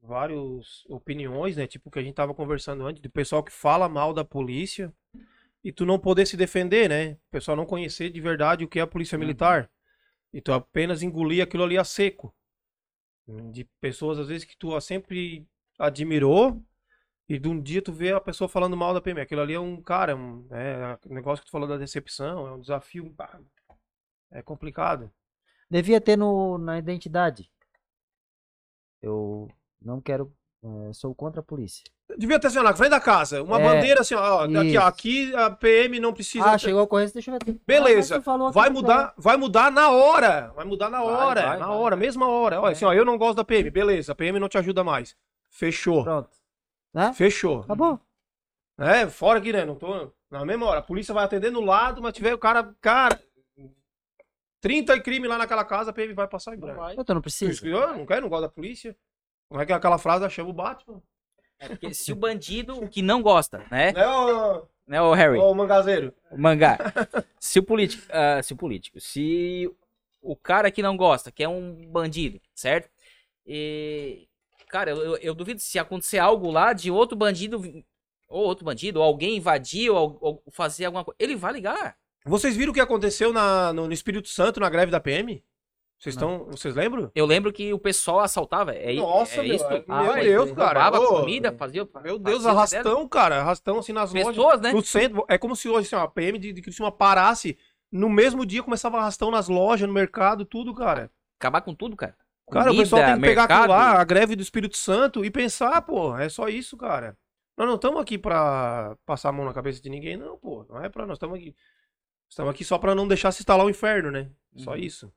[0.00, 1.66] várias opiniões, né?
[1.66, 4.94] Tipo o que a gente tava conversando antes, do pessoal que fala mal da polícia
[5.66, 7.14] e tu não poder se defender, né?
[7.14, 9.20] O pessoal não conhecer de verdade o que é a polícia Uhum.
[9.20, 9.68] militar.
[10.32, 12.32] E tu apenas engolir aquilo ali a seco.
[13.52, 15.44] De pessoas, às vezes, que tu sempre
[15.78, 16.62] admirou
[17.28, 19.20] e de um dia tu vê a pessoa falando mal da PM.
[19.20, 22.52] Aquilo ali é um, cara, um, é, o negócio que tu falou da decepção, é
[22.52, 23.12] um desafio,
[24.30, 25.10] é complicado.
[25.68, 27.50] Devia ter no, na identidade.
[29.02, 29.48] Eu
[29.80, 30.32] não quero.
[30.62, 31.84] eh, sou contra a polícia.
[32.18, 34.82] Devia ter assim, ó, na frente da casa, uma É, bandeira assim, ó, aqui, ó,
[34.86, 36.46] aqui a PM não precisa.
[36.46, 37.60] Ah, chegou a ocorrência, deixa eu ver.
[37.66, 40.52] Beleza, Ah, Vai aqui, mudar, vai mudar na hora.
[40.56, 42.06] Vai mudar na Vai, hora, vai, na vai, hora, vai.
[42.06, 42.60] mesma hora.
[42.60, 42.72] Olha, É.
[42.72, 45.14] assim, ó, eu não gosto da PM, beleza, a PM não te ajuda mais.
[45.50, 46.30] Fechou, Pronto.
[46.94, 47.12] Né?
[47.12, 47.60] fechou.
[47.60, 48.00] Acabou.
[48.78, 49.64] É, fora aqui, né?
[49.64, 50.80] Não tô na mesma hora.
[50.80, 53.18] A polícia vai atender no lado, mas tiver o cara, cara,
[54.60, 56.80] 30 crime lá naquela casa, a PM vai passar em branco.
[56.96, 57.66] Eu tô, não preciso.
[57.66, 58.96] Eu não quero, não gosto da polícia.
[59.48, 61.00] Como é que é aquela frase, chama o Batman?
[61.58, 63.92] É porque se o bandido que não gosta, né?
[63.92, 65.38] Né, ô, Né, o Harry?
[65.38, 66.12] ô mangazeiro?
[66.30, 66.78] O mangá.
[67.40, 69.70] Se o político, ah, se o político, se
[70.20, 72.90] o cara que não gosta, que é um bandido, certo?
[73.46, 74.28] E,
[74.68, 77.62] cara, eu, eu- duvido se acontecer algo lá de outro bandido,
[78.28, 81.96] ou outro bandido, ou alguém invadir, ou, ou fazer alguma coisa, ele vai ligar.
[82.24, 85.42] Vocês viram o que aconteceu na, no, no Espírito Santo, na greve da PM?
[85.98, 86.44] Vocês estão.
[86.50, 87.10] Vocês lembram?
[87.14, 88.74] Eu lembro que o pessoal assaltava.
[88.74, 89.64] É, i- Nossa, é meu, isso?
[89.64, 90.82] é- Ah, meu Deus, cara.
[90.84, 91.88] roubava Ô, comida, fazia.
[92.02, 93.40] Meu Deus, fazia arrastão, cara.
[93.40, 94.28] Arrastão assim nas lojas.
[94.28, 94.72] Pessoas, né?
[94.72, 95.24] No centro.
[95.28, 97.56] É como se hoje assim, a PM de, de Criciúma parasse.
[97.90, 101.10] No mesmo dia começava arrastão nas lojas, no mercado, tudo, cara.
[101.40, 102.14] Acabar com tudo, cara.
[102.50, 103.70] Cara, o pessoal tem que pegar aquilo mercado.
[103.94, 107.16] lá, a greve do Espírito Santo, e pensar, pô, é só isso, cara.
[107.56, 110.64] Nós não estamos aqui pra passar a mão na cabeça de ninguém, não, pô.
[110.68, 111.56] Não é pra nós estamos aqui.
[112.28, 114.30] Estamos aqui só pra não deixar se instalar o inferno, né?
[114.56, 114.76] Só Uhum.
[114.76, 115.12] isso.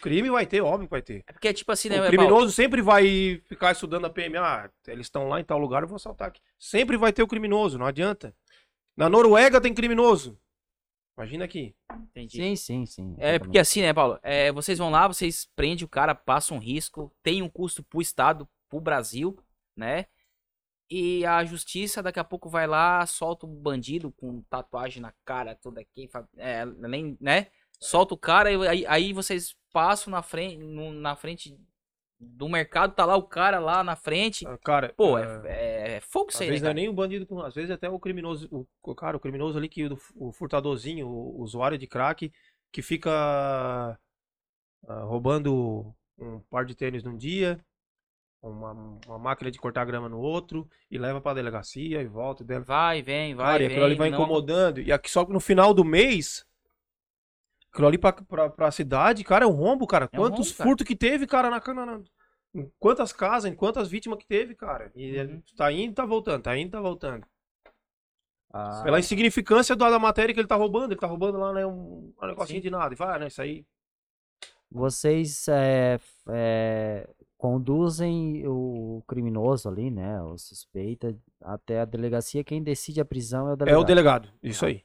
[0.00, 1.24] Crime vai ter, óbvio que vai ter.
[1.26, 2.00] É porque, tipo assim, né?
[2.00, 4.36] o criminoso sempre vai ficar estudando a PM.
[4.38, 6.40] Ah, eles estão lá em tal lugar, eu vou assaltar aqui.
[6.58, 8.34] Sempre vai ter o criminoso, não adianta.
[8.96, 10.38] Na Noruega tem criminoso.
[11.16, 11.74] Imagina aqui.
[11.92, 12.36] Entendi.
[12.36, 13.16] Sim, sim, sim.
[13.18, 14.18] É porque assim, né, Paulo?
[14.22, 18.00] É, vocês vão lá, vocês prendem o cara, passam um risco, tem um custo pro
[18.00, 19.38] Estado, pro Brasil,
[19.76, 20.06] né?
[20.90, 25.54] E a justiça daqui a pouco vai lá, solta o bandido com tatuagem na cara,
[25.54, 27.48] tudo aqui, é, nem, né?
[27.80, 31.58] Solta o cara e aí, aí vocês passam na frente, no- na frente
[32.20, 34.44] do mercado, tá lá o cara lá na frente.
[34.46, 36.88] Ah, Cara, Pô, ah, é, é, é fogo isso aí, né, vezes não é nem
[36.88, 39.84] o bandido, com- às vezes até o criminoso, o, o cara, o criminoso ali que
[39.86, 42.32] o, o furtadorzinho, o, usuário de crack
[42.70, 43.10] que fica
[44.88, 47.60] ah, roubando um par de tênis num dia,
[48.42, 48.72] uma,
[49.06, 52.64] uma máquina de cortar grama no outro e leva pra delegacia e volta dela.
[52.64, 53.76] Vai, vem, vai, Cara, e vem.
[53.76, 56.44] aquilo ali vai não- incomodando e aqui só que no final do mês
[57.72, 60.08] aquilo ali pra, pra, pra cidade, cara, é um rombo, cara.
[60.12, 60.68] É um Quantos rombo, cara.
[60.68, 62.00] furtos que teve, cara, na na-
[62.54, 64.92] Em quantas casas, em quantas vítimas que teve, cara.
[64.94, 65.42] E ele Uhum.
[65.56, 67.26] tá indo, tá voltando, tá indo, tá voltando.
[68.52, 71.64] Ah, Pela insignificância da, da matéria que ele tá roubando, ele tá roubando lá, né,
[71.64, 72.92] um, um negocinho de nada.
[72.92, 73.64] E vai, né, isso aí.
[74.70, 77.08] vocês é, é,
[77.38, 80.20] conduzem o criminoso ali, né?
[80.22, 82.44] O suspeita até a delegacia.
[82.44, 83.80] Quem decide a prisão é o É delegado.
[83.80, 84.82] o delegado, isso aí.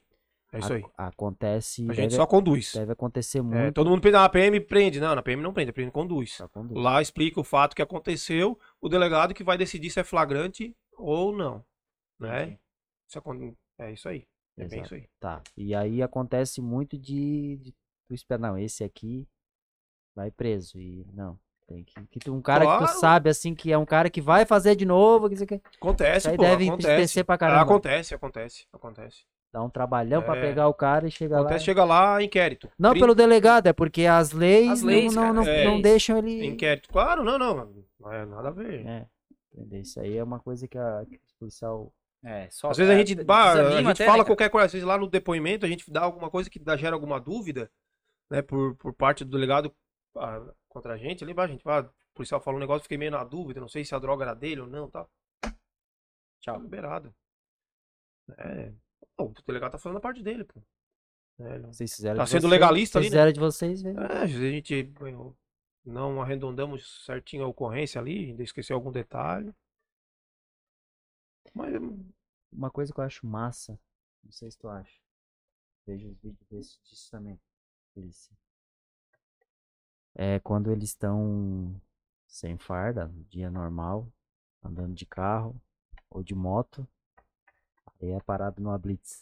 [0.58, 0.84] É isso aí.
[0.84, 1.84] Ac- Acontece.
[1.84, 2.74] A deve, gente só conduz.
[2.74, 3.74] deve acontecer É, muito.
[3.76, 5.00] todo mundo pensa, ah, a PM prende.
[5.00, 6.38] Não, na PM não prende, a PM conduz.
[6.52, 6.82] conduz.
[6.82, 11.32] Lá explica o fato que aconteceu, o delegado que vai decidir se é flagrante ou
[11.32, 11.64] não.
[12.20, 12.58] Né?
[13.08, 14.28] Isso é, é isso aí.
[14.58, 14.86] É bem Exato.
[14.86, 15.10] isso aí.
[15.20, 15.42] Tá.
[15.56, 17.72] E aí acontece muito de, de
[18.08, 19.28] tu esperar, não, esse aqui
[20.16, 20.80] vai preso.
[20.80, 21.40] E não.
[21.68, 22.86] Tem que, que um cara que Claro.
[22.94, 25.62] tu sabe, assim, que é um cara que vai fazer de novo, que aqui.
[25.76, 27.24] Acontece, Isso aí pô, deve acontece.
[27.26, 27.62] pra caramba.
[27.64, 29.26] Acontece, acontece, acontece.
[29.52, 30.42] Dá um trabalhão pra É.
[30.42, 31.58] pegar o cara e chegar lá.
[31.58, 32.70] chega lá, inquérito.
[32.78, 36.18] Não Trin- pelo delegado, é porque as leis, As leis, não, não, é não deixam
[36.18, 36.46] ele.
[36.46, 36.90] Inquérito.
[36.90, 37.74] Claro, não, não.
[38.00, 38.86] Não é nada a ver.
[38.86, 39.08] É,
[39.54, 39.82] entendeu?
[39.82, 41.92] Isso aí é uma coisa que a que policial.
[42.24, 44.66] É, só, Às vezes a é, gente, bah, a gente até, fala né, qualquer coisa,
[44.66, 47.72] às vezes lá no depoimento a gente dá alguma coisa que dá, gera alguma dúvida,
[48.30, 49.74] né, por, por parte do delegado
[50.18, 52.98] ah, contra a gente, ali, bah, a gente, ah, o policial falou um negócio, fiquei
[52.98, 55.06] meio na dúvida, não sei se a droga era dele ou não, tá.
[56.42, 57.14] Tchau, liberado.
[58.38, 58.72] É,
[59.18, 60.62] pô, o delegado tá falando a parte dele, pô.
[61.40, 63.32] É, Vocês fizeram Tá sendo vocês, legalista ali, né?
[63.32, 64.00] de vocês, velho.
[64.00, 64.94] é, a gente
[65.86, 69.54] não arredondamos certinho a ocorrência ali, ainda esqueceu algum detalhe.
[71.54, 71.74] Mas
[72.52, 73.80] Uma coisa que eu acho massa,
[74.24, 75.00] não sei se tu acha.
[75.86, 77.40] Vejo os vídeos desse, disso também.
[80.14, 81.80] É quando eles estão
[82.28, 84.12] sem farda, no dia normal,
[84.62, 85.60] andando de carro
[86.10, 86.88] ou de moto,
[88.02, 89.20] aí é parado numa blitz.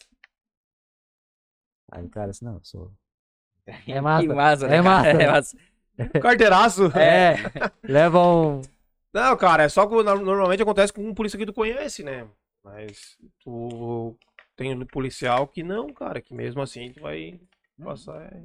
[1.90, 2.92] Aí o cara assim, não, eu sou.
[3.86, 4.22] É massa.
[4.22, 5.26] Que massa, né, É massa, É né?
[5.26, 5.56] massa.
[6.20, 6.84] Carteiraço.
[6.98, 7.36] É,
[7.86, 8.62] levam.
[9.12, 12.28] Não, cara, é só que no- normalmente acontece com um polícia que tu conhece, né?
[12.62, 14.16] Mas tu
[14.56, 17.40] tem um policial que não, cara, que mesmo assim tu vai
[17.82, 18.22] passar.
[18.32, 18.42] é,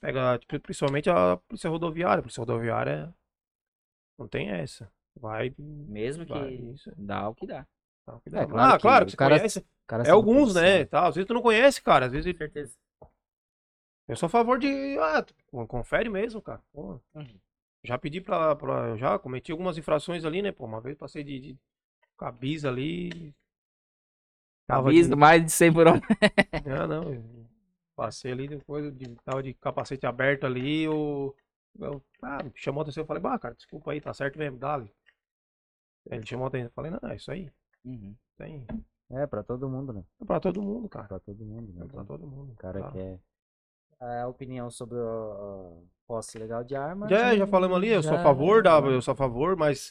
[0.00, 2.20] Pega, tipo, principalmente a polícia rodoviária.
[2.20, 3.14] A polícia rodoviária
[4.18, 4.90] não tem essa.
[5.16, 5.52] Vai.
[5.58, 6.92] Mesmo que vai isso.
[6.96, 7.66] dá o que dá.
[8.20, 8.46] Que É, dá.
[8.46, 9.66] claro ah, que claro que você cara- conhece.
[9.86, 10.84] Cara, É alguns, né?
[10.86, 11.06] Tal.
[11.08, 12.06] Às vezes tu não conhece, cara.
[12.06, 12.76] Às vezes ele- certeza.
[14.08, 14.68] eu sou a favor de.
[14.98, 15.24] Ah,
[15.68, 16.60] confere mesmo, cara.
[16.72, 17.40] Pô, Uhum.
[17.84, 18.88] Já pedi pra, pra.
[18.90, 20.52] eu Já cometi algumas infrações ali, né?
[20.52, 21.58] Pô, uma vez passei de, de
[22.18, 23.34] cabis ali.
[24.66, 26.00] Tava de- mais de 100 por hora.
[26.64, 27.46] Não, não.
[27.96, 31.34] Passei ali depois, de, tava de capacete aberto ali, eu,
[31.78, 34.90] eu ah, chamou a atenção, eu falei, bah, cara, desculpa aí, tá certo mesmo, dale.
[36.10, 37.50] Ele chamou a atenção, eu falei, não, é isso aí,
[37.84, 38.14] Uhum.
[38.36, 38.66] tem.
[39.10, 40.04] É, pra todo mundo, né?
[40.20, 41.08] É pra todo mundo, cara.
[41.08, 41.84] Pra todo mundo, né?
[41.84, 42.52] É pra todo mundo.
[42.52, 42.92] O cara tá.
[42.92, 43.18] quer.
[43.98, 45.72] A opinião sobre a
[46.06, 47.08] posse legal de arma.
[47.08, 49.90] Já, já falamos ali, eu sou a já- favor, da, eu sou a favor, mas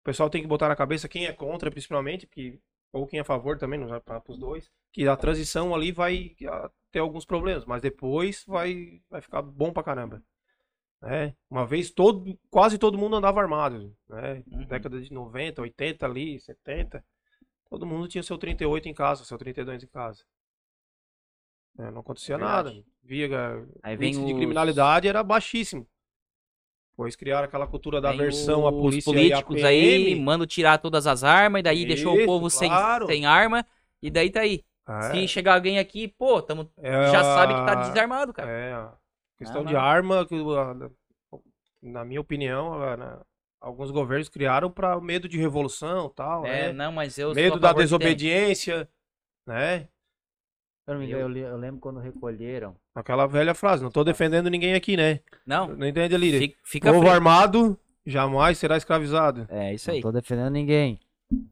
[0.00, 2.58] o pessoal tem que botar na cabeça quem é contra, principalmente, que,
[2.92, 6.34] ou quem é a favor também, não para os dois, que a transição ali vai
[6.90, 10.22] ter alguns problemas, mas depois vai, vai ficar bom pra caramba.
[11.02, 11.34] né?
[11.50, 14.42] Uma vez todo, quase todo mundo andava armado, né?
[14.50, 14.64] Uhum.
[14.66, 17.04] Década de 90, 80 ali, 70,
[17.72, 20.22] todo mundo tinha seu 38 em casa, seu 32 em casa.
[21.78, 22.68] É, não acontecia Verdade.
[22.68, 22.84] nada.
[23.02, 23.28] Via,
[23.82, 25.88] Aí o índice de os- criminalidade era baixíssimo.
[26.94, 31.06] Pois criaram aquela cultura da Vem versão a os polícia políticos aí mandam tirar todas
[31.06, 33.06] as armas, e daí deixou o Isso, povo sem, claro.
[33.06, 33.66] sem arma,
[34.02, 34.62] e daí tá aí.
[34.86, 38.50] É, Se chegar alguém aqui, pô, tamo, é já sabe que tá desarmado, cara.
[38.50, 38.92] É,
[39.38, 40.34] questão Não, de arma, que,
[41.80, 43.24] na minha opinião, na-
[43.62, 46.72] alguns governos criaram para medo de revolução tal, É, né?
[46.72, 48.88] não, mas eu sou Medo da desobediência,
[49.46, 49.88] né?
[50.84, 52.74] Se eu não Eu- eu, le- eu lembro quando recolheram.
[52.94, 55.20] Aquela velha frase, não tô defendendo ninguém aqui, né?
[55.46, 56.38] Não, Não entende ali?
[56.38, 57.12] fica, fica Povo frio.
[57.12, 59.46] armado jamais será escravizado.
[59.48, 60.02] É isso Não aí.
[60.02, 60.98] tô defendendo ninguém.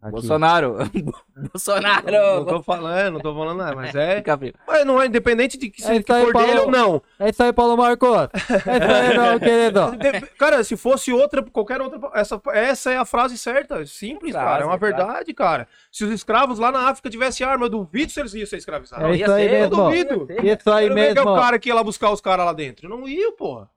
[0.03, 0.13] Aqui.
[0.13, 0.77] Bolsonaro.
[1.53, 2.07] Bolsonaro.
[2.11, 4.23] Não tô falando, não tô falando nada, mas é.
[4.67, 7.03] Mas não é independente de que, se É que aí, for dele ou não.
[7.19, 8.09] É isso aí, Paulo Marcos.
[8.11, 9.91] É isso aí, meu querido.
[9.97, 11.99] De- Cara, se fosse outra, qualquer outra.
[12.15, 13.85] Essa, essa é a frase certa.
[13.87, 14.63] Simples, Frase, cara.
[14.63, 14.95] É uma frase.
[14.97, 15.69] verdade, cara.
[15.93, 19.05] Se os escravos lá na África tivessem arma, eu duvido se eles iam ser escravizados.
[19.07, 19.77] É ia isso aí eu mesmo.
[19.77, 20.29] duvido.
[20.43, 21.31] Isso aí Eu não ia que é mesmo.
[21.33, 22.89] o cara que ia lá buscar os caras lá dentro.
[22.89, 23.69] Não ia, porra.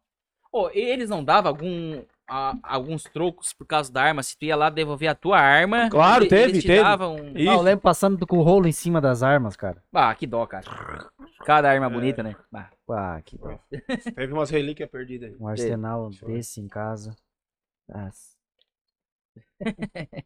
[0.51, 4.23] Pô, e eles não davam algum, a- alguns trocos por causa da arma?
[4.23, 5.89] Se tu ia lá devolver a tua arma.
[5.89, 6.81] Claro, ele- teve, eles te teve.
[6.83, 7.15] davam.
[7.35, 9.83] Ah, eu lembro passando com o rolo em cima das armas, cara.
[9.93, 10.65] Ah, que dó, cara.
[11.45, 11.89] Cada arma É.
[11.89, 12.35] bonita, né?
[12.89, 13.57] Ah, que dó.
[14.15, 15.37] Teve umas relíquias perdidas aí.
[15.39, 16.25] Um arsenal ver.
[16.27, 17.15] desse em casa.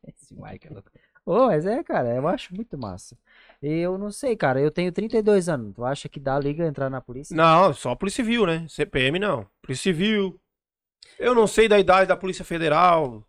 [0.08, 0.90] Esse Mike é louco.
[1.26, 3.18] Ô, mas é, cara, eu acho muito massa.
[3.62, 5.74] Eu não sei, cara, eu tenho 32 anos.
[5.76, 7.36] Tu acha que dá liga entrar na polícia?
[7.36, 8.66] Não, só Polícia Civil, né?
[8.70, 9.46] CPM não.
[9.62, 10.40] Polícia Civil.
[11.20, 13.24] Eu não sei da idade da Polícia Federal,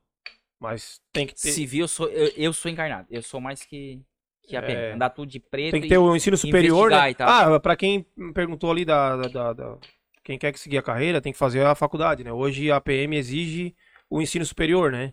[0.60, 1.52] mas tem que ter.
[1.52, 3.06] Civil, eu sou, eu, eu sou encarnado.
[3.10, 4.00] Eu sou mais que,
[4.42, 4.80] que a PM.
[4.80, 4.92] É.
[4.92, 5.72] Andar tudo de preto.
[5.72, 7.14] Tem que ter o ensino superior, né?
[7.20, 9.78] Ah, pra quem perguntou ali da, da- da- da-
[10.24, 12.32] Quem quer que seguir a carreira, tem que fazer a faculdade, né?
[12.32, 13.74] Hoje a PM exige
[14.10, 15.12] o ensino superior, né?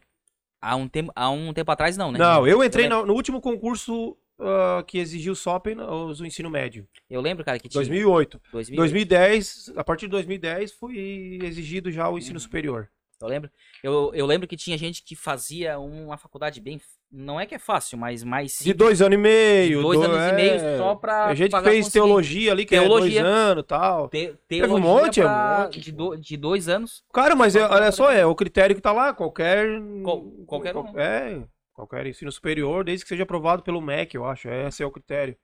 [0.62, 2.18] Há, um tempo, há um tempo atrás, não, né?
[2.20, 3.02] Não, eu entrei lembro.
[3.02, 5.88] no, no último concurso ah, que exigiu só apenas
[6.20, 6.88] o ensino médio.
[7.10, 7.80] Eu lembro, cara, que tinha.
[7.80, 8.42] 2008.
[8.52, 12.40] 2000, 2010, a partir de 2010 foi exigido já o ensino Uhum.
[12.40, 12.90] superior.
[13.22, 13.50] Eu lembro.
[13.82, 16.82] Eu, eu lembro que tinha gente que fazia uma faculdade bem.
[17.10, 18.76] Não é que é fácil, mas mais De simples.
[18.76, 19.78] dois anos e meio.
[19.78, 20.78] De dois do- anos e meio é.
[20.78, 21.28] só pra.
[21.28, 23.22] Tem gente que pagar fez teologia ali, que Teologia.
[23.22, 24.10] é dois anos e tal.
[24.10, 27.06] Te, Teve um monte, é um pra- monte, de, do- de dois anos.
[27.14, 29.66] Cara, mas é- olha pra só, é o critério que tá lá, qualquer.
[30.04, 31.00] Qual- qualquer um.
[31.00, 31.42] É,
[31.76, 34.48] qualquer ensino superior, desde que seja aprovado pelo MEC, eu acho.
[34.50, 35.38] Esse é o critério.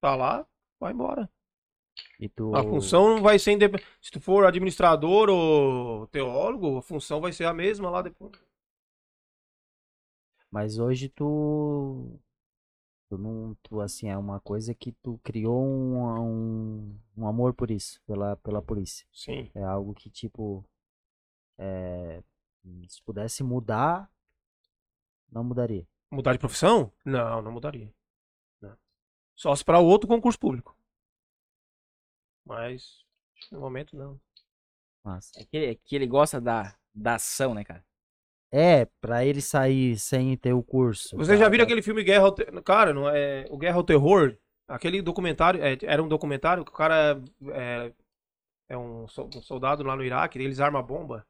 [0.00, 0.46] Tá lá,
[0.80, 1.30] vai embora.
[2.18, 2.54] E tu...
[2.56, 3.86] A função vai ser independente.
[4.00, 8.32] Se tu for administrador ou teólogo, a função vai ser a mesma lá depois.
[10.50, 12.18] Mas hoje tu.
[13.08, 13.56] Tu não.
[13.62, 18.36] Tu, assim, é uma coisa que tu criou um, um, um amor por isso, pela,
[18.36, 19.04] pela polícia.
[19.12, 19.50] Sim.
[19.52, 20.64] É algo que, tipo.
[21.58, 22.22] É,
[22.88, 24.08] se pudesse mudar,
[25.34, 25.86] não mudaria.
[26.10, 26.92] Mudar de profissão?
[27.04, 27.92] Não, não mudaria.
[28.62, 28.76] Não.
[29.34, 30.76] Só se para outro concurso público.
[32.46, 33.04] Mas,
[33.50, 34.20] no momento, não.
[35.02, 37.84] Mas, É que, é que ele gosta da, da ação, né, cara?
[38.56, 41.16] é, pra ele sair sem ter o curso.
[41.16, 42.62] Vocês já viram aquele filme Guerra ao Terror?
[42.62, 43.44] Cara, não é...
[43.50, 44.36] o Guerra ao Terror?
[44.68, 47.92] Aquele documentário, é, era um documentário que o cara é,
[48.68, 51.26] é um, um soldado lá no Iraque, eles armam a bomba.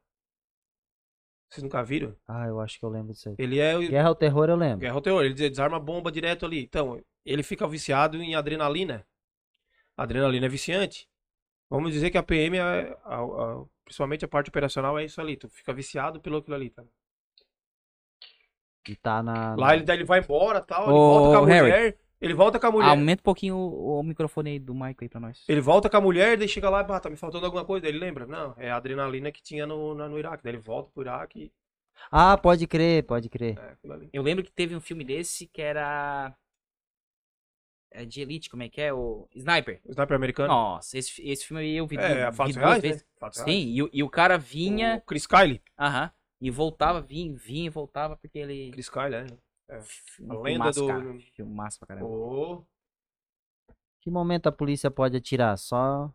[1.54, 2.16] Vocês nunca viram?
[2.26, 3.36] Ah, eu acho que eu lembro disso aí.
[3.38, 4.78] Ele é o Guerra ao Terror eu lembro.
[4.80, 6.64] Guerra ao Terror, ele des- desarma a bomba direto ali.
[6.64, 9.06] Então, ele fica viciado em adrenalina.
[9.96, 11.08] A adrenalina é viciante.
[11.70, 15.36] Vamos dizer que a PM, é, a- a- principalmente a parte operacional, é isso ali.
[15.36, 16.82] Tu fica viciado pelo aquilo ali, tá?
[18.88, 19.54] E tá na.
[19.54, 21.62] Lá ele, ele vai embora tal, ele Ô, volta com a Harry.
[21.70, 21.98] mulher.
[22.24, 22.88] Ele volta com a mulher.
[22.88, 25.44] Aumenta um pouquinho o, o microfone aí do Michael aí pra nós.
[25.48, 27.82] Ele volta com a mulher, daí chega lá e, ah, tá me faltando alguma coisa.
[27.82, 28.26] Daí ele lembra?
[28.26, 30.42] Não, é a adrenalina que tinha no, na- no Iraque.
[30.42, 31.52] Daí ele volta pro Iraque e
[32.10, 33.58] Ah, pode crer, pode crer.
[33.58, 33.76] é.
[34.12, 36.34] Eu lembro que teve um filme desse que era.
[37.96, 38.92] É de Elite, como é que é?
[38.92, 39.80] O Sniper.
[39.84, 40.48] O sniper americano.
[40.48, 43.06] Nossa, esse, esse filme aí eu vi, é, vi fatos duas reais, vezes.
[43.22, 43.30] né?
[43.32, 44.96] Sim, e, o- e o cara vinha.
[44.96, 45.62] O Chris Kyle.
[45.78, 46.10] Aham.
[46.40, 48.70] e voltava, vinha, vinha e voltava porque ele.
[48.72, 49.26] Chris Kyle, é.
[49.68, 49.76] É.
[49.76, 52.06] A lenda filmaço, do- Cara, filmaço pra caramba.
[52.06, 52.64] Ô,
[54.00, 55.56] Que momento a polícia pode atirar?
[55.56, 56.10] Só.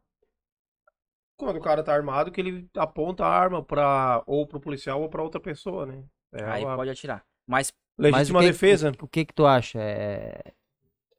[1.37, 5.09] Quando o cara tá armado, que ele aponta a arma pra, ou pro policial ou
[5.09, 6.03] pra outra pessoa, né?
[6.33, 7.25] É Aí uma pode atirar.
[7.47, 8.91] Mas Mas legítima o que, defesa.
[9.01, 9.79] O, o que que tu acha?
[9.81, 10.53] É,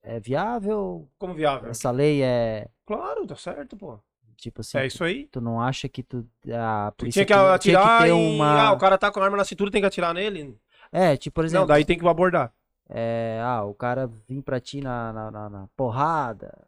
[0.02, 1.08] é viável?
[1.18, 1.70] Como viável.
[1.70, 2.68] Essa lei é.
[2.86, 3.98] Claro, tá certo, pô.
[4.36, 4.78] Tipo assim.
[4.78, 5.26] É isso aí.
[5.26, 6.24] Tu não acha que tu.
[6.52, 8.68] A Tu polícia tinha que atirar tinha que ter uma.
[8.68, 10.56] Ah, o cara tá com a arma na cintura, tem que atirar nele.
[10.92, 11.62] É, tipo, por exemplo.
[11.62, 12.52] Não, daí tem que abordar.
[12.88, 16.66] É, ah, o cara vir pra ti na, na, na- na porrada.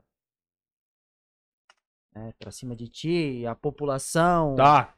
[2.15, 4.55] É, pra cima de ti, a população.
[4.55, 4.94] Tá.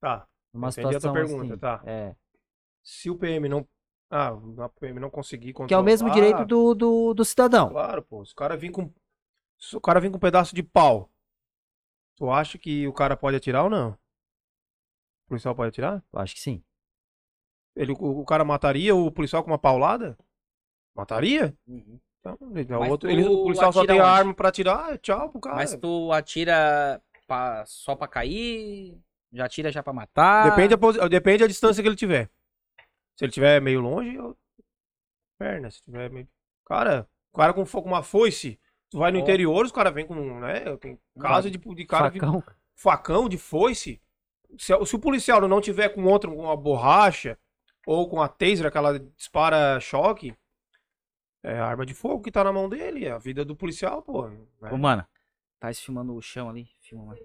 [0.00, 0.28] Tá.
[0.52, 1.58] Numa entendi a tua situação pergunta, assim.
[1.58, 1.82] tá.
[1.84, 2.14] É.
[2.82, 3.66] Se o PM não...
[4.10, 4.28] Ah,
[4.64, 5.68] a PM não conseguir controlar...
[5.68, 7.70] Que é o mesmo direito do, do, do cidadão.
[7.70, 8.24] Claro, pô.
[8.24, 8.92] Se o cara vir com...
[9.58, 11.10] Se o cara vir com um pedaço de pau,
[12.16, 13.90] tu acha que o cara pode atirar ou não?
[13.90, 16.02] O policial pode atirar?
[16.12, 16.62] Eu acho que sim.
[17.78, 20.18] Ele, o, o cara mataria o policial com uma paulada?
[20.94, 21.54] Mataria?
[21.66, 24.98] Então, ele- o, Mas outro, ele- o policial só tem a arma pra atirar, é
[24.98, 25.56] tchau pro cara.
[25.56, 28.98] Mas tu atira pra- só pra cair?
[29.32, 30.50] Já atira já pra matar?
[30.50, 32.28] Depende, a, posi- depende da distância que ele tiver.
[33.16, 34.36] Se ele tiver meio longe, eu...
[35.38, 35.70] perna.
[35.70, 36.26] Se tiver meio...
[36.66, 38.58] Cara, o cara com, uma foice,
[38.90, 39.22] tu vai no Ó.
[39.22, 42.42] interior, os caras vêm com, né, tem caso de, de cara Facão.
[42.74, 44.00] facão de foice.
[44.58, 47.38] Se, se o policial não tiver com outro, com uma borracha,
[47.88, 50.36] ou com a taser, aquela dispara choque,
[51.42, 54.02] é a arma de fogo que tá na mão dele, é a vida do policial,
[54.02, 54.28] pô.
[54.28, 54.70] né?
[54.70, 55.06] Ô, mano,
[55.58, 56.68] tá filmando o chão ali?
[56.82, 57.18] Filma lá.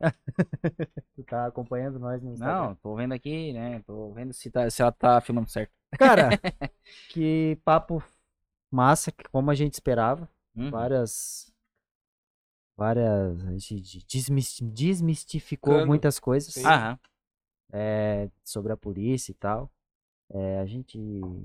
[1.14, 2.68] Tu tá acompanhando nós no Instagram.
[2.68, 3.82] Não, tô vendo aqui, né?
[3.86, 5.70] Tô vendo se, tá, se ela tá filmando certo.
[5.98, 6.30] Cara,
[7.10, 8.02] que papo
[8.70, 10.26] massa, que como a gente esperava.
[10.56, 10.70] Uhum.
[10.70, 11.52] Várias.
[12.78, 13.44] Várias.
[13.46, 15.86] A gente desmis- desmistificou Cano.
[15.86, 16.64] muitas coisas Sim.
[16.64, 16.98] Aham.
[17.72, 19.70] É, sobre a polícia e tal.
[20.30, 20.98] É, a gente.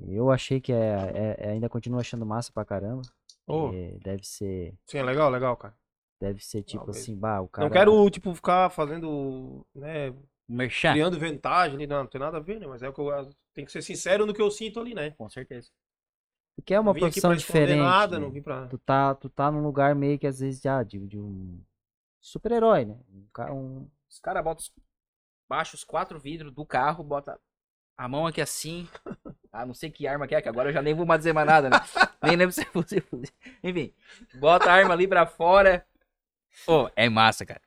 [0.08, 3.02] Eu achei que é, é- ainda continuo achando massa pra caramba.
[3.74, 4.76] É, deve ser.
[4.86, 5.76] sim, é legal, legal, cara.
[6.20, 7.68] Deve ser tipo assim, bah, o cara.
[7.68, 10.14] Não quero, tipo, ficar fazendo, né,
[10.48, 10.94] Merchan.
[10.94, 12.66] criando vantagem ali, não, não tem nada a ver, né?
[12.66, 15.12] Mas é o que eu tem que ser sincero no que eu sinto ali, né?
[15.12, 15.70] Com certeza.
[16.56, 17.78] Porque é uma profissão diferente.
[17.78, 18.26] nada, né?
[18.26, 18.68] não vim pra...
[18.68, 21.62] tu tá, tu tá num lugar meio que às vezes já de, de um
[22.20, 22.98] super-herói, né?
[23.14, 24.66] Um, ca- um- Os caras botam.
[25.50, 27.40] Baixa os quatro vidros do carro, bota
[27.98, 28.88] a mão aqui assim.
[29.52, 31.34] Ah, não sei que arma que é, que agora eu já nem vou mais dizer
[31.34, 31.78] mais nada, né?
[32.24, 33.32] nem lembro se é fuzil, fuzil.
[33.64, 33.94] Enfim,
[34.40, 35.86] bota a arma ali pra fora.
[36.66, 37.62] Pô, é massa, cara.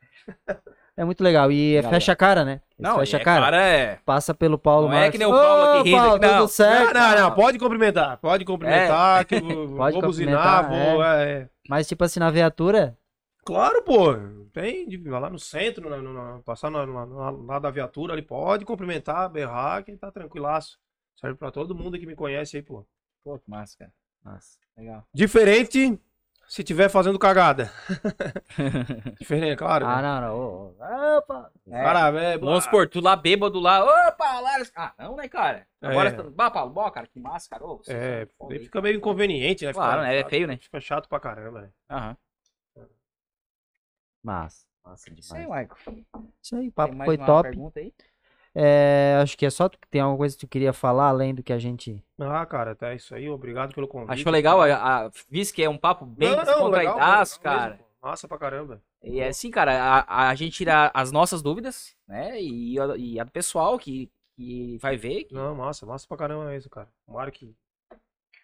[0.97, 1.51] É muito legal.
[1.51, 2.61] E fecha a cara, né?
[2.79, 3.45] Eles Não, fecha é, a cara.
[3.47, 3.99] cara é.
[4.05, 5.13] Passa pelo Paulo Não é Marques.
[5.13, 6.39] que nem o Paulo aqui rindo, Paulo, não.
[6.41, 6.95] tudo certo.
[6.95, 11.03] Não, não, pode cumprimentar, pode cumprimentar, que eu vou, Pode vou buzinar, vou...
[11.03, 11.49] é, é.
[11.69, 12.97] Mas tipo assim, na viatura,
[13.51, 14.15] Claro, pô.
[14.53, 18.65] Tem, de- vai lá no centro, na- na- passar na, lá da viatura ali, pode
[18.65, 20.79] cumprimentar, berrar, que tá tranquilaço.
[21.17, 22.87] Serve pra todo mundo que me conhece aí, pô.
[23.23, 23.93] Pô, que massa, cara.
[24.25, 24.59] nossa.
[24.77, 25.05] Legal.
[25.13, 26.01] Diferente
[26.49, 27.71] se tiver fazendo cagada.
[29.19, 29.87] Diferente, claro.
[29.87, 30.37] Ah, não, não.
[30.39, 31.51] ô, ô, Opa!
[31.71, 33.85] É, Cara, é, Vamos supor, tu lá bêbado lá.
[33.85, 34.51] Opa, lá.
[34.75, 35.67] Ah, não, né, cara?
[35.81, 36.13] Agora É.
[36.13, 36.31] você tá.
[36.31, 37.65] Bah, Paulo, cara, que massa, cara.
[37.65, 39.73] Ô, É, tá fica meio inconveniente, né?
[39.73, 40.19] Claro, Fica- né?
[40.19, 40.57] É feio, né?
[40.57, 41.71] Fica chato pra caramba, né?
[41.91, 42.17] Aham.
[44.23, 44.67] Massa.
[44.85, 45.43] Massa Isso aí.
[45.43, 45.69] Michael.
[46.43, 47.49] Isso aí, o Tem papo mais foi uma top.
[47.49, 47.93] pergunta aí?
[48.55, 51.33] É, acho que é só tu que tem alguma coisa que tu queria falar além
[51.35, 52.03] do que a gente.
[52.19, 53.29] Ah, cara, até isso aí.
[53.29, 54.11] Obrigado pelo convite.
[54.13, 54.61] Achou legal?
[54.61, 57.71] A, a, visto que é um papo bem Não, descontraidaço, cara.
[57.75, 57.85] mesmo.
[58.03, 58.83] Massa pra caramba.
[59.03, 59.73] E é assim, cara,
[60.07, 62.41] a, a gente tira as nossas dúvidas, né?
[62.43, 65.25] E, a- e a do pessoal que, que vai ver.
[65.25, 66.89] que- Não, massa, massa pra caramba mesmo, cara.
[67.07, 67.55] Tomara que.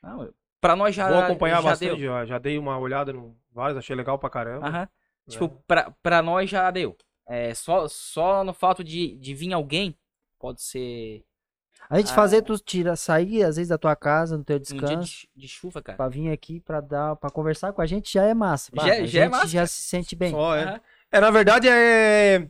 [0.02, 0.30] Não,
[0.60, 1.08] pra nós já.
[1.08, 1.98] Vou acompanhar já bastante, Deu.
[1.98, 4.66] já, já dei uma olhada no vários, achei legal pra caramba.
[4.68, 4.88] Aham.
[5.28, 6.96] Tipo, pra, pra nós já deu.
[7.28, 9.96] É, só, só no fato de, de vir alguém,
[10.38, 11.24] pode ser
[11.90, 12.14] A gente Ah.
[12.14, 15.08] fazer tu tira, sair às vezes da tua casa, no teu um dia descanso, de,
[15.10, 15.96] chu- de chuva, cara.
[15.96, 18.70] pra vir aqui pra dar, para conversar com a gente já é massa.
[18.74, 20.30] Já- a já é gente massa, já se sente bem.
[20.30, 20.62] Só é.
[20.64, 20.80] Aham.
[21.12, 22.48] É, na verdade é.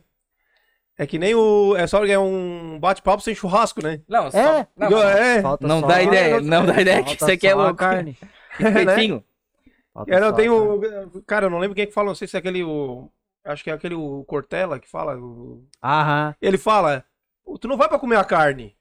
[0.99, 1.75] É que nem o.
[1.75, 4.01] É só é um bate-papo sem churrasco, né?
[4.07, 5.43] Não, só, É, não, é.
[5.61, 7.77] Não dá ideia, não dá ideia que falta você quer só a louco.
[7.77, 8.17] carne.
[8.59, 9.23] né?
[9.97, 11.23] Falta Eu tenho.
[11.25, 12.63] Cara, eu não lembro quem é que fala, não sei se é aquele.
[12.63, 13.09] O,
[13.43, 15.17] Acho que é aquele o Cortella que fala.
[15.17, 16.35] o- Aham.
[16.41, 17.03] Ele fala:
[17.43, 18.76] "Pô, Tu não vai pra comer a carne,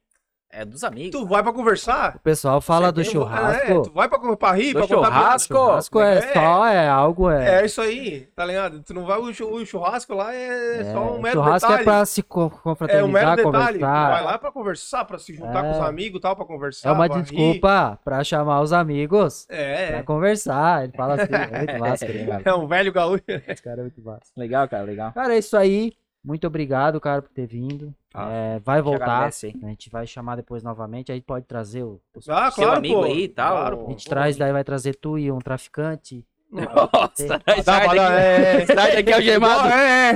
[0.58, 1.10] É dos amigos.
[1.20, 2.16] tu vai pra conversar.
[2.16, 3.72] O pessoal fala do churrasco.
[3.72, 5.38] É, tu vai pra, pra rir, Do pra contar piada.
[5.38, 5.54] churrasco?
[5.54, 6.32] churrasco é, É.
[6.32, 7.60] só, é algo, é.
[7.62, 8.82] É isso aí, tá ligado?
[8.82, 11.82] Tu não vai, o chu- o churrasco lá é, é, só um mero churrasco detalhe.
[11.82, 13.42] é pra se co- É um mero confraternizar, detalhe.
[13.78, 14.10] conversar.
[14.10, 15.88] Vai lá pra conversar, pra se juntar com os É.
[15.88, 16.88] amigos e tal, pra conversar.
[16.88, 17.22] É uma pra rir.
[17.22, 20.02] desculpa pra chamar os amigos É, pra é.
[20.02, 20.84] conversar.
[20.84, 22.42] Ele fala assim, é muito massa, né, cara?
[22.46, 23.22] É um velho gaúcho.
[23.28, 24.20] Esse cara é muito massa.
[24.36, 25.12] Legal, cara, legal.
[25.12, 25.92] Cara, é isso aí.
[26.26, 27.94] Muito obrigado, cara, por ter vindo.
[28.12, 29.04] Ah, É, vai voltar.
[29.04, 29.54] agradece.
[29.62, 31.12] A gente vai chamar depois novamente.
[31.12, 32.00] Aí pode trazer o.
[32.16, 33.04] os- Ah, Seu claro, amigo pô.
[33.04, 33.52] aí e tal.
[33.56, 33.90] Claro, a pô.
[33.90, 36.26] gente traz, daí vai trazer tu e um traficante.
[36.50, 39.68] Nossa, dar- daqui, é, sai daqui algemado.
[39.68, 40.10] É,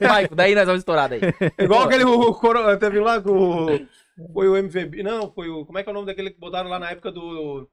[0.00, 0.08] é.
[0.08, 1.20] Maico, daí nós vamos estourar daí.
[1.58, 3.30] Igual aquele o, coro- teve lá com
[3.66, 3.86] o-
[4.32, 6.68] foi o MVB, não, foi o como é que é o nome daquele que botaram
[6.68, 7.68] lá na época do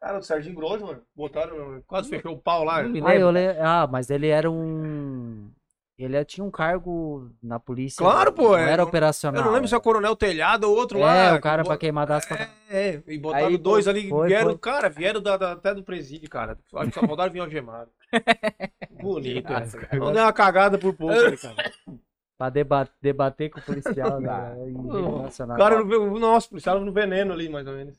[0.00, 1.00] cara do Serginho Grosso, mano.
[1.14, 2.80] Botaram, quase fechou o pau lá.
[3.04, 3.48] Ah, eu le...
[3.60, 5.50] ah, mas ele era um.
[5.98, 7.96] Ele tinha um cargo na polícia.
[8.04, 9.40] Claro, pô, Não é, era operacional.
[9.40, 11.34] Eu não lembro se é o Coronel Telhado ou outro É, lá.
[11.36, 12.50] o cara que pra queimar das pra...
[12.68, 14.58] É, é, e botaram Aí, dois pô, ali, foi, vieram, foi.
[14.58, 16.58] cara, vieram da, da- até do presídio, cara.
[16.74, 17.90] Acho que só faltaram vir algemado.
[19.00, 19.96] Bonito, Nossa, é.
[19.96, 21.54] Não deu uma cagada por pouco, ali, cara.
[22.36, 24.20] pra deba- debater com o policial.
[24.20, 24.54] né?
[24.68, 27.96] Em O cara, o nosso policial no veneno ali, mais ou menos.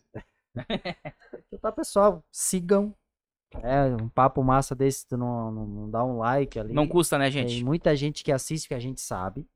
[1.47, 2.93] Então tá, pessoal, sigam.
[3.63, 6.73] É, um papo massa desse, tu não, não, não dá um like ali.
[6.73, 7.63] Não custa, né, Tem gente?
[7.63, 9.47] muita gente que assiste que a gente sabe.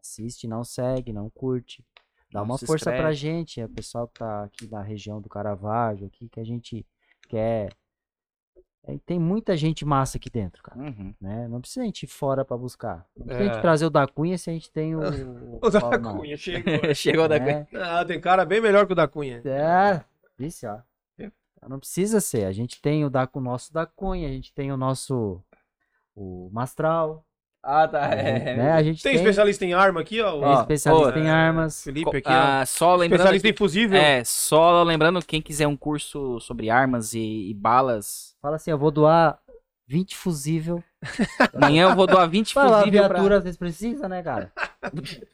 [0.00, 1.84] Assiste, não segue, não curte.
[2.32, 3.14] Dá Não uma força pra inscreve.
[3.14, 3.60] gente.
[3.60, 6.84] É o pessoal que tá aqui da região do Caravaggio, aqui, que a gente
[7.28, 7.72] quer.
[8.86, 10.78] É, tem muita gente massa aqui dentro, cara.
[10.78, 11.14] Uhum.
[11.20, 11.48] Né?
[11.48, 13.06] Não precisa a gente ir fora pra buscar.
[13.16, 13.54] Não precisa a É.
[13.54, 15.00] gente trazer o da Cunha se a gente tem o.
[15.62, 16.72] O da Paulo Marcos, Cunha, chegou.
[16.94, 17.66] Chegou da né?
[17.74, 19.40] Ah, tem cara bem melhor que o da Cunha.
[19.44, 20.04] É,
[20.38, 20.80] disse, ó.
[21.64, 21.68] É.
[21.68, 22.44] Não precisa ser.
[22.44, 25.40] A gente tem o, da, o nosso da Cunha, a gente tem o nosso.
[26.14, 27.24] O Mastral.
[27.66, 28.08] Ah, tá.
[28.08, 28.72] né?
[28.72, 30.32] A gente Tem tem, especialista em arma aqui, ó.
[30.32, 31.82] tem Ó, especialista em armas.
[31.82, 32.32] Felipe aqui, ó.
[32.32, 33.20] Ah, só lembrando.
[33.20, 33.98] Especialista em fusível.
[33.98, 38.76] É, só lembrando, quem quiser um curso sobre armas e, e balas, Fala assim, eu
[38.76, 39.38] vou doar
[39.86, 40.84] 20 fusível.
[41.54, 43.14] amanhã eu vou doar 20 Fala, a fusível pra...
[43.14, 44.52] viatura às vezes precisa, né, cara?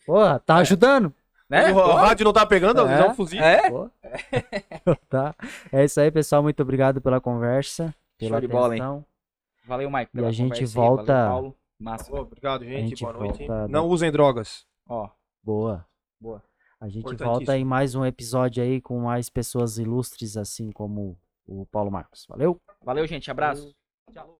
[0.06, 1.12] Porra, tá ajudando?
[1.50, 1.72] Né?
[1.72, 3.00] O rádio não tá pegando, É.
[3.00, 3.44] é um fusível.
[3.44, 3.60] É?
[5.10, 5.34] Tá.
[5.72, 6.42] É isso aí, pessoal.
[6.42, 9.04] Muito obrigado pela conversa, pela Show de bola, hein?
[9.66, 10.10] Valeu, Mike.
[10.14, 11.56] E a gente aí, volta- Valeu, Paulo.
[11.78, 12.10] Massa.
[12.10, 12.90] Pô, obrigado, gente.
[12.90, 13.38] gente Boa noite.
[13.46, 14.64] volta- Não usem drogas.
[14.88, 15.08] Ó,
[15.42, 15.84] Boa.
[16.20, 16.42] Boa.
[16.80, 21.66] A gente volta em mais um episódio aí com mais pessoas ilustres, assim como o
[21.66, 22.26] Paulo Marcos.
[22.28, 22.60] Valeu?
[22.82, 23.30] valeu, gente.
[23.30, 23.74] Abraço.
[24.12, 24.38] Tchau.